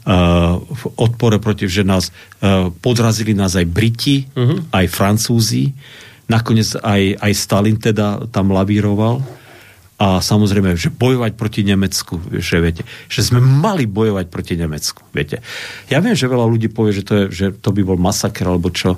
v 0.00 0.84
odpore 0.96 1.36
proti, 1.36 1.68
že 1.68 1.84
nás 1.84 2.08
podrazili 2.80 3.36
nás 3.36 3.52
aj 3.52 3.68
Briti, 3.68 4.24
uh-huh. 4.32 4.72
aj 4.72 4.86
Francúzi, 4.88 5.76
Nakoniec 6.30 6.78
aj, 6.78 7.02
aj 7.18 7.32
Stalin 7.34 7.74
teda 7.74 8.30
tam 8.30 8.54
lavíroval 8.54 9.18
a 10.00 10.24
samozrejme, 10.24 10.80
že 10.80 10.88
bojovať 10.88 11.36
proti 11.36 11.60
Nemecku, 11.60 12.16
že 12.40 12.56
viete, 12.64 12.88
že 13.12 13.20
sme 13.20 13.44
mali 13.44 13.84
bojovať 13.84 14.32
proti 14.32 14.56
Nemecku, 14.56 15.04
viete. 15.12 15.44
Ja 15.92 16.00
viem, 16.00 16.16
že 16.16 16.24
veľa 16.24 16.48
ľudí 16.48 16.72
povie, 16.72 16.96
že 16.96 17.04
to, 17.04 17.12
je, 17.12 17.24
že 17.28 17.46
to 17.52 17.68
by 17.68 17.84
bol 17.84 18.00
masaker 18.00 18.48
alebo 18.48 18.72
čo, 18.72 18.96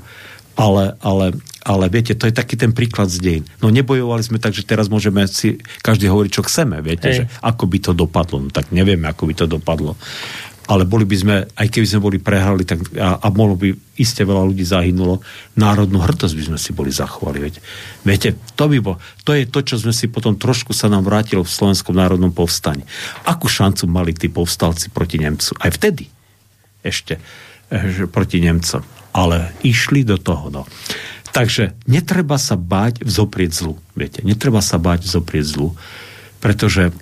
ale, 0.55 0.95
ale 1.03 1.35
ale 1.63 1.87
viete, 1.87 2.19
to 2.19 2.27
je 2.27 2.35
taký 2.35 2.59
ten 2.59 2.75
príklad 2.75 3.07
z 3.07 3.23
dejín. 3.23 3.45
No 3.63 3.71
nebojovali 3.71 4.19
sme 4.27 4.43
tak, 4.43 4.51
že 4.51 4.67
teraz 4.67 4.91
môžeme 4.91 5.31
si 5.31 5.63
každý 5.79 6.11
hovoriť, 6.11 6.31
čo 6.35 6.43
chceme, 6.43 6.83
viete, 6.83 7.07
Hej. 7.07 7.17
že 7.23 7.25
ako 7.39 7.71
by 7.71 7.79
to 7.79 7.93
dopadlo. 7.95 8.43
No 8.43 8.51
tak 8.51 8.75
nevieme, 8.75 9.07
ako 9.07 9.31
by 9.31 9.35
to 9.39 9.47
dopadlo 9.47 9.95
ale 10.71 10.87
boli 10.87 11.03
by 11.03 11.17
sme, 11.19 11.37
aj 11.59 11.67
keby 11.67 11.87
sme 11.87 12.01
boli 12.07 12.19
prehrali, 12.23 12.63
tak 12.63 12.79
a, 12.95 13.19
a 13.19 13.27
mohlo 13.35 13.59
by 13.59 13.75
iste 13.99 14.23
veľa 14.23 14.47
ľudí 14.47 14.63
zahynulo, 14.63 15.19
národnú 15.59 15.99
hrdosť 15.99 16.35
by 16.39 16.45
sme 16.53 16.59
si 16.59 16.71
boli 16.71 16.95
zachovali. 16.95 17.43
Viete, 17.43 17.61
viete 18.07 18.29
to 18.55 18.71
by 18.71 18.79
bolo, 18.79 19.03
to 19.27 19.35
je 19.35 19.51
to, 19.51 19.61
čo 19.67 19.75
sme 19.83 19.91
si 19.91 20.07
potom 20.07 20.39
trošku 20.39 20.71
sa 20.71 20.87
nám 20.87 21.03
vrátilo 21.03 21.43
v 21.43 21.51
Slovenskom 21.51 21.99
národnom 21.99 22.31
povstane. 22.31 22.87
Akú 23.27 23.51
šancu 23.51 23.91
mali 23.91 24.15
tí 24.15 24.31
povstalci 24.31 24.95
proti 24.95 25.19
Nemcu? 25.19 25.59
Aj 25.59 25.71
vtedy 25.71 26.07
ešte 26.83 27.19
eh, 27.19 27.85
že 27.91 28.07
proti 28.07 28.39
Nemcom. 28.43 28.83
Ale 29.13 29.53
išli 29.61 30.09
do 30.09 30.17
toho. 30.17 30.49
No. 30.49 30.63
Takže 31.33 31.77
netreba 31.85 32.41
sa 32.41 32.57
báť 32.57 33.05
vzoprieť 33.05 33.51
zlu. 33.53 33.75
Viete, 33.93 34.25
netreba 34.25 34.61
sa 34.65 34.81
báť 34.81 35.05
vzoprieť 35.05 35.47
zlu, 35.49 35.69
pretože 36.41 36.93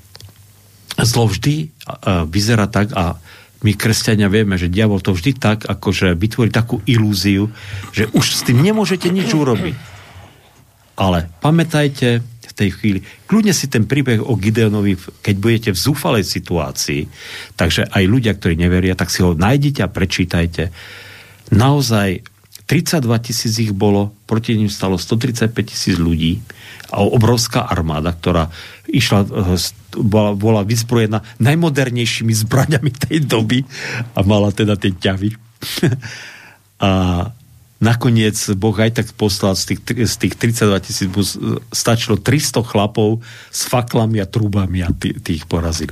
zlo 0.98 1.30
vždy 1.30 1.70
uh, 1.70 2.26
vyzerá 2.26 2.66
tak 2.66 2.90
a 2.94 3.18
my 3.60 3.72
kresťania 3.76 4.32
vieme, 4.32 4.56
že 4.56 4.72
diabol 4.72 5.04
to 5.04 5.12
vždy 5.12 5.36
tak, 5.36 5.68
akože 5.68 6.16
vytvorí 6.16 6.48
takú 6.48 6.80
ilúziu, 6.88 7.52
že 7.92 8.08
už 8.16 8.24
s 8.24 8.40
tým 8.48 8.64
nemôžete 8.64 9.12
nič 9.12 9.36
urobiť. 9.36 9.76
Ale 11.00 11.28
pamätajte 11.40 12.20
v 12.20 12.52
tej 12.56 12.70
chvíli, 12.76 13.00
kľudne 13.24 13.52
si 13.56 13.72
ten 13.72 13.88
príbeh 13.88 14.20
o 14.20 14.36
Gideonovi, 14.36 14.96
keď 15.24 15.34
budete 15.36 15.70
v 15.72 15.80
zúfalej 15.80 16.24
situácii, 16.24 17.02
takže 17.56 17.88
aj 17.88 18.04
ľudia, 18.04 18.36
ktorí 18.36 18.56
neveria, 18.56 18.96
tak 18.96 19.08
si 19.08 19.24
ho 19.24 19.32
nájdite 19.32 19.80
a 19.84 19.92
prečítajte. 19.92 20.72
Naozaj 21.50 22.29
32 22.70 23.18
tisíc 23.18 23.58
ich 23.58 23.74
bolo, 23.74 24.14
proti 24.30 24.54
ním 24.54 24.70
stalo 24.70 24.94
135 24.94 25.50
tisíc 25.66 25.98
ľudí 25.98 26.38
a 26.94 27.02
obrovská 27.02 27.66
armáda, 27.66 28.14
ktorá 28.14 28.46
išla, 28.86 29.26
eh, 29.26 29.58
bola, 29.98 30.38
bola 30.38 30.62
vyzbrojená 30.62 31.18
najmodernejšími 31.42 32.30
zbraňami 32.30 32.94
tej 32.94 33.26
doby 33.26 33.66
a 34.14 34.22
mala 34.22 34.54
teda 34.54 34.78
tie 34.78 34.94
ťavy. 34.94 35.34
a 36.86 36.90
nakoniec 37.82 38.38
Boh 38.54 38.76
aj 38.78 39.02
tak 39.02 39.18
poslal 39.18 39.58
z 39.58 39.74
tých, 39.74 40.06
z 40.06 40.14
tých 40.14 40.34
32 40.38 40.86
tisíc, 40.86 41.10
stačilo 41.74 42.22
300 42.22 42.62
chlapov 42.62 43.18
s 43.50 43.66
faklami 43.66 44.22
a 44.22 44.30
trúbami 44.30 44.86
a 44.86 44.94
tých 44.94 45.42
porazil. 45.50 45.90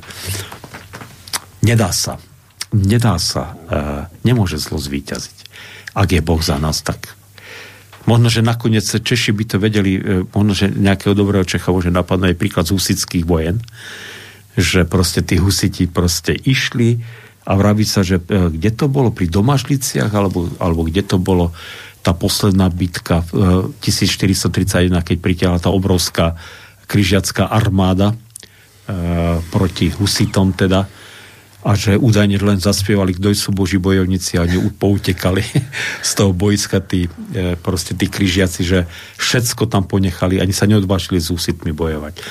Nedá 1.59 1.91
sa. 1.91 2.23
Nedá 2.71 3.19
sa. 3.19 3.57
Uh, 3.67 4.05
nemôže 4.23 4.61
zlo 4.61 4.77
zvíťaziť 4.77 5.38
ak 5.95 6.09
je 6.13 6.21
Boh 6.25 6.41
za 6.41 6.61
nás, 6.61 6.85
tak. 6.85 7.19
Možno, 8.09 8.33
že 8.33 8.41
nakoniec 8.41 8.89
Češi 8.89 9.37
by 9.37 9.45
to 9.45 9.57
vedeli, 9.61 10.01
e, 10.01 10.25
možno, 10.33 10.57
že 10.57 10.73
nejakého 10.73 11.13
dobrého 11.13 11.45
Čecha 11.45 11.69
môže 11.69 11.93
napadnúť 11.93 12.33
aj 12.33 12.41
príklad 12.41 12.65
z 12.65 12.73
husických 12.73 13.25
vojen, 13.29 13.61
že 14.57 14.89
proste 14.89 15.21
tí 15.21 15.37
husiti 15.37 15.85
proste 15.85 16.33
išli 16.33 17.05
a 17.45 17.53
vraví 17.53 17.85
sa, 17.85 18.01
že 18.01 18.17
e, 18.17 18.49
kde 18.49 18.71
to 18.73 18.89
bolo, 18.89 19.13
pri 19.13 19.29
Domažliciach, 19.29 20.09
alebo, 20.09 20.49
alebo 20.57 20.89
kde 20.89 21.05
to 21.05 21.21
bolo 21.21 21.53
tá 22.01 22.17
posledná 22.17 22.73
bitka 22.73 23.21
v 23.29 23.77
1431, 23.85 24.89
e, 24.89 25.05
keď 25.05 25.17
pritiahla 25.21 25.59
tá 25.61 25.69
obrovská 25.69 26.33
križiacká 26.89 27.53
armáda 27.53 28.17
proti 29.53 29.93
husitom 29.93 30.57
teda, 30.57 30.89
a 31.67 31.75
že 31.75 31.99
údajne 31.99 32.39
len 32.39 32.63
zaspievali, 32.63 33.19
kto 33.19 33.35
sú 33.35 33.51
boží 33.51 33.83
bojovníci 33.83 34.39
a 34.39 34.47
oni 34.47 34.71
poutekali 34.79 35.43
z 36.09 36.11
toho 36.15 36.31
boiska 36.31 36.79
tí, 36.79 37.11
e, 37.35 37.59
proste 37.59 37.99
tí 37.99 38.07
križiaci, 38.07 38.63
že 38.63 38.79
všetko 39.19 39.67
tam 39.67 39.83
ponechali, 39.83 40.39
ani 40.39 40.55
sa 40.55 40.71
neodvážili 40.71 41.19
s 41.19 41.35
úsitmi 41.35 41.75
bojovať. 41.75 42.23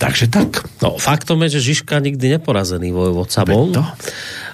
Takže 0.00 0.32
tak. 0.32 0.64
No, 0.80 0.96
faktom 0.96 1.44
je, 1.44 1.60
že 1.60 1.76
Žižka 1.76 2.00
nikdy 2.00 2.40
neporazený 2.40 2.88
vojvodca 2.88 3.44
bol. 3.44 3.68
To? 3.76 3.84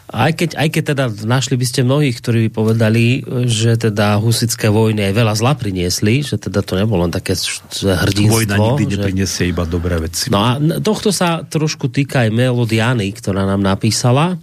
Aj 0.07 0.31
keď, 0.31 0.55
aj 0.55 0.69
keď 0.71 0.83
teda 0.95 1.05
našli 1.27 1.59
by 1.59 1.67
ste 1.67 1.83
mnohých, 1.83 2.23
ktorí 2.23 2.39
by 2.47 2.51
povedali, 2.55 3.27
že 3.51 3.75
teda 3.75 4.23
husické 4.23 4.71
vojny 4.71 5.11
aj 5.11 5.15
veľa 5.19 5.35
zla 5.35 5.59
priniesli, 5.59 6.23
že 6.23 6.39
teda 6.39 6.63
to 6.63 6.79
nebolo 6.79 7.03
len 7.03 7.11
také 7.11 7.35
hrdinstvo. 7.35 8.39
Vojna 8.39 8.55
nikdy 8.55 8.85
že... 8.87 8.91
nepriniesie 9.03 9.45
iba 9.51 9.67
dobré 9.67 9.99
veci. 9.99 10.31
No 10.31 10.47
a 10.47 10.63
tohto 10.79 11.11
sa 11.11 11.43
trošku 11.43 11.91
týka 11.91 12.23
aj 12.23 12.31
Melodiany, 12.31 13.11
ktorá 13.11 13.43
nám 13.43 13.67
napísala. 13.67 14.39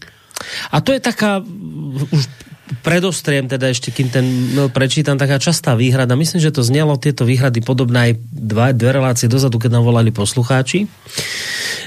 A 0.68 0.84
to 0.84 0.92
je 0.92 1.00
taká 1.00 1.40
už 2.12 2.28
predostriem 2.82 3.46
teda 3.46 3.70
ešte, 3.70 3.94
kým 3.94 4.10
ten 4.10 4.26
no, 4.58 4.72
prečítam, 4.74 5.20
taká 5.20 5.38
častá 5.38 5.78
výhrada. 5.78 6.18
Myslím, 6.18 6.42
že 6.42 6.56
to 6.56 6.66
znelo 6.66 6.98
tieto 6.98 7.28
výhrady 7.28 7.62
podobné 7.62 8.00
aj 8.10 8.12
dva, 8.32 8.74
dve 8.74 8.92
relácie 8.96 9.30
dozadu, 9.30 9.62
keď 9.62 9.78
nám 9.78 9.86
volali 9.86 10.10
poslucháči. 10.10 10.90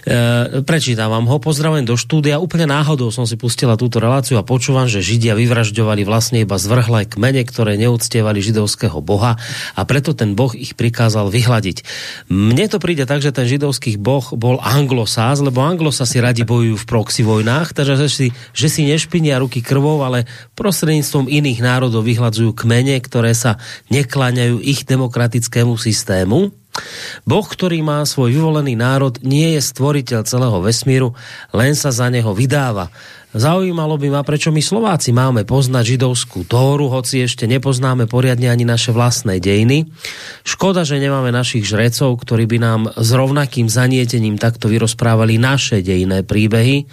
E, 0.07 0.63
prečítam 0.63 1.11
vám 1.11 1.27
ho, 1.27 1.43
pozdravujem 1.43 1.83
do 1.83 1.99
štúdia. 1.99 2.39
Úplne 2.39 2.71
náhodou 2.71 3.11
som 3.11 3.27
si 3.27 3.35
pustila 3.35 3.75
túto 3.75 3.99
reláciu 3.99 4.39
a 4.39 4.47
počúvam, 4.47 4.87
že 4.87 5.03
Židia 5.03 5.35
vyvražďovali 5.35 6.07
vlastne 6.07 6.47
iba 6.47 6.55
zvrhlé 6.61 7.11
kmene, 7.11 7.43
ktoré 7.43 7.75
neúctievali 7.75 8.39
židovského 8.39 9.03
boha 9.03 9.35
a 9.75 9.81
preto 9.83 10.15
ten 10.15 10.39
boh 10.39 10.55
ich 10.55 10.79
prikázal 10.79 11.27
vyhľadiť. 11.33 11.83
Mne 12.31 12.71
to 12.71 12.79
príde 12.79 13.03
tak, 13.03 13.19
že 13.19 13.35
ten 13.35 13.51
židovský 13.51 13.99
boh 13.99 14.23
bol 14.39 14.63
anglosás, 14.63 15.43
lebo 15.43 15.67
anglosasi 15.67 16.23
radi 16.23 16.47
bojujú 16.47 16.77
v 16.79 16.89
proxy 16.89 17.27
vojnách, 17.27 17.75
takže 17.75 17.95
že 17.99 18.09
si, 18.09 18.27
že 18.55 18.71
si 18.71 18.87
nešpinia 18.87 19.43
ruky 19.43 19.59
krvou, 19.59 20.07
ale 20.07 20.29
prostredníctvom 20.77 21.33
iných 21.33 21.65
národov 21.65 22.05
vyhľadzujú 22.05 22.53
kmene, 22.53 23.01
ktoré 23.01 23.33
sa 23.33 23.57
nekláňajú 23.89 24.61
ich 24.61 24.85
demokratickému 24.85 25.73
systému 25.81 26.53
Boh, 27.25 27.47
ktorý 27.49 27.81
má 27.81 28.05
svoj 28.05 28.37
vyvolený 28.37 28.77
národ, 28.77 29.17
nie 29.25 29.57
je 29.57 29.65
stvoriteľ 29.65 30.29
celého 30.29 30.61
vesmíru, 30.61 31.17
len 31.57 31.73
sa 31.73 31.89
za 31.89 32.13
neho 32.13 32.37
vydáva. 32.37 32.93
Zaujímalo 33.33 34.01
by 34.01 34.09
ma, 34.13 34.21
prečo 34.25 34.49
my 34.49 34.61
Slováci 34.61 35.13
máme 35.13 35.45
poznať 35.45 35.97
židovskú 35.97 36.49
Tóru, 36.49 36.89
hoci 36.89 37.25
ešte 37.25 37.45
nepoznáme 37.45 38.09
poriadne 38.09 38.49
ani 38.49 38.65
naše 38.65 38.97
vlastné 38.97 39.41
dejiny. 39.41 39.93
Škoda, 40.45 40.89
že 40.89 41.01
nemáme 41.01 41.33
našich 41.33 41.69
žrecov, 41.69 42.17
ktorí 42.21 42.45
by 42.45 42.59
nám 42.61 42.81
s 42.97 43.09
rovnakým 43.13 43.69
zanietením 43.69 44.41
takto 44.41 44.73
vyrozprávali 44.73 45.37
naše 45.37 45.85
dejné 45.85 46.25
príbehy. 46.25 46.89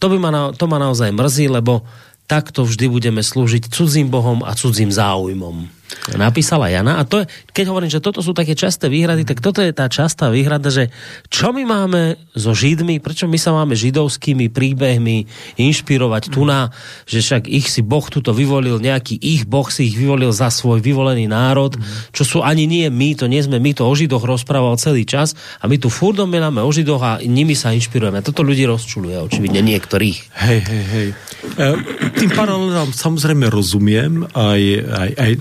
To, 0.00 0.08
by 0.08 0.16
ma, 0.16 0.30
to 0.56 0.64
ma 0.64 0.80
naozaj 0.80 1.12
mrzí, 1.12 1.52
lebo 1.52 1.84
takto 2.26 2.64
vždy 2.64 2.88
budeme 2.88 3.22
slúžiť 3.22 3.68
cudzím 3.68 4.08
bohom 4.08 4.42
a 4.46 4.54
cudzím 4.56 4.90
záujmom. 4.92 5.81
Napísala 6.18 6.66
Jana. 6.66 6.98
A 6.98 7.06
to 7.06 7.22
je, 7.22 7.30
keď 7.54 7.64
hovorím, 7.70 7.90
že 7.92 8.02
toto 8.02 8.20
sú 8.24 8.34
také 8.34 8.58
časté 8.58 8.90
výhrady, 8.90 9.22
tak 9.22 9.38
toto 9.38 9.62
je 9.62 9.70
tá 9.70 9.86
častá 9.86 10.28
výhrada, 10.28 10.68
že 10.68 10.90
čo 11.30 11.54
my 11.54 11.62
máme 11.62 12.18
so 12.34 12.50
Židmi, 12.50 12.98
prečo 12.98 13.30
my 13.30 13.38
sa 13.38 13.54
máme 13.54 13.78
židovskými 13.78 14.50
príbehmi 14.50 15.30
inšpirovať 15.60 16.32
tu 16.34 16.42
na, 16.42 16.74
že 17.06 17.22
však 17.22 17.46
ich 17.46 17.70
si 17.70 17.86
Boh 17.86 18.02
tuto 18.08 18.34
vyvolil, 18.34 18.82
nejaký 18.82 19.14
ich 19.20 19.46
Boh 19.46 19.66
si 19.70 19.92
ich 19.92 19.96
vyvolil 19.96 20.34
za 20.34 20.50
svoj 20.50 20.82
vyvolený 20.82 21.30
národ, 21.30 21.78
čo 22.10 22.26
sú 22.26 22.38
ani 22.42 22.66
nie 22.66 22.90
my, 22.90 23.14
to 23.14 23.30
nie 23.30 23.40
sme, 23.40 23.62
my 23.62 23.72
to 23.76 23.86
o 23.86 23.94
Židoch 23.94 24.26
rozprával 24.26 24.74
celý 24.80 25.06
čas 25.06 25.38
a 25.62 25.70
my 25.70 25.78
tu 25.78 25.86
furt 25.86 26.18
domináme 26.18 26.60
o 26.64 26.70
Židoch 26.70 27.02
a 27.02 27.12
nimi 27.22 27.54
sa 27.54 27.70
inšpirujeme. 27.70 28.24
Toto 28.26 28.42
ľudí 28.42 28.66
rozčuluje, 28.66 29.16
očividne 29.22 29.62
niektorých. 29.62 30.18
Hej, 30.34 30.60
hej, 30.66 30.84
hej. 30.90 31.08
E, 31.42 31.68
tým 32.16 32.30
paralelám 32.32 32.94
samozrejme 32.94 33.50
rozumiem, 33.50 34.26
aj, 34.30 34.62
aj, 34.86 35.10
aj 35.18 35.32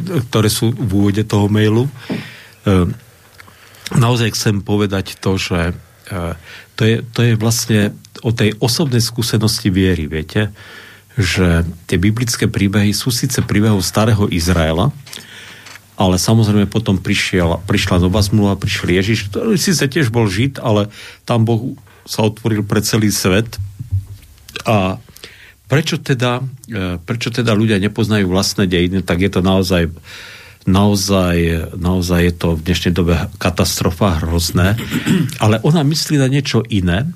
ktoré 0.41 0.49
sú 0.49 0.73
v 0.73 0.89
úvode 0.97 1.21
toho 1.21 1.45
mailu. 1.53 1.85
Ehm, 2.65 2.97
naozaj 3.93 4.33
chcem 4.33 4.65
povedať 4.65 5.21
to, 5.21 5.37
že 5.37 5.77
e, 6.09 6.33
to 6.73 6.81
je, 6.81 6.95
to 7.13 7.19
je 7.21 7.33
vlastne 7.37 7.93
o 8.25 8.33
tej 8.33 8.57
osobnej 8.57 9.05
skúsenosti 9.05 9.69
viery, 9.69 10.09
viete, 10.09 10.49
že 11.13 11.61
tie 11.85 12.01
biblické 12.01 12.49
príbehy 12.49 12.89
sú 12.89 13.13
síce 13.13 13.37
príbehov 13.45 13.85
starého 13.85 14.25
Izraela, 14.33 14.89
ale 15.93 16.17
samozrejme 16.17 16.65
potom 16.65 16.97
prišiel, 16.97 17.61
prišla 17.69 18.01
doba 18.01 18.25
zmluva, 18.25 18.57
prišiel 18.57 18.97
Ježiš, 18.97 19.29
ktorý 19.29 19.61
síce 19.61 19.85
tiež 19.85 20.09
bol 20.09 20.25
Žid, 20.25 20.57
ale 20.57 20.89
tam 21.21 21.45
Boh 21.45 21.77
sa 22.09 22.25
otvoril 22.25 22.65
pre 22.65 22.81
celý 22.81 23.13
svet 23.13 23.61
a 24.65 24.97
prečo 25.71 25.95
teda, 25.95 26.43
e, 26.67 26.99
prečo 26.99 27.31
teda 27.31 27.55
ľudia 27.55 27.79
nepoznajú 27.79 28.27
vlastné 28.27 28.67
dejiny, 28.67 29.07
tak 29.07 29.23
je 29.23 29.31
to 29.31 29.39
naozaj 29.39 29.87
naozaj, 30.61 31.73
naozaj 31.73 32.21
je 32.21 32.33
to 32.37 32.47
v 32.53 32.63
dnešnej 32.69 32.93
dobe 32.93 33.15
katastrofa 33.41 34.21
hrozné, 34.21 34.77
ale 35.43 35.57
ona 35.65 35.81
myslí 35.81 36.21
na 36.21 36.29
niečo 36.29 36.61
iné, 36.69 37.09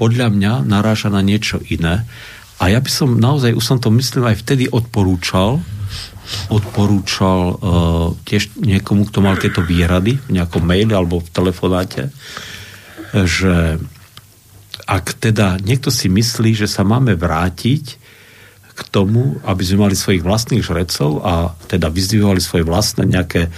podľa 0.00 0.32
mňa 0.32 0.52
naráža 0.64 1.12
na 1.12 1.20
niečo 1.20 1.60
iné. 1.68 2.08
A 2.62 2.72
ja 2.72 2.80
by 2.80 2.90
som 2.90 3.20
naozaj, 3.20 3.52
už 3.52 3.64
som 3.64 3.78
to 3.82 3.92
myslím 3.92 4.24
aj 4.24 4.40
vtedy 4.40 4.72
odporúčal, 4.72 5.60
odporúčal 6.48 7.40
uh, 7.52 7.58
tiež 8.24 8.56
niekomu, 8.56 9.10
kto 9.10 9.18
mal 9.20 9.36
tieto 9.36 9.60
výhrady 9.60 10.16
v 10.16 10.30
nejakom 10.40 10.64
maili 10.64 10.94
alebo 10.94 11.20
v 11.20 11.28
telefonáte, 11.28 12.08
že 13.12 13.82
ak 14.92 15.16
teda 15.16 15.56
niekto 15.64 15.88
si 15.88 16.12
myslí, 16.12 16.52
že 16.52 16.68
sa 16.68 16.84
máme 16.84 17.16
vrátiť 17.16 17.84
k 18.72 18.80
tomu, 18.92 19.40
aby 19.48 19.62
sme 19.64 19.88
mali 19.88 19.96
svojich 19.96 20.20
vlastných 20.20 20.60
žrecov 20.60 21.24
a 21.24 21.56
teda 21.68 21.88
vyzdvihovali 21.88 22.40
svoje 22.44 22.64
vlastné 22.68 23.08
nejaké 23.08 23.48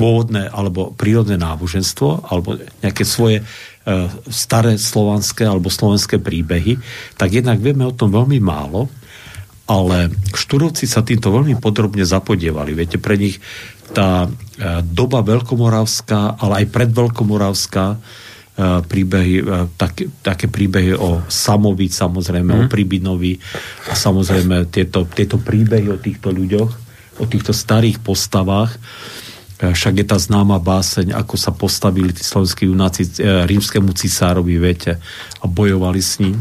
pôvodné 0.00 0.48
alebo 0.48 0.94
prírodné 0.96 1.36
náboženstvo 1.36 2.32
alebo 2.32 2.56
nejaké 2.80 3.04
svoje 3.04 3.42
e, 3.42 3.44
staré 4.32 4.80
slovanské 4.80 5.44
alebo 5.44 5.68
slovenské 5.68 6.22
príbehy, 6.22 6.80
tak 7.20 7.36
jednak 7.36 7.60
vieme 7.60 7.84
o 7.84 7.96
tom 7.96 8.14
veľmi 8.14 8.38
málo, 8.40 8.88
ale 9.68 10.08
študovci 10.32 10.88
sa 10.88 11.04
týmto 11.04 11.28
veľmi 11.28 11.60
podrobne 11.60 12.06
zapodievali. 12.06 12.72
Viete, 12.72 12.96
pre 12.96 13.20
nich 13.20 13.42
tá 13.92 14.24
e, 14.24 14.28
doba 14.86 15.20
veľkomoravská, 15.20 16.40
ale 16.40 16.64
aj 16.64 16.72
predveľkomoravská 16.72 17.86
príbehy, 18.58 19.34
e, 19.38 19.70
také, 19.78 20.10
také 20.18 20.50
príbehy 20.50 20.98
o 20.98 21.22
Samovi, 21.30 21.86
samozrejme, 21.86 22.50
mm. 22.50 22.58
o 22.58 22.62
Pribinovi 22.66 23.38
a 23.86 23.94
samozrejme 23.94 24.66
tieto, 24.74 25.06
tieto 25.06 25.38
príbehy 25.38 25.86
o 25.94 25.98
týchto 26.02 26.34
ľuďoch, 26.34 26.70
o 27.22 27.24
týchto 27.30 27.54
starých 27.54 28.02
postavách. 28.02 28.74
Však 29.58 29.94
je 30.02 30.06
tá 30.06 30.14
známa 30.14 30.62
báseň, 30.62 31.18
ako 31.18 31.34
sa 31.34 31.50
postavili 31.50 32.14
tí 32.14 32.22
slovenskí 32.22 32.70
junáci 32.70 33.10
rímskému 33.22 33.90
cisárovi, 33.90 34.54
viete, 34.54 35.02
a 35.42 35.44
bojovali 35.50 35.98
s 35.98 36.22
ním 36.22 36.38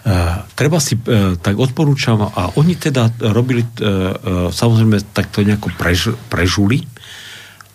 Uh, 0.00 0.48
treba 0.56 0.80
si, 0.80 0.96
uh, 0.96 1.36
tak 1.36 1.60
odporúčam, 1.60 2.24
a 2.24 2.56
oni 2.56 2.72
teda 2.72 3.12
robili, 3.20 3.60
uh, 3.60 4.48
samozrejme, 4.48 5.12
takto 5.12 5.44
nejako 5.44 5.76
prež, 5.76 6.16
prežuli 6.32 6.88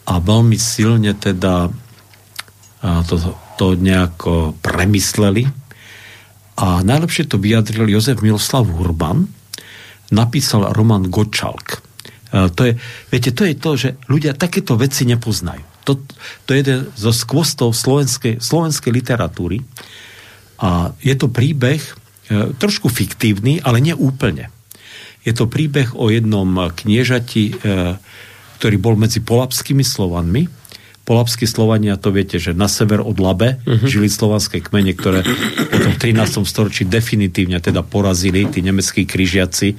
a 0.09 0.17
veľmi 0.17 0.57
silne 0.57 1.13
teda 1.13 1.69
to, 3.07 3.15
to 3.57 3.65
nejako 3.73 4.53
premysleli. 4.61 5.49
A 6.55 6.85
najlepšie 6.85 7.27
to 7.27 7.41
vyjadril 7.41 7.89
Jozef 7.89 8.23
Miloslav 8.23 8.63
Urban, 8.63 9.27
napísal 10.13 10.71
Roman 10.71 11.09
Gočalk. 11.11 11.83
To 12.31 12.61
je, 12.63 12.79
viete, 13.11 13.31
to 13.35 13.43
je 13.43 13.55
to, 13.55 13.71
že 13.75 13.89
ľudia 14.07 14.35
takéto 14.35 14.79
veci 14.79 15.03
nepoznajú. 15.03 15.63
To, 15.83 15.99
to 16.47 16.49
je 16.55 16.59
jeden 16.63 16.79
zo 16.95 17.11
skvostov 17.11 17.75
slovenskej, 17.75 18.39
slovenskej 18.39 18.91
literatúry. 18.91 19.63
A 20.63 20.95
je 21.03 21.15
to 21.19 21.27
príbeh, 21.27 21.83
E, 22.25 22.57
trošku 22.57 22.89
fiktívny, 22.89 23.61
ale 23.61 23.77
nie 23.77 23.93
úplne. 23.93 24.49
Je 25.21 25.29
to 25.29 25.45
príbeh 25.45 25.93
o 25.93 26.09
jednom 26.09 26.73
kniežati, 26.73 27.53
e, 27.53 28.01
ktorý 28.57 28.75
bol 28.81 28.97
medzi 28.97 29.21
polapskými 29.21 29.85
Slovanmi. 29.85 30.49
Polapskí 31.05 31.45
Slovania, 31.45 32.01
to 32.01 32.09
viete, 32.09 32.41
že 32.41 32.57
na 32.57 32.65
sever 32.65 32.97
od 32.99 33.21
Labe 33.21 33.61
uh-huh. 33.61 33.85
žili 33.85 34.09
slovanské 34.09 34.59
kmene, 34.59 34.97
ktoré 34.97 35.21
potom 35.69 35.91
v 35.93 36.01
13. 36.01 36.41
storočí 36.49 36.83
definitívne 36.89 37.61
teda 37.61 37.85
porazili 37.85 38.49
tí 38.49 38.65
nemeckí 38.65 39.05
križiaci 39.05 39.77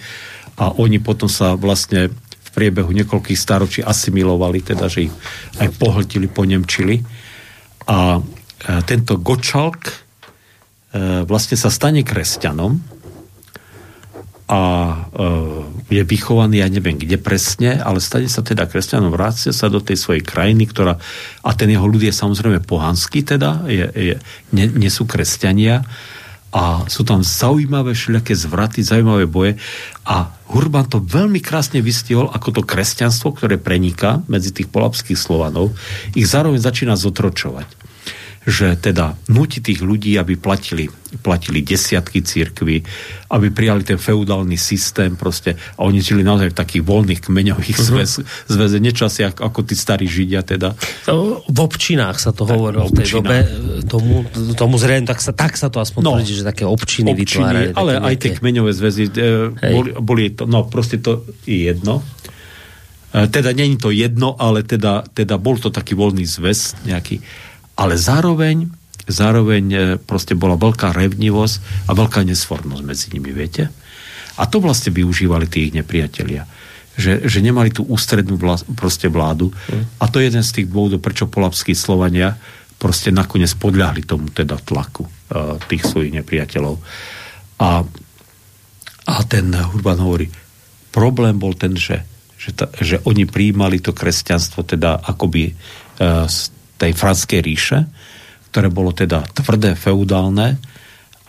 a 0.62 0.70
oni 0.78 1.02
potom 1.02 1.26
sa 1.26 1.58
vlastne 1.58 2.14
v 2.14 2.48
priebehu 2.54 2.88
niekoľkých 2.94 3.36
staročí 3.36 3.80
asimilovali, 3.82 4.62
teda 4.62 4.86
že 4.86 5.10
ich 5.10 5.14
aj 5.60 5.68
pohltili, 5.76 6.30
ponemčili. 6.30 7.04
A 7.90 8.16
e, 8.16 8.20
tento 8.88 9.20
Gočalk, 9.20 10.06
E, 10.96 11.28
vlastne 11.28 11.60
sa 11.60 11.68
stane 11.68 12.00
kresťanom 12.00 12.95
a 14.46 14.60
e, 15.90 15.98
je 15.98 16.02
vychovaný, 16.06 16.62
ja 16.62 16.70
neviem 16.70 16.94
kde 16.94 17.18
presne, 17.18 17.82
ale 17.82 17.98
stane 17.98 18.30
sa 18.30 18.46
teda 18.46 18.70
kresťanom, 18.70 19.10
vrácia 19.10 19.50
sa 19.50 19.66
do 19.66 19.82
tej 19.82 19.98
svojej 19.98 20.22
krajiny, 20.22 20.70
ktorá, 20.70 21.02
a 21.42 21.50
ten 21.58 21.74
jeho 21.74 21.82
ľud 21.82 21.98
je 21.98 22.14
samozrejme 22.14 22.62
pohanský 22.62 23.26
teda, 23.26 23.66
je, 23.66 23.86
je, 23.90 24.14
nie, 24.54 24.66
nie 24.70 24.90
sú 24.90 25.02
kresťania 25.02 25.82
a 26.54 26.86
sú 26.86 27.02
tam 27.02 27.26
zaujímavé 27.26 27.90
všelijaké 27.98 28.38
zvraty, 28.38 28.86
zaujímavé 28.86 29.26
boje 29.26 29.58
a 30.06 30.30
Hurban 30.46 30.86
to 30.86 31.02
veľmi 31.02 31.42
krásne 31.42 31.82
vystihol, 31.82 32.30
ako 32.30 32.62
to 32.62 32.62
kresťanstvo, 32.62 33.34
ktoré 33.34 33.58
preniká 33.58 34.22
medzi 34.30 34.54
tých 34.54 34.70
polapských 34.70 35.18
Slovanov, 35.18 35.74
ich 36.14 36.30
zároveň 36.30 36.62
začína 36.62 36.94
zotročovať 36.94 37.85
že 38.46 38.78
teda 38.78 39.18
nutí 39.26 39.58
tých 39.58 39.82
ľudí, 39.82 40.14
aby 40.14 40.38
platili, 40.38 40.86
platili 41.18 41.66
desiatky 41.66 42.22
církvy, 42.22 42.78
aby 43.34 43.46
prijali 43.50 43.82
ten 43.82 43.98
feudálny 43.98 44.54
systém 44.54 45.18
proste 45.18 45.58
a 45.74 45.82
oni 45.82 45.98
žili 45.98 46.22
naozaj 46.22 46.54
v 46.54 46.56
takých 46.56 46.82
voľných 46.86 47.20
kmeňových 47.26 47.74
uh-huh. 47.74 48.06
zväz, 48.06 48.12
zväze, 48.46 48.78
nečasi 48.78 49.26
ako, 49.26 49.50
ako 49.50 49.60
tí 49.66 49.74
starí 49.74 50.06
židia 50.06 50.46
teda. 50.46 50.78
V 51.50 51.58
občinách 51.58 52.22
sa 52.22 52.30
to 52.30 52.46
hovorilo 52.46 52.86
v 52.86 53.02
tej 53.02 53.18
dobe, 53.18 53.36
tomu, 53.90 54.22
tomu 54.54 54.78
zrejme, 54.78 55.10
tak 55.10 55.18
sa, 55.18 55.34
tak 55.34 55.58
sa 55.58 55.66
to 55.66 55.82
aspoň 55.82 56.00
no, 56.06 56.14
tvrdí, 56.14 56.32
že 56.38 56.46
také 56.46 56.62
občiny, 56.62 57.18
občiny 57.18 57.26
vytvárali. 57.26 57.74
Ale 57.74 57.98
aj 57.98 58.14
tie 58.14 58.30
kmeňové 58.30 58.70
zväzy, 58.70 59.04
e, 59.10 59.30
boli, 59.74 59.90
boli 59.98 60.24
to, 60.38 60.46
no 60.46 60.70
proste 60.70 61.02
to 61.02 61.26
je 61.42 61.66
jedno. 61.66 61.98
E, 63.10 63.26
teda 63.26 63.50
není 63.50 63.74
to 63.74 63.90
jedno, 63.90 64.38
ale 64.38 64.62
teda, 64.62 65.02
teda 65.10 65.34
bol 65.34 65.58
to 65.58 65.74
taký 65.74 65.98
voľný 65.98 66.22
zväz 66.22 66.86
nejaký 66.86 67.18
ale 67.76 67.94
zároveň, 68.00 68.72
zároveň 69.04 69.64
e, 69.68 69.78
proste 70.00 70.32
bola 70.32 70.56
veľká 70.56 70.96
revnivosť 70.96 71.86
a 71.86 71.90
veľká 71.92 72.24
nesfornosť 72.24 72.82
medzi 72.82 73.06
nimi, 73.12 73.30
viete? 73.36 73.68
A 74.40 74.48
to 74.48 74.60
vlastne 74.60 74.92
využívali 74.92 75.44
tí 75.48 75.68
ich 75.68 75.76
nepriatelia. 75.76 76.48
Že, 76.96 77.28
že 77.28 77.38
nemali 77.44 77.68
tú 77.68 77.84
ústrednú 77.84 78.40
vlá, 78.40 78.64
proste 78.72 79.12
vládu. 79.12 79.52
Mm. 79.52 79.84
A 80.00 80.04
to 80.08 80.16
je 80.20 80.32
jeden 80.32 80.40
z 80.40 80.54
tých 80.60 80.66
dôvodov, 80.72 81.04
prečo 81.04 81.28
polapskí 81.28 81.76
Slovania 81.76 82.40
proste 82.76 83.08
nakoniec 83.12 83.52
podľahli 83.56 84.04
tomu 84.04 84.28
teda 84.32 84.60
tlaku 84.60 85.04
uh, 85.04 85.56
tých 85.68 85.84
svojich 85.84 86.12
nepriateľov. 86.12 86.76
A, 87.60 87.84
a 89.08 89.14
ten 89.24 89.48
Urban 89.52 89.96
hovorí, 89.96 90.28
problém 90.92 91.40
bol 91.40 91.56
ten, 91.56 91.72
že, 91.72 92.04
že, 92.36 92.52
ta, 92.52 92.68
že 92.80 93.00
oni 93.08 93.24
prijímali 93.24 93.80
to 93.80 93.96
kresťanstvo 93.96 94.64
teda 94.64 95.00
akoby 95.08 95.56
uh, 95.56 96.28
z 96.28 96.55
tej 96.76 96.92
franskej 96.92 97.40
ríše, 97.40 97.78
ktoré 98.52 98.68
bolo 98.72 98.92
teda 98.92 99.24
tvrdé, 99.36 99.76
feudálne, 99.76 100.56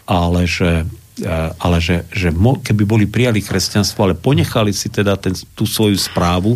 ale 0.08 0.48
že, 0.48 0.88
e, 1.20 1.34
ale 1.60 1.78
že, 1.84 2.08
že 2.12 2.32
mo, 2.32 2.60
keby 2.64 2.84
boli 2.88 3.06
prijali 3.08 3.44
kresťanstvo, 3.44 4.00
ale 4.08 4.16
ponechali 4.16 4.72
si 4.72 4.88
teda 4.88 5.20
ten, 5.20 5.36
tú 5.52 5.68
svoju 5.68 6.00
správu, 6.00 6.56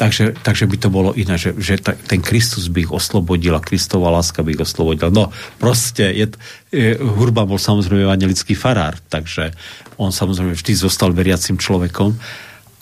takže, 0.00 0.34
takže 0.40 0.64
by 0.64 0.76
to 0.80 0.88
bolo 0.88 1.10
iné, 1.12 1.36
že, 1.36 1.52
že 1.60 1.78
ta, 1.78 1.92
ten 1.94 2.24
Kristus 2.24 2.72
by 2.72 2.88
ich 2.88 2.92
oslobodil 2.92 3.52
a 3.54 3.62
Kristova 3.62 4.08
láska 4.08 4.40
by 4.40 4.56
ich 4.56 4.64
oslobodila. 4.64 5.12
No 5.12 5.28
proste, 5.60 6.10
je, 6.16 6.26
je, 6.72 6.96
Hurba 6.98 7.44
bol 7.44 7.60
samozrejme 7.60 8.08
evangelický 8.08 8.56
farár, 8.56 8.96
takže 9.12 9.52
on 10.00 10.10
samozrejme 10.10 10.56
vždy 10.56 10.72
zostal 10.74 11.12
veriacim 11.12 11.60
človekom, 11.60 12.16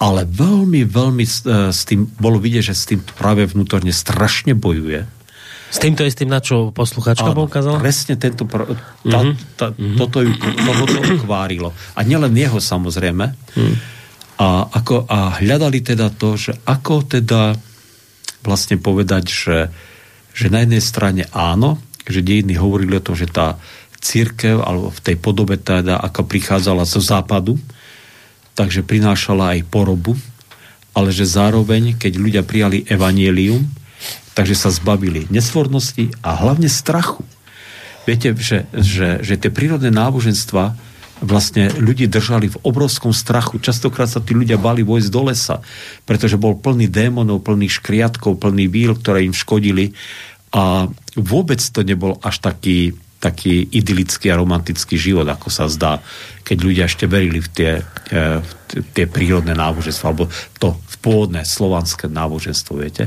ale 0.02 0.26
veľmi, 0.26 0.82
veľmi 0.82 1.22
s, 1.22 1.46
e, 1.46 1.70
s 1.70 1.86
tým, 1.86 2.10
bolo 2.18 2.42
vidieť, 2.42 2.64
že 2.66 2.74
s 2.74 2.90
tým 2.90 2.98
práve 3.06 3.46
vnútorne 3.46 3.94
strašne 3.94 4.58
bojuje. 4.58 5.06
S 5.72 5.80
týmto 5.80 6.04
je 6.04 6.12
s 6.12 6.18
tým, 6.18 6.28
na 6.28 6.42
čo 6.42 6.74
posluchačka 6.74 7.32
poukázala? 7.32 7.80
Presne 7.80 8.18
tento, 8.20 8.44
tá, 8.44 8.66
mm-hmm. 8.66 9.34
tá, 9.56 9.72
mm-hmm. 9.72 9.96
toto 9.96 10.20
ju 10.20 10.36
toto 10.36 11.00
kvárilo. 11.24 11.72
A 11.96 12.04
nielen 12.04 12.36
jeho 12.36 12.60
samozrejme. 12.60 13.32
Mm. 13.56 13.74
A, 14.36 14.68
ako, 14.68 15.08
a 15.08 15.40
hľadali 15.40 15.80
teda 15.80 16.12
to, 16.12 16.36
že 16.36 16.52
ako 16.68 17.08
teda 17.08 17.56
vlastne 18.44 18.76
povedať, 18.76 19.24
že, 19.30 19.58
že 20.36 20.52
na 20.52 20.66
jednej 20.66 20.82
strane 20.84 21.24
áno, 21.32 21.80
že 22.04 22.20
dejiny 22.20 22.58
hovorili 22.58 22.98
o 22.98 23.04
tom, 23.04 23.16
že 23.16 23.30
tá 23.30 23.56
církev, 24.02 24.60
alebo 24.60 24.90
v 24.90 25.00
tej 25.00 25.16
podobe 25.16 25.56
teda, 25.56 26.02
ako 26.04 26.26
prichádzala 26.26 26.84
zo 26.84 26.98
západu, 26.98 27.56
takže 28.54 28.84
prinášala 28.84 29.58
aj 29.58 29.68
porobu, 29.68 30.16
ale 30.92 31.08
že 31.08 31.24
zároveň, 31.24 31.96
keď 31.96 32.12
ľudia 32.20 32.42
prijali 32.44 32.84
evanielium, 32.84 33.64
takže 34.36 34.56
sa 34.56 34.70
zbavili 34.72 35.28
nesvornosti 35.28 36.12
a 36.20 36.36
hlavne 36.36 36.68
strachu. 36.68 37.24
Viete, 38.04 38.34
že, 38.34 38.66
že, 38.74 39.22
že 39.22 39.34
tie 39.38 39.52
prírodné 39.52 39.92
náboženstva 39.94 40.74
vlastne 41.22 41.70
ľudí 41.78 42.10
držali 42.10 42.50
v 42.50 42.60
obrovskom 42.66 43.14
strachu. 43.14 43.62
Častokrát 43.62 44.10
sa 44.10 44.18
tí 44.18 44.34
ľudia 44.34 44.58
bali 44.58 44.82
vojsť 44.82 45.08
do 45.08 45.30
lesa, 45.30 45.62
pretože 46.02 46.34
bol 46.34 46.58
plný 46.58 46.90
démonov, 46.90 47.46
plný 47.46 47.70
škriatkov, 47.70 48.42
plný 48.42 48.66
víl, 48.66 48.98
ktoré 48.98 49.22
im 49.22 49.30
škodili 49.30 49.94
a 50.50 50.90
vôbec 51.14 51.62
to 51.62 51.86
nebol 51.86 52.18
až 52.20 52.42
taký 52.42 52.98
taký 53.22 53.70
idylický 53.70 54.34
a 54.34 54.38
romantický 54.42 54.98
život, 54.98 55.30
ako 55.30 55.46
sa 55.46 55.70
zdá, 55.70 56.02
keď 56.42 56.58
ľudia 56.58 56.84
ešte 56.90 57.06
verili 57.06 57.38
v 57.38 57.48
tie, 57.54 57.72
e, 58.10 58.42
v 58.42 58.50
tie 58.90 59.06
prírodné 59.06 59.54
náboženstvo, 59.54 60.04
alebo 60.10 60.26
to 60.58 60.74
v 60.74 60.96
pôvodné 60.98 61.46
slovanské 61.46 62.10
náboženstvo, 62.10 62.82
viete. 62.82 63.06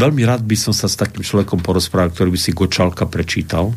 Veľmi 0.00 0.24
rád 0.24 0.48
by 0.48 0.56
som 0.56 0.72
sa 0.72 0.88
s 0.88 0.96
takým 0.96 1.20
človekom 1.20 1.60
porozprával, 1.60 2.08
ktorý 2.16 2.32
by 2.32 2.40
si 2.40 2.56
Gočalka 2.56 3.04
prečítal 3.04 3.76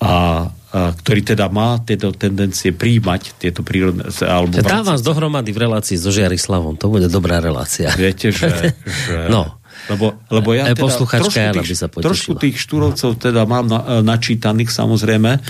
a, 0.00 0.48
a 0.48 0.80
ktorý 0.96 1.20
teda 1.36 1.52
má 1.52 1.76
tieto 1.84 2.16
tendencie 2.16 2.72
príjmať 2.72 3.36
tieto 3.36 3.60
prírodné... 3.60 4.08
Alebo 4.24 4.56
Dám 4.56 4.88
vás 4.88 5.04
dohromady 5.04 5.52
v 5.52 5.68
relácii 5.68 6.00
so 6.00 6.08
Žiarislavom, 6.08 6.80
to 6.80 6.88
bude 6.88 7.12
dobrá 7.12 7.44
relácia. 7.44 7.92
Viete, 7.92 8.32
že... 8.32 8.72
že 9.04 9.28
no 9.28 9.59
lebo, 9.90 10.14
lebo 10.30 10.48
ja 10.54 10.70
teda 10.70 10.86
trošku, 10.86 11.10
tých, 11.34 11.70
by 11.74 11.76
sa 11.76 11.88
trošku 11.90 12.32
tých 12.38 12.56
štúrovcov 12.62 13.18
teda 13.18 13.42
mám 13.44 13.66
na, 13.66 13.80
e, 13.82 14.06
načítaných 14.06 14.70
samozrejme 14.70 15.42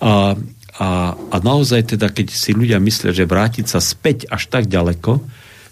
a, 0.00 0.34
a, 0.76 0.88
a 1.12 1.36
naozaj 1.44 1.96
teda, 1.96 2.08
keď 2.08 2.32
si 2.32 2.56
ľudia 2.56 2.80
myslia, 2.80 3.12
že 3.12 3.28
vrátiť 3.28 3.68
sa 3.68 3.84
späť 3.84 4.28
až 4.32 4.48
tak 4.48 4.68
ďaleko, 4.68 5.20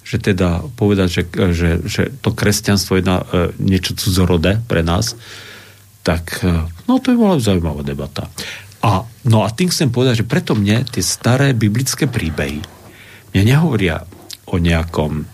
že 0.05 0.21
teda 0.21 0.69
povedať, 0.77 1.09
že, 1.09 1.23
že, 1.57 1.71
že 1.89 2.03
to 2.21 2.37
kresťanstvo 2.37 3.01
je 3.01 3.05
na, 3.05 3.25
e, 3.25 3.57
niečo 3.59 3.97
cudzorodé 3.97 4.61
pre 4.69 4.85
nás, 4.85 5.17
tak 6.05 6.45
e, 6.45 6.69
no 6.85 7.01
to 7.01 7.11
je 7.11 7.19
bola 7.19 7.41
zaujímavá 7.41 7.81
debata. 7.81 8.29
A, 8.85 9.09
no 9.25 9.43
a 9.43 9.49
tým 9.49 9.73
chcem 9.73 9.89
povedať, 9.89 10.21
že 10.21 10.29
preto 10.29 10.53
mne 10.53 10.85
tie 10.85 11.01
staré 11.01 11.57
biblické 11.57 12.05
príbehy 12.05 12.61
mne 13.35 13.51
nehovoria 13.51 14.07
o 14.47 14.63
nejakom, 14.63 15.27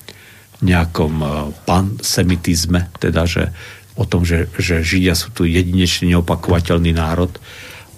nejakom 0.61 1.15
e, 1.21 1.27
pansemitizme, 1.65 2.93
teda 3.01 3.25
že 3.25 3.53
o 3.97 4.05
tom, 4.09 4.25
že, 4.25 4.49
že 4.57 4.81
Židia 4.81 5.13
sú 5.13 5.33
tu 5.35 5.45
jedinečný 5.45 6.17
neopakovateľný 6.17 6.97
národ, 6.97 7.33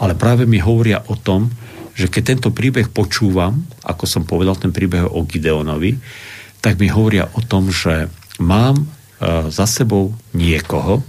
ale 0.02 0.18
práve 0.18 0.48
mi 0.50 0.58
hovoria 0.58 1.02
o 1.06 1.14
tom, 1.14 1.50
že 1.92 2.08
keď 2.08 2.22
tento 2.34 2.50
príbeh 2.50 2.88
počúvam, 2.88 3.62
ako 3.84 4.04
som 4.08 4.22
povedal, 4.24 4.56
ten 4.56 4.72
príbeh 4.72 5.04
o 5.06 5.22
Gideonovi, 5.22 6.00
tak 6.64 6.80
mi 6.80 6.88
hovoria 6.88 7.28
o 7.36 7.40
tom, 7.44 7.68
že 7.68 8.08
mám 8.40 8.82
e, 8.82 8.86
za 9.52 9.66
sebou 9.68 10.14
niekoho, 10.32 11.04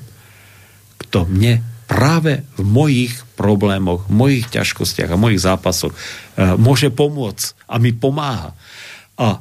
kto 1.00 1.30
mne 1.30 1.64
práve 1.88 2.42
v 2.58 2.62
mojich 2.66 3.14
problémoch, 3.38 4.10
mojich 4.10 4.50
ťažkostiach 4.50 5.14
a 5.14 5.20
mojich 5.20 5.42
zápasoch 5.42 5.94
e, 5.94 5.98
môže 6.58 6.90
pomôcť 6.90 7.70
a 7.70 7.78
mi 7.78 7.94
pomáha. 7.94 8.58
A, 9.18 9.40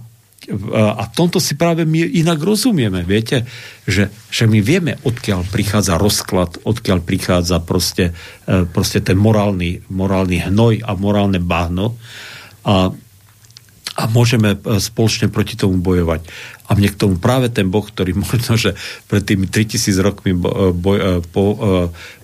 a 0.74 1.06
tomto 1.06 1.38
si 1.38 1.54
práve 1.54 1.86
my 1.86 2.02
inak 2.02 2.42
rozumieme, 2.42 3.06
viete, 3.06 3.46
že, 3.86 4.10
že 4.26 4.50
my 4.50 4.58
vieme, 4.58 4.98
odkiaľ 5.06 5.46
prichádza 5.46 5.94
rozklad, 5.94 6.58
odkiaľ 6.66 6.98
prichádza 7.06 7.62
proste, 7.62 8.10
e, 8.50 8.66
proste 8.66 8.98
ten 8.98 9.14
morálny, 9.14 9.86
morálny 9.86 10.50
hnoj 10.50 10.82
a 10.82 10.98
morálne 10.98 11.38
bahno. 11.38 11.94
A 12.66 12.90
a 13.92 14.08
môžeme 14.08 14.56
e, 14.56 14.80
spoločne 14.80 15.28
proti 15.28 15.52
tomu 15.52 15.76
bojovať. 15.76 16.24
A 16.64 16.72
mne 16.72 16.88
k 16.88 16.96
tomu 16.96 17.20
práve 17.20 17.52
ten 17.52 17.68
Boh, 17.68 17.84
ktorý 17.84 18.16
možno, 18.24 18.56
že 18.56 18.72
pred 19.04 19.20
tými 19.20 19.44
3000 19.44 20.00
rokmi 20.00 20.32
e, 20.32 20.38
boj, 20.72 21.20
bo, 21.28 21.44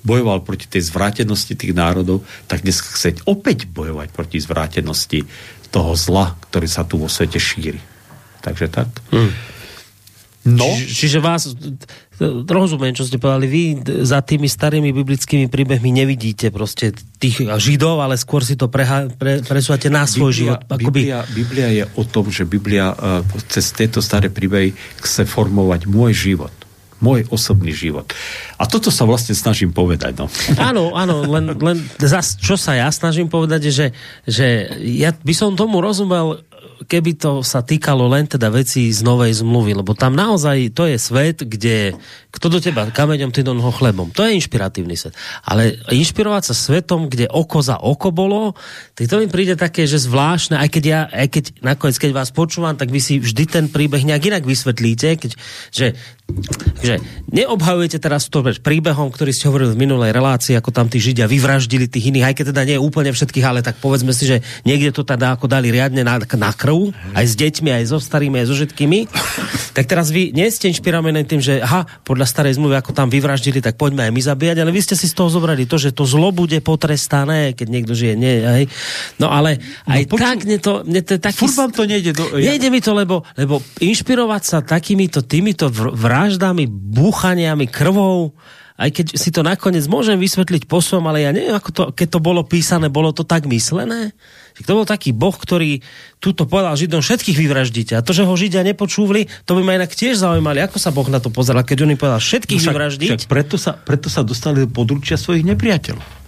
bojoval 0.01 0.49
proti 0.49 0.65
tej 0.65 0.89
zvrátenosti 0.89 1.61
tých 1.61 1.77
národov, 1.77 2.25
tak 2.49 2.65
dnes 2.65 2.81
chce 2.81 3.21
opäť 3.29 3.69
bojovať 3.69 4.09
proti 4.17 4.41
zvrátenosti 4.41 5.29
toho 5.69 5.93
zla, 5.93 6.41
ktorý 6.49 6.65
sa 6.65 6.89
tu 6.89 6.97
vo 6.97 7.13
svete 7.13 7.37
šíri. 7.37 7.98
Takže 8.49 8.67
tak. 8.73 8.89
Hmm. 9.13 9.33
No. 10.49 10.65
Či, 10.65 11.05
čiže 11.05 11.19
vás, 11.21 11.53
rozumiem, 12.49 12.97
čo 12.97 13.05
ste 13.05 13.21
povedali, 13.21 13.47
vy 13.47 13.63
za 14.09 14.25
tými 14.25 14.49
starými 14.49 14.97
biblickými 14.97 15.53
príbehmi 15.53 15.93
nevidíte 15.93 16.49
proste 16.49 16.97
tých 17.21 17.45
židov, 17.61 18.01
ale 18.01 18.17
skôr 18.17 18.41
si 18.41 18.57
to 18.57 18.73
preha, 18.73 19.13
pre, 19.13 19.45
presúvate 19.45 19.93
na 19.93 20.09
svoj 20.09 20.33
Biblia, 20.33 20.41
život. 20.41 20.61
Akoby... 20.65 20.85
Biblia, 20.89 21.19
Biblia 21.29 21.69
je 21.69 21.85
o 22.01 22.03
tom, 22.09 22.33
že 22.33 22.49
Biblia 22.49 22.97
uh, 22.97 23.21
cez 23.53 23.77
tieto 23.77 24.01
staré 24.01 24.33
príbehy 24.33 24.73
chce 25.05 25.29
formovať 25.29 25.85
môj 25.85 26.17
život 26.17 26.55
môj 26.99 27.31
osobný 27.31 27.71
život. 27.71 28.11
A 28.59 28.67
toto 28.67 28.91
sa 28.91 29.07
vlastne 29.07 29.31
snažím 29.31 29.71
povedať. 29.71 30.19
No. 30.19 30.27
Áno, 30.69 30.99
áno, 30.99 31.23
len, 31.31 31.55
len 31.55 31.79
zas, 32.03 32.35
čo 32.35 32.59
sa 32.59 32.75
ja 32.75 32.91
snažím 32.91 33.31
povedať, 33.31 33.71
je, 33.71 33.73
že, 33.73 33.87
že 34.27 34.47
ja 34.83 35.15
by 35.15 35.35
som 35.35 35.55
tomu 35.55 35.79
rozumel 35.79 36.43
keby 36.87 37.19
to 37.19 37.43
sa 37.43 37.65
týkalo 37.65 38.07
len 38.07 38.29
teda 38.29 38.53
vecí 38.53 38.87
z 38.93 39.03
novej 39.03 39.43
zmluvy, 39.43 39.75
lebo 39.79 39.97
tam 39.97 40.15
naozaj 40.15 40.71
to 40.77 40.87
je 40.87 40.99
svet, 41.01 41.43
kde 41.43 41.99
kto 42.29 42.47
do 42.53 42.59
teba 42.61 42.87
kameňom, 42.87 43.33
ty 43.33 43.43
do 43.43 43.57
noho 43.57 43.73
chlebom. 43.75 44.13
To 44.15 44.23
je 44.23 44.37
inšpiratívny 44.39 44.95
svet. 44.95 45.17
Ale 45.43 45.81
inšpirovať 45.91 46.53
sa 46.53 46.55
svetom, 46.55 47.09
kde 47.11 47.27
oko 47.27 47.59
za 47.65 47.81
oko 47.81 48.13
bolo, 48.15 48.55
tak 48.95 49.11
to 49.11 49.19
mi 49.19 49.27
príde 49.27 49.59
také, 49.59 49.89
že 49.89 49.99
zvláštne, 49.99 50.61
aj 50.61 50.69
keď 50.69 50.85
ja, 50.85 51.01
aj 51.09 51.29
keď 51.33 51.45
nakoniec, 51.65 51.97
keď 51.99 52.11
vás 52.15 52.31
počúvam, 52.31 52.77
tak 52.77 52.93
vy 52.93 53.01
si 53.01 53.19
vždy 53.19 53.45
ten 53.49 53.65
príbeh 53.67 54.05
nejak 54.05 54.29
inak 54.31 54.45
vysvetlíte, 54.45 55.19
keď, 55.19 55.33
že 55.73 55.87
že 56.85 57.01
neobhajujete 57.33 57.99
teraz 57.99 58.29
to 58.29 58.45
príbehom, 58.45 59.09
ktorý 59.09 59.33
ste 59.33 59.49
hovorili 59.49 59.73
v 59.73 59.89
minulej 59.89 60.13
relácii, 60.13 60.55
ako 60.55 60.71
tam 60.71 60.87
tí 60.87 61.01
Židia 61.01 61.25
vyvraždili 61.25 61.89
tých 61.89 62.13
iných, 62.13 62.27
aj 62.29 62.35
keď 62.37 62.45
teda 62.53 62.63
nie 62.69 62.77
úplne 62.79 63.11
všetkých, 63.11 63.47
ale 63.49 63.65
tak 63.65 63.81
povedzme 63.81 64.13
si, 64.13 64.29
že 64.29 64.45
niekde 64.69 64.93
to 64.93 65.03
teda 65.09 65.35
ako 65.35 65.49
dali 65.49 65.73
riadne 65.73 66.05
na, 66.05 66.21
na 66.21 66.51
krv, 66.69 66.93
aj 67.17 67.25
s 67.25 67.35
deťmi, 67.41 67.71
aj 67.73 67.85
so 67.89 67.97
starými, 67.97 68.45
aj 68.45 68.47
so 68.53 68.55
všetkými. 68.61 69.09
Tak 69.73 69.85
teraz 69.89 70.13
vy 70.13 70.37
nie 70.37 70.45
ste 70.53 70.69
inšpirovaní 70.69 71.25
tým, 71.25 71.41
že 71.41 71.65
aha, 71.65 71.89
podľa 72.05 72.29
starej 72.29 72.61
zmluvy, 72.61 72.77
ako 72.77 72.93
tam 72.93 73.09
vyvraždili, 73.09 73.65
tak 73.65 73.81
poďme 73.81 74.05
aj 74.05 74.13
my 74.13 74.21
zabíjať, 74.21 74.57
ale 74.61 74.75
vy 74.75 74.81
ste 74.85 74.99
si 74.99 75.09
z 75.09 75.17
toho 75.17 75.33
zobrali 75.33 75.65
to, 75.65 75.81
že 75.81 75.97
to 75.97 76.05
zlo 76.05 76.29
bude 76.29 76.59
potrestané, 76.61 77.57
keď 77.57 77.67
niekto 77.73 77.93
žije. 77.97 78.15
Nie, 78.19 78.35
aj. 78.45 78.63
No 79.17 79.33
ale 79.33 79.63
no 79.89 79.97
aj 79.97 80.03
no, 80.05 80.11
poču... 80.13 80.21
tak, 80.21 80.39
mne 80.45 80.59
to, 80.61 80.73
mne 80.85 81.01
to 81.07 81.11
je 81.17 81.21
taký... 81.23 81.41
Furt 81.47 81.57
vám 81.57 81.73
to 81.73 81.83
nejde 81.89 82.13
do... 82.13 82.25
Nejde 82.37 82.69
mi 82.69 82.81
to, 82.85 82.93
lebo, 82.93 83.25
lebo 83.39 83.65
inšpirovať 83.81 84.43
sa 84.45 84.59
takýmito, 84.61 85.25
týmito 85.25 85.71
vraždami, 85.73 86.69
búchaniami, 86.69 87.71
krvou, 87.71 88.35
aj 88.79 88.95
keď 88.95 89.07
si 89.19 89.35
to 89.35 89.43
nakoniec 89.43 89.83
môžem 89.91 90.15
vysvetliť 90.23 90.71
po 90.71 90.79
svojom, 90.79 91.11
ale 91.11 91.27
ja 91.27 91.35
neviem, 91.35 91.51
ako 91.51 91.71
to, 91.75 91.83
keď 91.91 92.09
to 92.15 92.21
bolo 92.23 92.47
písané, 92.47 92.87
bolo 92.87 93.11
to 93.11 93.27
tak 93.27 93.51
myslené? 93.51 94.15
To 94.67 94.83
bol 94.83 94.87
taký 94.89 95.15
boh, 95.15 95.35
ktorý 95.35 95.85
túto 96.19 96.49
povedal 96.49 96.75
Židom 96.75 97.05
všetkých 97.05 97.39
vyvraždíte. 97.39 97.93
A 97.95 98.03
to, 98.03 98.11
že 98.11 98.27
ho 98.27 98.35
Židia 98.35 98.67
nepočúvli, 98.67 99.31
to 99.47 99.55
by 99.55 99.63
ma 99.63 99.79
inak 99.79 99.95
tiež 99.95 100.19
zaujímali, 100.19 100.59
ako 100.65 100.83
sa 100.83 100.91
Boh 100.91 101.07
na 101.07 101.23
to 101.23 101.31
pozeral, 101.31 101.63
keď 101.63 101.87
on 101.87 101.95
im 101.95 102.01
povedal 102.01 102.19
všetkých 102.19 102.59
no 102.59 102.65
však, 102.67 102.75
vyvraždiť. 102.75 103.09
Však 103.15 103.31
preto, 103.31 103.57
sa, 103.61 103.79
preto 103.79 104.09
sa 104.11 104.27
dostali 104.27 104.67
do 104.67 104.69
područia 104.71 105.15
svojich 105.15 105.47
nepriateľov 105.47 106.19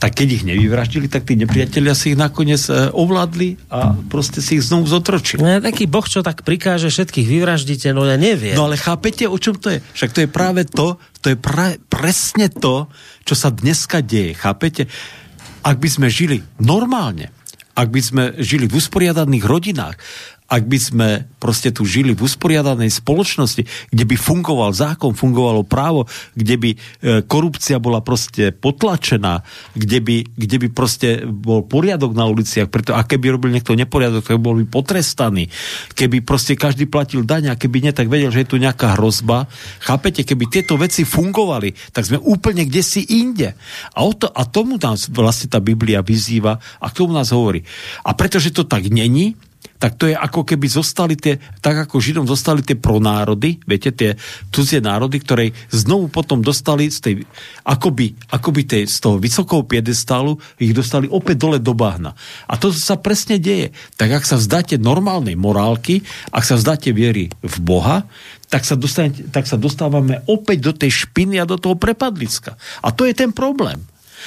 tak 0.00 0.16
keď 0.16 0.28
ich 0.32 0.44
nevyvraždili, 0.48 1.12
tak 1.12 1.28
tí 1.28 1.36
nepriatelia 1.36 1.92
si 1.92 2.16
ich 2.16 2.18
nakoniec 2.18 2.64
e, 2.72 2.88
ovládli 2.88 3.68
a 3.68 3.92
proste 4.08 4.40
si 4.40 4.56
ich 4.56 4.64
znovu 4.64 4.88
zotročili. 4.88 5.44
No, 5.44 5.60
taký 5.60 5.84
boh, 5.84 6.08
čo 6.08 6.24
tak 6.24 6.40
prikáže 6.40 6.88
všetkých 6.88 7.28
vyvraždite, 7.28 7.92
no 7.92 8.08
ja 8.08 8.16
neviem. 8.16 8.56
No 8.56 8.64
ale 8.64 8.80
chápete, 8.80 9.28
o 9.28 9.36
čom 9.36 9.60
to 9.60 9.76
je? 9.76 9.84
Však 9.84 10.10
to 10.16 10.20
je 10.24 10.28
práve 10.32 10.64
to, 10.64 10.96
to 11.20 11.36
je 11.36 11.36
pra, 11.36 11.76
presne 11.92 12.48
to, 12.48 12.88
čo 13.28 13.36
sa 13.36 13.52
dneska 13.52 14.00
deje. 14.00 14.32
Chápete? 14.32 14.88
Ak 15.60 15.76
by 15.76 15.88
sme 15.92 16.08
žili 16.08 16.40
normálne, 16.56 17.28
ak 17.74 17.88
by 17.88 18.00
sme 18.00 18.24
žili 18.40 18.66
v 18.66 18.76
usporiadaných 18.78 19.44
rodinách, 19.46 19.96
ak 20.50 20.66
by 20.66 20.78
sme 20.82 21.08
proste 21.38 21.70
tu 21.70 21.86
žili 21.86 22.10
v 22.10 22.26
usporiadanej 22.26 22.90
spoločnosti, 22.90 23.62
kde 23.94 24.04
by 24.04 24.16
fungoval 24.18 24.74
zákon, 24.74 25.14
fungovalo 25.14 25.62
právo, 25.62 26.10
kde 26.34 26.58
by 26.58 26.70
e, 26.74 26.78
korupcia 27.22 27.78
bola 27.78 28.02
proste 28.02 28.50
potlačená, 28.50 29.46
kde 29.78 29.98
by, 30.02 30.16
kde 30.34 30.56
by 30.66 30.68
proste 30.74 31.22
bol 31.24 31.62
poriadok 31.62 32.18
na 32.18 32.26
uliciach, 32.26 32.66
preto 32.66 32.98
a 32.98 33.06
keby 33.06 33.38
robil 33.38 33.54
niekto 33.54 33.78
neporiadok, 33.78 34.26
tak 34.26 34.42
bol 34.42 34.58
by 34.58 34.66
potrestaný. 34.66 35.46
Keby 35.94 36.26
proste 36.26 36.58
každý 36.58 36.90
platil 36.90 37.22
daň 37.22 37.54
a 37.54 37.58
keby 37.58 37.86
nie, 37.86 37.94
tak 37.94 38.10
vedel, 38.10 38.34
že 38.34 38.42
je 38.42 38.50
tu 38.50 38.58
nejaká 38.58 38.98
hrozba. 38.98 39.46
Chápete, 39.78 40.26
keby 40.26 40.50
tieto 40.50 40.74
veci 40.74 41.06
fungovali, 41.06 41.94
tak 41.94 42.10
sme 42.10 42.18
úplne 42.18 42.66
kde 42.66 42.82
si 42.82 43.06
inde. 43.06 43.54
A, 43.94 44.02
o 44.02 44.10
to, 44.12 44.26
a 44.26 44.42
tomu 44.50 44.82
nás 44.82 45.06
vlastne 45.06 45.46
tá 45.46 45.62
Biblia 45.62 46.02
vyzýva 46.02 46.58
a 46.82 46.86
k 46.90 46.96
tomu 46.98 47.14
nás 47.14 47.30
hovorí. 47.30 47.62
A 48.02 48.18
pretože 48.18 48.50
to 48.50 48.66
tak 48.66 48.90
není, 48.90 49.38
tak 49.80 49.96
to 49.96 50.12
je 50.12 50.16
ako 50.16 50.44
keby 50.44 50.68
zostali 50.68 51.16
tie, 51.16 51.40
tak 51.64 51.88
ako 51.88 52.04
Židom 52.04 52.28
zostali 52.28 52.60
tie 52.60 52.76
pronárody, 52.76 53.56
viete, 53.64 53.96
tie 53.96 54.12
cudzie 54.52 54.84
národy, 54.84 55.16
ktoré 55.24 55.56
znovu 55.72 56.12
potom 56.12 56.44
dostali 56.44 56.92
z 56.92 56.98
tej, 57.00 57.14
akoby, 57.64 58.12
akoby 58.28 58.68
tej, 58.68 58.82
z 58.84 59.00
toho 59.00 59.16
vysokého 59.16 59.64
piedestálu, 59.64 60.36
ich 60.60 60.76
dostali 60.76 61.08
opäť 61.08 61.36
dole 61.40 61.58
do 61.64 61.72
bahna. 61.72 62.12
A 62.44 62.60
to 62.60 62.68
sa 62.76 63.00
presne 63.00 63.40
deje. 63.40 63.72
Tak 63.96 64.20
ak 64.20 64.24
sa 64.28 64.36
vzdáte 64.36 64.76
normálnej 64.76 65.40
morálky, 65.40 66.04
ak 66.28 66.44
sa 66.44 66.60
vzdáte 66.60 66.92
viery 66.92 67.32
v 67.40 67.56
Boha, 67.64 68.04
tak 68.52 68.68
sa, 68.68 68.76
tak 69.32 69.48
sa 69.48 69.56
dostávame 69.56 70.20
opäť 70.28 70.58
do 70.60 70.72
tej 70.76 71.08
špiny 71.08 71.40
a 71.40 71.48
do 71.48 71.56
toho 71.56 71.80
prepadliska. 71.80 72.60
A 72.84 72.92
to 72.92 73.08
je 73.08 73.16
ten 73.16 73.32
problém. 73.32 73.80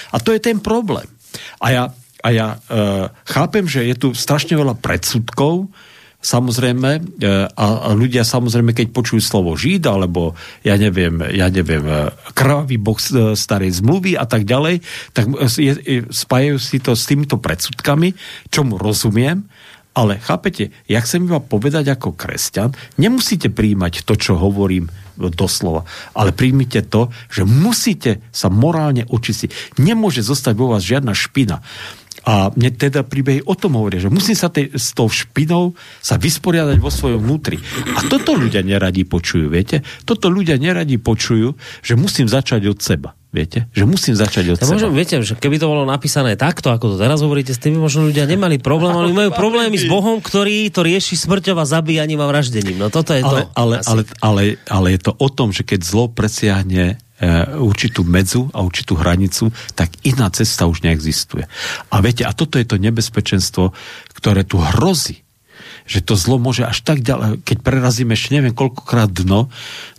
A 0.09 0.17
to 0.17 0.33
je 0.33 0.41
ten 0.41 0.57
problém. 0.57 1.05
A 1.61 1.69
ja 1.69 1.83
a 2.23 2.27
ja 2.31 2.47
e, 2.55 2.57
chápem, 3.27 3.67
že 3.67 3.83
je 3.83 3.95
tu 3.99 4.07
strašne 4.15 4.55
veľa 4.55 4.79
predsudkov, 4.79 5.67
samozrejme, 6.23 6.89
e, 6.97 7.01
a, 7.51 7.65
a 7.83 7.89
ľudia 7.91 8.23
samozrejme, 8.23 8.71
keď 8.71 8.95
počujú 8.95 9.19
slovo 9.19 9.59
Žid, 9.59 9.91
alebo 9.91 10.33
ja 10.63 10.79
neviem, 10.79 11.19
ja 11.35 11.51
neviem, 11.51 11.83
e, 11.83 12.15
krvavý 12.31 12.79
boh 12.79 12.95
e, 12.95 13.35
starej 13.35 13.83
zmluvy 13.83 14.15
a 14.15 14.23
tak 14.23 14.47
ďalej, 14.47 14.79
tak 15.11 15.27
je, 15.59 16.07
spájajú 16.07 16.57
si 16.57 16.79
to 16.79 16.95
s 16.95 17.03
týmito 17.05 17.35
predsudkami, 17.37 18.15
čomu 18.47 18.79
rozumiem, 18.79 19.43
ale 19.93 20.17
chápete, 20.17 20.73
ja 20.89 21.03
chcem 21.05 21.29
iba 21.29 21.37
povedať 21.37 21.93
ako 21.93 22.17
kresťan, 22.17 22.73
nemusíte 22.97 23.53
príjmať 23.53 24.07
to, 24.07 24.17
čo 24.17 24.41
hovorím 24.41 24.89
doslova, 25.13 25.85
ale 26.17 26.33
príjmite 26.33 26.81
to, 26.89 27.13
že 27.29 27.45
musíte 27.45 28.17
sa 28.33 28.49
morálne 28.49 29.05
očistiť. 29.05 29.77
Nemôže 29.77 30.25
zostať 30.25 30.57
vo 30.57 30.73
vás 30.73 30.81
žiadna 30.81 31.13
špina. 31.13 31.61
A 32.23 32.55
mne 32.55 32.71
teda 32.71 33.03
príbehy 33.03 33.43
o 33.43 33.55
tom 33.55 33.75
hovoria, 33.75 33.99
že 33.99 34.07
musím 34.07 34.35
sa 34.35 34.47
tej, 34.47 34.71
s 34.71 34.95
tou 34.95 35.11
špinou 35.11 35.75
sa 35.99 36.15
vysporiadať 36.15 36.79
vo 36.79 36.87
svojom 36.87 37.19
vnútri. 37.19 37.59
A 37.99 38.07
toto 38.07 38.31
ľudia 38.39 38.63
neradi 38.63 39.03
počujú, 39.03 39.51
viete? 39.51 39.83
Toto 40.07 40.31
ľudia 40.31 40.55
neradi 40.55 40.95
počujú, 40.95 41.59
že 41.83 41.99
musím 41.99 42.31
začať 42.31 42.63
od 42.71 42.79
seba. 42.79 43.11
Viete? 43.33 43.65
Že 43.73 43.89
musím 43.89 44.13
začať 44.13 44.53
od 44.53 44.57
Ja 44.61 44.69
seba. 44.69 44.77
možno, 44.77 44.93
viete, 44.93 45.17
že 45.25 45.33
keby 45.33 45.57
to 45.57 45.65
bolo 45.65 45.89
napísané 45.89 46.37
takto, 46.37 46.69
ako 46.69 46.93
to 46.93 46.97
teraz 47.01 47.17
hovoríte, 47.25 47.49
s 47.49 47.57
tým 47.57 47.81
možno 47.81 48.05
ľudia 48.05 48.29
nemali 48.29 48.61
problém, 48.61 48.93
ale 48.93 49.09
majú 49.09 49.33
problémy 49.41 49.73
s 49.73 49.89
Bohom, 49.89 50.21
ktorý 50.21 50.69
to 50.69 50.85
rieši 50.85 51.17
smrťou 51.17 51.57
a 51.57 51.65
zabíjaním 51.65 52.21
a 52.21 52.29
vraždením. 52.29 52.77
No 52.77 52.93
toto 52.93 53.17
je 53.17 53.25
ale, 53.25 53.49
to. 53.49 53.57
ale, 53.57 53.73
asi. 53.81 53.89
ale, 53.89 54.01
ale, 54.21 54.41
ale 54.69 54.87
je 54.93 54.99
to 55.01 55.11
o 55.17 55.27
tom, 55.33 55.49
že 55.49 55.65
keď 55.65 55.81
zlo 55.81 56.05
presiahne 56.13 57.01
určitú 57.59 58.03
medzu 58.03 58.51
a 58.51 58.65
určitú 58.65 58.99
hranicu, 58.99 59.49
tak 59.77 59.93
iná 60.03 60.27
cesta 60.33 60.67
už 60.67 60.83
neexistuje. 60.83 61.47
A 61.89 61.95
viete, 62.03 62.27
a 62.27 62.35
toto 62.35 62.59
je 62.59 62.67
to 62.67 62.81
nebezpečenstvo, 62.81 63.71
ktoré 64.17 64.43
tu 64.43 64.59
hrozí, 64.59 65.23
že 65.87 66.03
to 66.03 66.15
zlo 66.15 66.39
môže 66.39 66.63
až 66.63 66.83
tak 66.83 67.03
ďalej, 67.03 67.43
keď 67.43 67.57
prerazíme 67.59 68.15
ešte 68.15 68.39
neviem 68.39 68.55
koľkokrát 68.55 69.11
dno, 69.11 69.51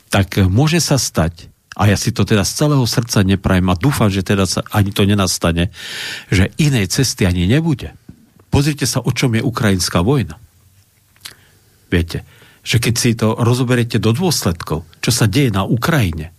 tak 0.09 0.41
e, 0.41 0.49
môže 0.49 0.81
sa 0.81 0.97
stať, 0.97 1.53
a 1.75 1.91
ja 1.91 1.99
si 1.99 2.14
to 2.14 2.22
teda 2.22 2.47
z 2.47 2.55
celého 2.55 2.87
srdca 2.87 3.27
neprajem 3.27 3.66
a 3.66 3.75
dúfam, 3.75 4.07
že 4.07 4.22
teda 4.22 4.47
sa 4.47 4.62
ani 4.70 4.95
to 4.95 5.03
nenastane, 5.03 5.75
že 6.31 6.55
inej 6.62 6.95
cesty 6.95 7.27
ani 7.27 7.51
nebude. 7.51 7.99
Pozrite 8.47 8.87
sa, 8.87 9.03
o 9.03 9.11
čom 9.11 9.35
je 9.35 9.43
ukrajinská 9.43 9.99
vojna. 10.07 10.39
Viete, 11.91 12.22
že 12.62 12.79
keď 12.79 12.95
si 12.95 13.18
to 13.18 13.35
rozoberiete 13.35 13.99
do 13.99 14.14
dôsledkov, 14.14 14.87
čo 15.03 15.11
sa 15.11 15.27
deje 15.27 15.51
na 15.51 15.66
Ukrajine, 15.66 16.31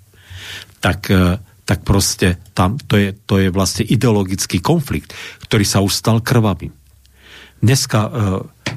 tak, 0.85 1.09
e, 1.09 1.41
tak 1.65 1.81
proste 1.81 2.37
tam 2.53 2.77
to 2.77 2.93
je, 3.01 3.09
to 3.25 3.41
je 3.41 3.49
vlastne 3.49 3.81
ideologický 3.81 4.61
konflikt, 4.61 5.17
ktorý 5.49 5.65
sa 5.65 5.81
už 5.81 5.97
stal 5.97 6.21
krvavým. 6.21 6.69
Dneska, 7.65 7.99
e, 8.05 8.09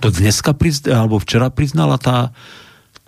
to 0.00 0.08
dneska 0.08 0.56
prizna, 0.56 1.04
alebo 1.04 1.20
včera 1.20 1.52
priznala 1.52 2.00
tá, 2.00 2.32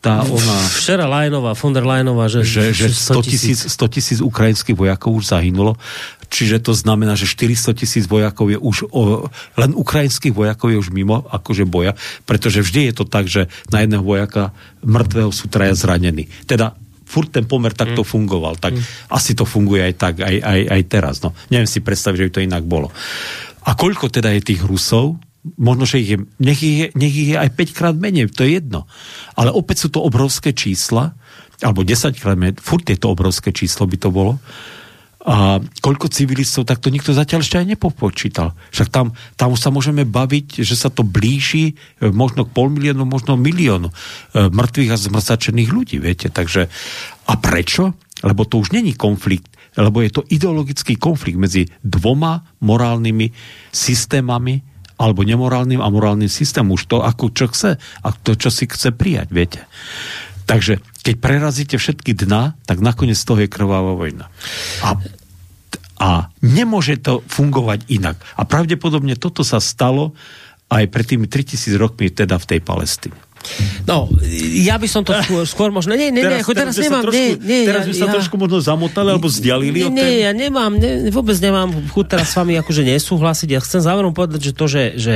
tá 0.04 0.20
ona, 0.28 0.56
Včera 0.68 1.08
Lajnová, 1.08 1.56
von 1.56 1.72
der 1.72 1.88
Lajnová, 1.88 2.28
že, 2.28 2.44
že, 2.44 2.76
že 2.76 2.92
100 2.92 3.24
tisíc, 3.24 3.58
100 3.72 3.96
tisíc 3.96 4.18
ukrajinských 4.20 4.76
vojakov 4.76 5.16
už 5.16 5.32
zahynulo, 5.32 5.80
čiže 6.28 6.60
to 6.60 6.76
znamená, 6.76 7.16
že 7.16 7.24
400 7.24 7.72
tisíc 7.80 8.04
vojakov 8.04 8.52
je 8.52 8.60
už, 8.60 8.76
o, 8.92 9.32
len 9.56 9.72
ukrajinských 9.72 10.36
vojakov 10.36 10.76
je 10.76 10.76
už 10.76 10.92
mimo 10.92 11.24
akože 11.24 11.64
boja, 11.64 11.96
pretože 12.28 12.60
vždy 12.60 12.92
je 12.92 12.94
to 13.00 13.04
tak, 13.08 13.24
že 13.32 13.48
na 13.72 13.80
jedného 13.80 14.04
vojaka 14.04 14.52
mŕtvého 14.84 15.32
sú 15.32 15.48
traja 15.48 15.72
zranení. 15.72 16.28
Teda 16.44 16.76
furt 17.10 17.34
ten 17.34 17.42
pomer 17.42 17.74
takto 17.74 18.06
mm. 18.06 18.08
fungoval, 18.08 18.54
tak 18.62 18.78
mm. 18.78 19.10
asi 19.10 19.34
to 19.34 19.42
funguje 19.42 19.82
aj 19.82 19.94
tak, 19.98 20.14
aj, 20.22 20.36
aj, 20.38 20.60
aj 20.70 20.82
teraz. 20.86 21.18
No. 21.26 21.34
Neviem 21.50 21.66
si 21.66 21.82
predstaviť, 21.82 22.16
že 22.22 22.26
by 22.30 22.32
to 22.38 22.46
inak 22.46 22.64
bolo. 22.70 22.94
A 23.66 23.74
koľko 23.74 24.06
teda 24.14 24.30
je 24.38 24.54
tých 24.54 24.62
Rusov? 24.62 25.18
Možno, 25.58 25.88
že 25.88 25.98
ich 25.98 26.10
je, 26.14 26.18
nech, 26.38 26.60
ich 26.62 26.76
je, 26.78 26.86
nech 26.94 27.14
ich 27.16 27.28
je 27.34 27.36
aj 27.36 27.50
5 27.58 27.76
krát 27.76 27.96
menej, 27.96 28.30
to 28.30 28.46
je 28.46 28.62
jedno. 28.62 28.86
Ale 29.34 29.50
opäť 29.50 29.84
sú 29.84 29.88
to 29.90 30.04
obrovské 30.04 30.54
čísla, 30.54 31.18
alebo 31.60 31.82
10 31.82 32.14
krát 32.14 32.38
menej, 32.38 32.62
furt 32.62 32.86
je 32.86 32.96
to 32.96 33.10
obrovské 33.10 33.50
číslo 33.50 33.88
by 33.90 33.96
to 33.98 34.14
bolo. 34.14 34.38
A 35.20 35.60
koľko 35.84 36.08
civilistov, 36.08 36.64
tak 36.64 36.80
to 36.80 36.88
nikto 36.88 37.12
zatiaľ 37.12 37.44
ešte 37.44 37.60
aj 37.60 37.76
nepopočítal. 37.76 38.56
Však 38.72 38.88
tam, 38.88 39.12
tam 39.36 39.52
sa 39.52 39.68
môžeme 39.68 40.08
baviť, 40.08 40.64
že 40.64 40.72
sa 40.72 40.88
to 40.88 41.04
blíži 41.04 41.76
e, 42.00 42.08
možno 42.08 42.48
k 42.48 42.54
pol 42.56 42.72
miliónu, 42.72 43.04
možno 43.04 43.36
miliónu 43.36 43.92
e, 43.92 43.94
mŕtvych 44.48 44.92
a 44.92 44.96
zmrzačených 44.96 45.70
ľudí, 45.76 46.00
viete. 46.00 46.32
Takže, 46.32 46.72
a 47.28 47.34
prečo? 47.36 48.00
Lebo 48.24 48.48
to 48.48 48.64
už 48.64 48.72
není 48.72 48.96
konflikt, 48.96 49.52
lebo 49.76 50.00
je 50.00 50.08
to 50.08 50.24
ideologický 50.24 50.96
konflikt 50.96 51.36
medzi 51.36 51.68
dvoma 51.84 52.40
morálnymi 52.64 53.28
systémami, 53.68 54.70
alebo 55.00 55.24
nemorálnym 55.24 55.80
a 55.80 55.88
morálnym 55.88 56.28
systémom. 56.28 56.76
Už 56.76 56.84
to, 56.84 57.00
ako 57.00 57.32
čo 57.32 57.48
chce, 57.48 57.80
a 57.80 58.08
to, 58.12 58.36
čo 58.36 58.52
si 58.52 58.68
chce 58.68 58.92
prijať, 58.92 59.32
viete. 59.32 59.60
Takže 60.50 60.82
keď 61.06 61.14
prerazíte 61.22 61.76
všetky 61.78 62.26
dna, 62.26 62.58
tak 62.66 62.82
nakoniec 62.82 63.14
z 63.14 63.22
toho 63.22 63.38
je 63.46 63.46
krvavá 63.46 63.94
vojna. 63.94 64.26
A, 64.82 64.98
a 66.02 66.08
nemôže 66.42 66.98
to 66.98 67.22
fungovať 67.30 67.86
inak. 67.86 68.18
A 68.34 68.42
pravdepodobne 68.42 69.14
toto 69.14 69.46
sa 69.46 69.62
stalo 69.62 70.18
aj 70.66 70.90
pred 70.90 71.06
tými 71.06 71.30
3000 71.30 71.78
rokmi, 71.78 72.10
teda 72.10 72.34
v 72.42 72.48
tej 72.50 72.60
Palestíne. 72.66 73.18
No, 73.88 74.06
ja 74.60 74.76
by 74.76 74.86
som 74.86 75.02
to 75.02 75.16
skôr, 75.24 75.42
skôr 75.48 75.68
možno... 75.72 75.96
Nie, 75.96 76.12
nie, 76.12 76.22
nie, 76.22 76.40
ako 76.40 76.52
teraz, 76.52 76.76
sa 76.76 76.84
nemám... 76.84 77.02
trošku, 77.08 77.18
nie, 77.18 77.28
nie, 77.40 77.60
teraz 77.66 77.82
ja, 77.82 77.86
sme 77.88 77.96
sa 77.96 78.06
ja, 78.06 78.12
trošku 78.14 78.34
možno 78.36 78.58
zamotali 78.60 79.08
alebo 79.10 79.26
vzdialili 79.26 79.78
nie, 79.82 79.86
od 79.88 79.92
nie, 79.96 80.10
ja 80.22 80.32
nemám, 80.36 80.72
ne, 80.76 81.08
vôbec 81.10 81.36
nemám 81.40 81.72
chuť 81.90 82.06
teraz 82.06 82.30
s 82.30 82.36
vami 82.36 82.54
akože 82.60 82.82
nesúhlasiť. 82.84 83.48
Ja 83.50 83.60
chcem 83.64 83.80
záverom 83.80 84.12
povedať, 84.12 84.50
že 84.50 84.52
to, 84.52 84.64
že, 84.68 84.84
že 85.00 85.14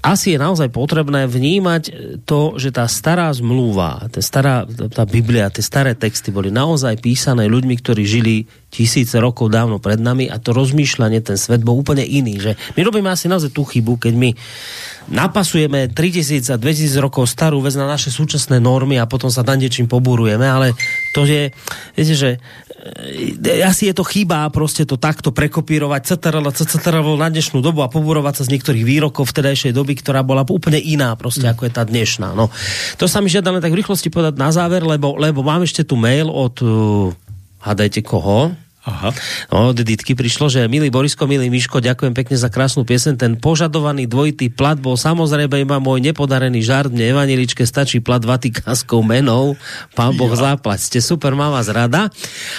asi 0.00 0.34
je 0.34 0.38
naozaj 0.38 0.70
potrebné 0.70 1.26
vnímať 1.26 1.82
to, 2.24 2.56
že 2.56 2.70
tá 2.72 2.86
stará 2.86 3.28
zmluva, 3.34 4.06
tá 4.08 4.22
stará 4.22 4.64
tá 4.88 5.04
Biblia, 5.04 5.52
tie 5.52 5.64
staré 5.64 5.98
texty 5.98 6.30
boli 6.30 6.48
naozaj 6.48 7.02
písané 7.02 7.50
ľuďmi, 7.50 7.74
ktorí 7.82 8.02
žili 8.06 8.36
tisíce 8.68 9.16
rokov 9.16 9.48
dávno 9.48 9.80
pred 9.80 9.96
nami 9.96 10.28
a 10.28 10.36
to 10.36 10.52
rozmýšľanie, 10.52 11.24
ten 11.24 11.40
svet 11.40 11.64
bol 11.64 11.80
úplne 11.80 12.04
iný. 12.04 12.36
Že 12.36 12.52
my 12.76 12.80
robíme 12.84 13.08
asi 13.08 13.26
naozaj 13.26 13.56
tú 13.56 13.64
chybu, 13.64 13.96
keď 13.96 14.14
my 14.14 14.30
napasujeme 15.08 15.88
3000 15.88 16.52
a 16.52 16.56
2000 16.60 17.00
rokov 17.00 17.32
starú 17.32 17.64
vec 17.64 17.72
na 17.80 17.88
naše 17.88 18.12
súčasné 18.12 18.60
normy 18.60 19.00
a 19.00 19.08
potom 19.08 19.32
sa 19.32 19.40
tam 19.40 19.56
niečím 19.56 19.88
pobúrujeme, 19.88 20.44
ale 20.44 20.76
to 21.16 21.24
je, 21.24 21.48
viete, 21.96 22.12
že 22.12 22.30
e, 23.40 23.64
asi 23.64 23.88
je 23.88 23.96
to 23.96 24.04
chyba 24.04 24.44
proste 24.52 24.84
to 24.84 25.00
takto 25.00 25.32
prekopírovať 25.32 26.12
CTRL, 26.12 26.52
CTRL 26.52 27.16
na 27.16 27.32
dnešnú 27.32 27.64
dobu 27.64 27.80
a 27.80 27.88
pobúrovať 27.88 28.44
sa 28.44 28.46
z 28.46 28.52
niektorých 28.52 28.84
výrokov 28.84 29.32
vtedajšej 29.32 29.72
doby, 29.72 29.96
ktorá 29.96 30.20
bola 30.20 30.44
úplne 30.44 30.76
iná 30.76 31.16
proste, 31.16 31.48
mm. 31.48 31.52
ako 31.56 31.62
je 31.64 31.72
tá 31.72 31.82
dnešná. 31.88 32.36
No. 32.36 32.52
To 33.00 33.08
sa 33.08 33.24
mi 33.24 33.32
žiada 33.32 33.48
len 33.48 33.64
tak 33.64 33.72
v 33.72 33.80
rýchlosti 33.80 34.12
povedať 34.12 34.36
na 34.36 34.52
záver, 34.52 34.84
lebo, 34.84 35.16
lebo 35.16 35.40
mám 35.40 35.64
ešte 35.64 35.88
tu 35.88 35.96
mail 35.96 36.28
od, 36.28 36.56
uh, 36.60 37.27
hádajte 37.60 38.02
koho? 38.02 38.56
Aha. 38.88 39.12
No, 39.52 39.76
od 39.76 39.78
Ditky 39.84 40.16
prišlo, 40.16 40.48
že 40.48 40.64
milý 40.64 40.88
Borisko, 40.88 41.28
milý 41.28 41.52
Miško, 41.52 41.84
ďakujem 41.84 42.16
pekne 42.16 42.40
za 42.40 42.48
krásnu 42.48 42.88
piesen. 42.88 43.20
Ten 43.20 43.36
požadovaný 43.36 44.08
dvojitý 44.08 44.48
plat 44.48 44.80
bol 44.80 44.96
samozrejme 44.96 45.60
iba 45.60 45.76
môj 45.76 46.00
nepodarený 46.00 46.64
žart. 46.64 46.88
Mne 46.88 47.12
Evaniličke 47.12 47.68
stačí 47.68 48.00
plat 48.00 48.24
vatikánskou 48.24 49.04
menou. 49.04 49.60
Pán 49.92 50.16
Boh 50.16 50.32
ja. 50.32 50.56
záplať. 50.56 50.88
Ste 50.88 50.98
super, 51.04 51.36
mám 51.36 51.52
vás 51.52 51.68
rada. 51.68 52.08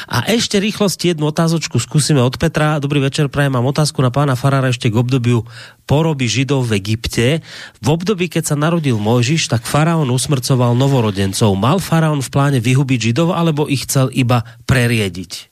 A 0.06 0.30
ešte 0.30 0.62
rýchlosti 0.62 1.18
jednu 1.18 1.34
otázočku 1.34 1.82
skúsime 1.82 2.22
od 2.22 2.38
Petra. 2.38 2.78
Dobrý 2.78 3.02
večer, 3.02 3.26
prajem. 3.26 3.58
Mám 3.58 3.74
otázku 3.74 3.98
na 4.06 4.14
pána 4.14 4.38
Farára 4.38 4.70
ešte 4.70 4.94
k 4.94 5.02
obdobiu 5.02 5.50
poroby 5.90 6.30
Židov 6.30 6.70
v 6.70 6.78
Egypte. 6.78 7.42
V 7.82 7.88
období, 7.90 8.30
keď 8.30 8.54
sa 8.54 8.56
narodil 8.56 9.02
Mojžiš, 9.02 9.50
tak 9.50 9.66
faraón 9.66 10.14
usmrcoval 10.14 10.78
novorodencov. 10.78 11.58
Mal 11.58 11.82
faraón 11.82 12.22
v 12.22 12.30
pláne 12.30 12.60
vyhubiť 12.62 13.10
Židov, 13.10 13.34
alebo 13.34 13.66
ich 13.66 13.90
chcel 13.90 14.14
iba 14.14 14.46
preriediť? 14.70 15.50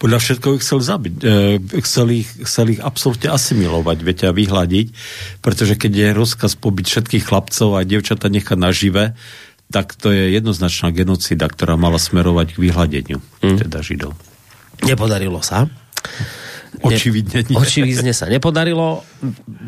Podľa 0.00 0.18
všetkoho 0.18 0.56
ich 0.56 0.64
chcel 0.64 0.80
zabiť. 0.80 1.14
E, 1.20 1.60
chcel, 1.84 2.24
ich, 2.24 2.28
chcel 2.48 2.72
ich 2.72 2.80
absolútne 2.80 3.28
asimilovať, 3.28 3.98
viete, 4.00 4.24
a 4.24 4.32
vyhľadiť, 4.32 4.86
pretože 5.44 5.76
keď 5.76 5.92
je 5.92 6.08
rozkaz 6.16 6.56
pobiť 6.56 6.86
všetkých 6.88 7.28
chlapcov 7.28 7.76
a 7.76 7.84
devčata 7.84 8.32
nechať 8.32 8.56
nažive, 8.56 9.12
tak 9.68 9.94
to 9.94 10.10
je 10.10 10.34
jednoznačná 10.34 10.90
genocida, 10.90 11.46
ktorá 11.46 11.76
mala 11.76 12.00
smerovať 12.00 12.56
k 12.56 12.62
vyhľadeniu, 12.64 13.18
hmm. 13.44 13.58
teda 13.60 13.84
Židov. 13.84 14.16
Nepodarilo 14.82 15.44
sa. 15.44 15.68
Očividne 16.80 17.44
nie. 17.44 17.60
Očividne 17.60 18.16
sa 18.16 18.24
nepodarilo 18.30 19.04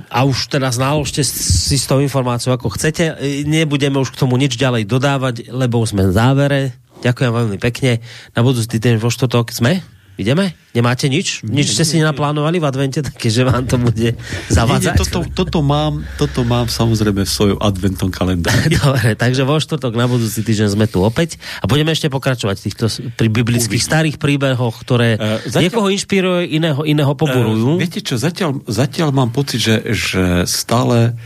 a 0.09 0.18
už 0.24 0.49
teda 0.49 0.72
ználožte 0.72 1.20
si 1.26 1.76
s 1.76 1.85
tou 1.85 2.01
informáciou, 2.01 2.57
ako 2.57 2.72
chcete. 2.72 3.20
Nebudeme 3.45 4.01
už 4.01 4.16
k 4.16 4.20
tomu 4.24 4.41
nič 4.41 4.57
ďalej 4.57 4.89
dodávať, 4.89 5.53
lebo 5.53 5.85
sme 5.85 6.09
v 6.09 6.12
závere. 6.14 6.61
Ďakujem 7.05 7.33
veľmi 7.35 7.59
pekne. 7.61 8.01
Na 8.33 8.41
budúci 8.41 8.70
týždeň 8.70 9.03
vo 9.03 9.11
štvrtok 9.11 9.53
sme 9.53 9.83
Ideme? 10.20 10.52
Nemáte 10.76 11.08
nič? 11.08 11.40
Nič 11.44 11.72
ste 11.72 11.84
si 11.88 11.96
nenaplánovali 12.00 12.60
v 12.60 12.66
advente, 12.68 13.00
také, 13.08 13.32
že 13.32 13.48
vám 13.48 13.64
to 13.64 13.80
bude 13.80 14.16
zavádzať? 14.52 14.92
Nie, 14.92 14.96
nie, 14.96 15.00
toto, 15.00 15.18
toto, 15.32 15.58
mám, 15.64 16.04
toto 16.20 16.44
mám 16.44 16.68
samozrejme 16.68 17.24
v 17.24 17.30
svojom 17.30 17.58
adventom 17.60 18.12
kalendári. 18.12 18.76
Dobre, 18.80 19.16
takže 19.16 19.48
vo 19.48 19.56
štvrtok 19.56 19.92
na 19.96 20.04
budúci 20.04 20.44
týždeň 20.44 20.68
sme 20.76 20.86
tu 20.88 21.00
opäť 21.00 21.40
a 21.60 21.68
budeme 21.68 21.96
ešte 21.96 22.12
pokračovať 22.12 22.56
v 22.60 22.64
týchto 22.68 22.84
pri 23.16 23.28
biblických 23.32 23.80
Uvidím. 23.80 23.92
starých 23.92 24.16
príbehoch, 24.20 24.76
ktoré 24.84 25.16
uh, 25.16 25.40
zatiaľ, 25.48 25.60
niekoho 25.64 25.88
inšpirujú, 25.92 26.40
iného, 26.44 26.80
iného 26.84 27.12
poborujú. 27.16 27.76
Uh, 27.76 27.80
viete 27.80 28.04
čo, 28.04 28.20
zatiaľ, 28.20 28.60
zatiaľ 28.68 29.16
mám 29.16 29.32
pocit, 29.32 29.64
že, 29.64 29.76
že 29.92 30.24
stále 30.44 31.16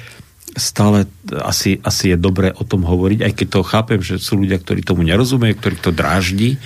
stále 0.57 1.05
asi, 1.45 1.77
asi 1.85 2.17
je 2.17 2.17
dobré 2.17 2.49
o 2.49 2.65
tom 2.65 2.81
hovoriť, 2.83 3.21
aj 3.29 3.33
keď 3.37 3.47
to 3.53 3.61
chápem, 3.61 4.01
že 4.01 4.17
sú 4.17 4.41
ľudia, 4.41 4.57
ktorí 4.57 4.81
tomu 4.81 5.05
nerozumejú, 5.05 5.53
ktorí 5.61 5.77
to 5.85 5.93
dráždi, 5.93 6.57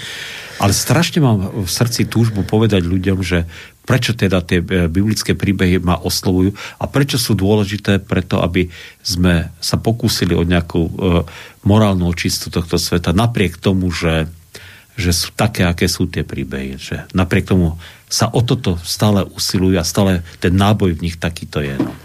ale 0.61 0.77
strašne 0.77 1.25
mám 1.25 1.65
v 1.65 1.71
srdci 1.71 2.05
túžbu 2.05 2.45
povedať 2.45 2.85
ľuďom, 2.85 3.19
že 3.25 3.49
prečo 3.89 4.13
teda 4.13 4.45
tie 4.45 4.61
e, 4.61 4.87
biblické 4.93 5.33
príbehy 5.33 5.81
ma 5.81 5.97
oslovujú 5.97 6.53
a 6.79 6.85
prečo 6.85 7.17
sú 7.17 7.33
dôležité 7.33 7.99
preto, 7.99 8.45
aby 8.45 8.69
sme 9.01 9.49
sa 9.59 9.81
pokúsili 9.81 10.37
o 10.37 10.45
nejakú 10.45 10.83
e, 10.85 10.93
morálnu 11.65 12.07
očistu 12.07 12.53
tohto 12.53 12.77
sveta, 12.77 13.17
napriek 13.17 13.57
tomu, 13.57 13.89
že, 13.89 14.29
že 15.01 15.17
sú 15.17 15.33
také, 15.33 15.65
aké 15.65 15.89
sú 15.89 16.07
tie 16.13 16.29
príbehy. 16.29 16.77
Že 16.77 16.97
napriek 17.17 17.49
tomu 17.49 17.81
sa 18.05 18.29
o 18.29 18.45
toto 18.45 18.77
stále 18.85 19.25
usilujú 19.25 19.81
a 19.81 19.89
stále 19.89 20.21
ten 20.45 20.53
náboj 20.53 21.01
v 21.01 21.09
nich 21.09 21.17
takýto 21.17 21.65
je. 21.65 21.75
No. 21.81 21.97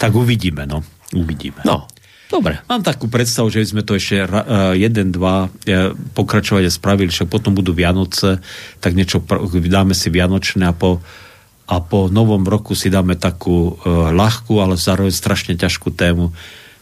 Tak 0.00 0.16
uvidíme, 0.16 0.64
no. 0.64 0.80
Uvidíme. 1.12 1.60
No, 1.68 1.91
Dobre. 2.32 2.64
Mám 2.64 2.80
takú 2.80 3.12
predstavu, 3.12 3.52
že 3.52 3.68
sme 3.68 3.84
to 3.84 4.00
ešte 4.00 4.24
uh, 4.24 4.72
jeden, 4.72 5.12
dva 5.12 5.52
uh, 5.52 5.92
pokračovať 6.16 6.64
a 6.64 6.72
spravili, 6.72 7.12
však 7.12 7.28
potom 7.28 7.52
budú 7.52 7.76
Vianoce, 7.76 8.40
tak 8.80 8.96
niečo 8.96 9.20
pr- 9.20 9.44
dáme 9.68 9.92
si 9.92 10.08
Vianočné 10.08 10.64
a 10.64 10.72
po, 10.72 11.04
a 11.68 11.76
po 11.84 12.08
novom 12.08 12.48
roku 12.48 12.72
si 12.72 12.88
dáme 12.88 13.20
takú 13.20 13.76
uh, 13.76 14.08
ľahkú, 14.16 14.64
ale 14.64 14.80
zároveň 14.80 15.12
strašne 15.12 15.60
ťažkú 15.60 15.92
tému, 15.92 16.32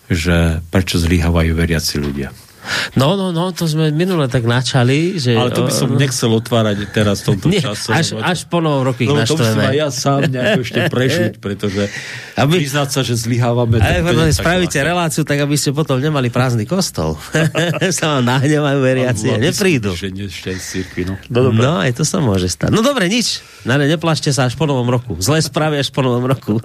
že 0.06 0.62
prečo 0.70 1.02
zlyhávajú 1.02 1.50
veriaci 1.58 1.98
ľudia. 1.98 2.30
No, 2.98 3.16
no, 3.16 3.32
no, 3.32 3.50
to 3.54 3.64
sme 3.64 3.88
minule 3.94 4.28
tak 4.28 4.44
načali, 4.44 5.16
že... 5.16 5.32
Ale 5.32 5.54
to 5.54 5.64
by 5.64 5.72
som 5.72 5.88
nechcel 5.96 6.30
otvárať 6.34 6.92
teraz 6.92 7.24
v 7.24 7.34
tomto 7.34 7.46
Nie, 7.48 7.62
čase. 7.62 7.90
až, 7.90 8.06
až 8.20 8.44
po 8.46 8.60
novom 8.60 8.84
roku 8.84 9.06
ich 9.06 9.10
Lebo 9.10 9.24
to 9.24 9.38
musím 9.38 9.56
naštveme. 9.56 9.64
aj 9.64 9.76
ja 9.78 9.88
sám 9.88 10.20
nejako 10.28 10.60
ešte 10.66 10.80
prežiť, 10.92 11.32
pretože 11.40 11.82
Aby- 12.36 12.60
priznať 12.60 12.88
sa, 12.92 13.00
že 13.00 13.14
zlyhávame... 13.16 13.80
To 13.80 13.86
nie 13.86 14.30
je 14.30 14.36
tak 14.36 14.44
spravíte 14.44 14.78
ľahké. 14.80 14.90
reláciu, 14.90 15.22
tak 15.24 15.38
aby 15.40 15.54
ste 15.56 15.70
potom 15.72 15.96
nemali 16.02 16.28
prázdny 16.28 16.68
kostol. 16.68 17.16
sa 17.98 18.18
vám 18.18 18.24
nahnevajú 18.26 18.78
veriaci 18.82 19.26
a 19.32 19.36
neprídu. 19.40 19.96
Že 19.96 20.10
cirkvi, 20.60 21.02
no. 21.08 21.14
No, 21.30 21.80
aj 21.80 21.96
to 21.96 22.04
sa 22.04 22.20
môže 22.20 22.46
stať. 22.50 22.70
No 22.70 22.84
dobre, 22.84 23.08
nič. 23.08 23.40
Na 23.64 23.76
ne, 23.76 23.88
neplašte 23.88 24.32
sa 24.32 24.48
až 24.48 24.56
po 24.56 24.64
novom 24.64 24.88
roku. 24.88 25.16
Zle 25.20 25.40
spraví 25.40 25.76
až 25.76 25.92
po 25.92 26.00
novom 26.00 26.24
roku. 26.24 26.60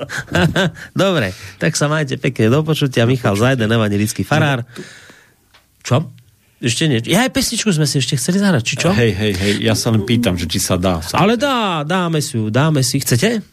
dobre, 0.95 1.35
tak 1.59 1.75
sa 1.75 1.91
majte 1.91 2.15
pekne 2.15 2.51
do 2.51 2.63
počutia. 2.63 3.03
Michal 3.07 3.35
Zajden, 3.35 3.67
evangelický 3.67 4.23
farár. 4.23 4.63
Čo? 5.86 6.09
Ešte 6.65 6.89
niečo. 6.89 7.13
Ja 7.13 7.29
aj 7.29 7.31
pesničku 7.36 7.69
sme 7.69 7.86
si 7.86 8.01
ešte 8.01 8.17
chceli 8.17 8.41
zahrať, 8.41 8.63
či 8.65 8.75
čo? 8.81 8.89
Hej, 8.89 9.13
hej, 9.13 9.33
hej, 9.38 9.53
ja 9.61 9.77
sa 9.77 9.93
len 9.93 10.01
pýtam, 10.01 10.33
že 10.33 10.49
či 10.49 10.57
sa 10.57 10.81
dá. 10.81 10.97
Sa... 11.03 11.21
Ale 11.21 11.38
dá, 11.38 11.86
dáme 11.86 12.23
si 12.25 12.41
ju, 12.41 12.49
dáme 12.49 12.81
si. 12.81 12.97
Chcete? 12.97 13.45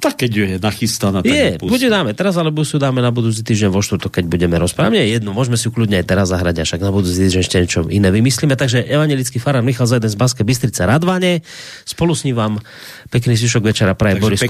Tak 0.00 0.16
keď 0.16 0.30
je 0.32 0.46
nachystaná, 0.56 1.20
tak 1.20 1.28
Je, 1.28 1.60
ju 1.60 1.68
bude 1.68 1.88
dáme 1.92 2.16
teraz, 2.16 2.32
alebo 2.40 2.64
si 2.64 2.72
ju 2.72 2.80
dáme 2.80 3.04
na 3.04 3.12
budúci 3.12 3.44
týždeň 3.44 3.68
vo 3.68 3.84
štvrtok, 3.84 4.16
keď 4.16 4.24
budeme 4.32 4.56
rozprávať. 4.56 4.96
Nie, 4.96 5.04
jednu, 5.12 5.36
môžeme 5.36 5.60
si 5.60 5.68
ju 5.68 5.76
kľudne 5.76 6.00
aj 6.00 6.08
teraz 6.08 6.32
zahrať, 6.32 6.56
a 6.56 6.64
však 6.64 6.80
na 6.80 6.88
budúci 6.88 7.20
týždeň 7.20 7.40
ešte 7.44 7.56
niečo 7.60 7.80
iné 7.92 8.08
vymyslíme. 8.08 8.56
Takže 8.56 8.88
evangelický 8.88 9.36
farár 9.36 9.60
Michal 9.60 9.84
Zajden 9.84 10.08
z 10.08 10.16
Baske 10.16 10.40
Bystrice 10.40 10.88
Radvane. 10.88 11.44
Spolu 11.84 12.16
s 12.16 12.24
ním 12.24 12.40
vám 12.40 12.64
pekný 13.12 13.36
zvyšok 13.36 13.60
večera 13.60 13.92
praje 13.92 14.16
Takže 14.16 14.24
Boris 14.24 14.40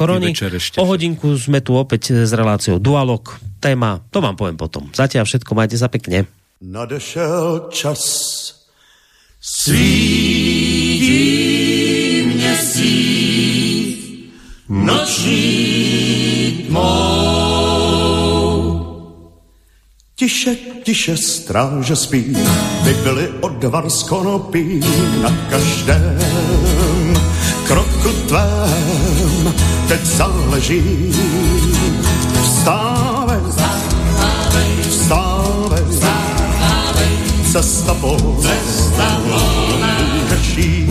ešte. 0.55 0.79
O 0.79 0.87
hodinku 0.87 1.35
sme 1.35 1.59
tu 1.59 1.75
opäť 1.75 2.15
s 2.15 2.31
reláciou 2.31 2.79
Dualog. 2.79 3.35
Téma, 3.59 3.99
to 4.15 4.23
vám 4.23 4.39
poviem 4.39 4.55
potom. 4.55 4.87
Zatiaľ 4.95 5.27
všetko, 5.27 5.51
majte 5.59 5.75
sa 5.75 5.91
pekne. 5.91 6.31
Nadešel 6.63 7.69
čas 7.71 8.05
svítí 9.41 11.13
měsíc 12.35 13.99
noční 14.69 16.65
tmou. 16.69 16.91
Tiše, 20.15 20.57
tiše 20.85 21.17
stráže 21.17 21.97
spí, 21.97 22.37
by 22.85 22.95
byli 22.95 23.29
odvar 23.41 23.91
z 23.91 24.03
konopí 24.03 24.81
na 25.23 25.47
každém 25.51 27.15
kroku 27.67 28.13
tvém, 28.29 29.55
teď 29.89 30.01
záleží. 30.01 31.13
Vstávej, 32.43 33.20
cesta 37.51 37.93
volna, 37.95 38.47
cesta 38.47 39.21
volna, 39.27 39.99
řeší, 40.29 40.87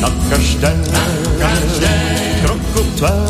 na 0.00 0.08
každém, 0.30 0.84
na 0.92 1.00
každém 1.38 2.40
kroku 2.44 2.82
tvém, 2.96 3.28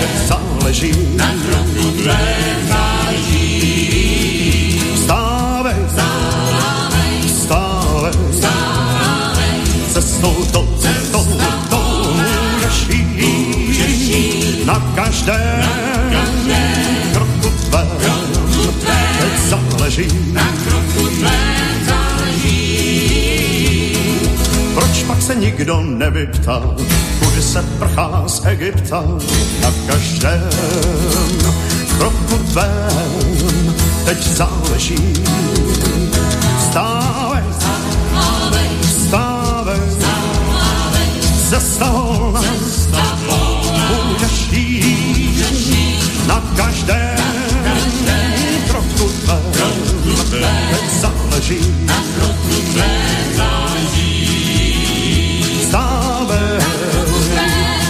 teď 0.00 0.10
záleží, 0.26 0.92
na 1.16 1.26
kroku 1.26 1.90
tvém 2.02 2.68
záleží. 2.68 3.48
Vstávej, 4.94 5.74
vstávej, 5.88 7.20
vstávej, 7.26 8.12
vstávej, 8.30 9.62
cestou 9.92 10.34
to, 10.52 10.68
cestou 10.78 11.26
to 11.70 12.14
můžeš 12.14 12.88
jít, 12.88 14.66
na 14.66 14.92
každém, 14.96 15.60
kroku 15.62 15.77
záleží, 19.88 20.32
na 20.32 20.42
kroku 20.64 21.08
tvém 21.18 21.86
záleží. 21.86 23.16
Proč 24.74 25.02
pak 25.06 25.22
se 25.22 25.34
nikdo 25.34 25.80
nevyptal, 25.80 26.76
kudy 27.18 27.42
se 27.42 27.62
prchá 27.62 28.24
z 28.26 28.46
Egypta, 28.46 29.04
na 29.62 29.72
každém 29.86 30.50
kroku 31.98 32.38
tvém, 32.52 33.74
teď 34.04 34.22
záleží. 34.22 35.12
Vstávej, 36.58 37.42
vstávej, 38.80 39.80
cesta 41.48 41.90
volna, 41.90 42.40
můžeš 44.04 44.48
jít. 44.52 45.38
Na 46.26 46.42
každém 46.56 47.17
teď 51.38 51.62
záleží. 53.36 54.24
Vstávej, 55.60 56.58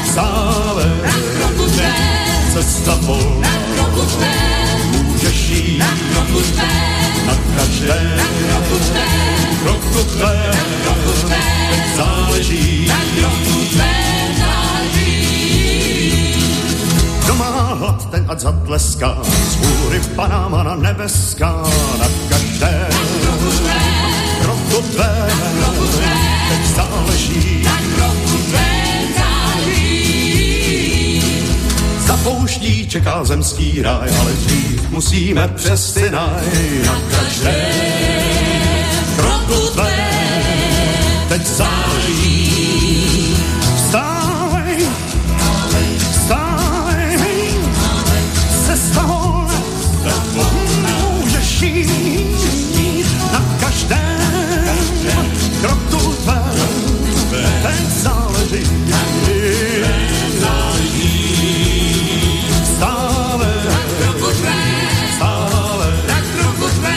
vstávej, 0.04 0.90
cesta 2.52 2.98
volna, 3.00 3.48
můžeš 4.92 5.48
jít 5.48 5.78
na 7.26 7.34
každém 7.56 8.20
kroku 9.62 10.04
tvém, 10.04 10.54
teď 11.28 11.96
záleží. 11.96 12.92
Kdo 17.24 17.34
má 17.34 17.74
hlad, 17.74 18.10
ten 18.10 18.26
ať 18.28 18.40
zatleská, 18.40 19.18
z 19.50 19.56
hůry 19.56 20.00
panáma 20.16 20.62
na 20.62 20.76
nebeská, 20.76 21.62
na 21.98 22.08
každém 23.48 24.42
kroku 24.42 24.82
tvém, 24.92 25.30
teď 26.48 26.66
záleží. 26.76 27.64
Za 32.06 32.16
pouští 32.16 32.88
čeká 32.88 33.24
zemský 33.24 33.82
ráj, 33.82 34.10
ale 34.20 34.32
dřív 34.32 34.90
musíme 34.90 35.48
přes 35.48 35.92
Sinaj 35.92 36.46
na 36.86 37.00
každém 37.10 37.54
kroku 39.16 39.72
tvém, 39.72 41.28
teď 41.28 41.46
záleží. 41.46 43.07
večeři 58.48 58.62
Stále, 62.76 63.52
tak 63.66 63.86
trochu 63.98 64.34
jsme, 64.34 64.54
stále, 65.16 66.02
tak 66.06 66.24
trochu 66.36 66.68
jsme, 66.68 66.96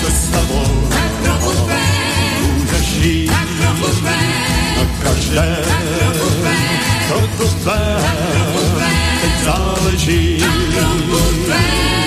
se 0.00 0.10
s 0.10 0.28
tebou, 0.28 0.88
tak 0.88 1.10
trochu 1.22 1.52
jsme, 1.52 1.80
můžeš 2.58 2.92
jít, 2.92 3.28
tak 3.30 3.48
trochu 3.60 3.96
jsme, 3.96 4.16
na 4.76 5.02
každé, 5.02 5.56
tak 5.68 5.82
trochu 5.98 6.30
jsme, 6.30 6.56
kroku 7.08 7.48
jsme, 7.48 7.96
teď 9.20 9.44
záleží, 9.44 10.38
tak 10.40 10.74
trochu 10.74 11.18
jsme. 11.18 12.05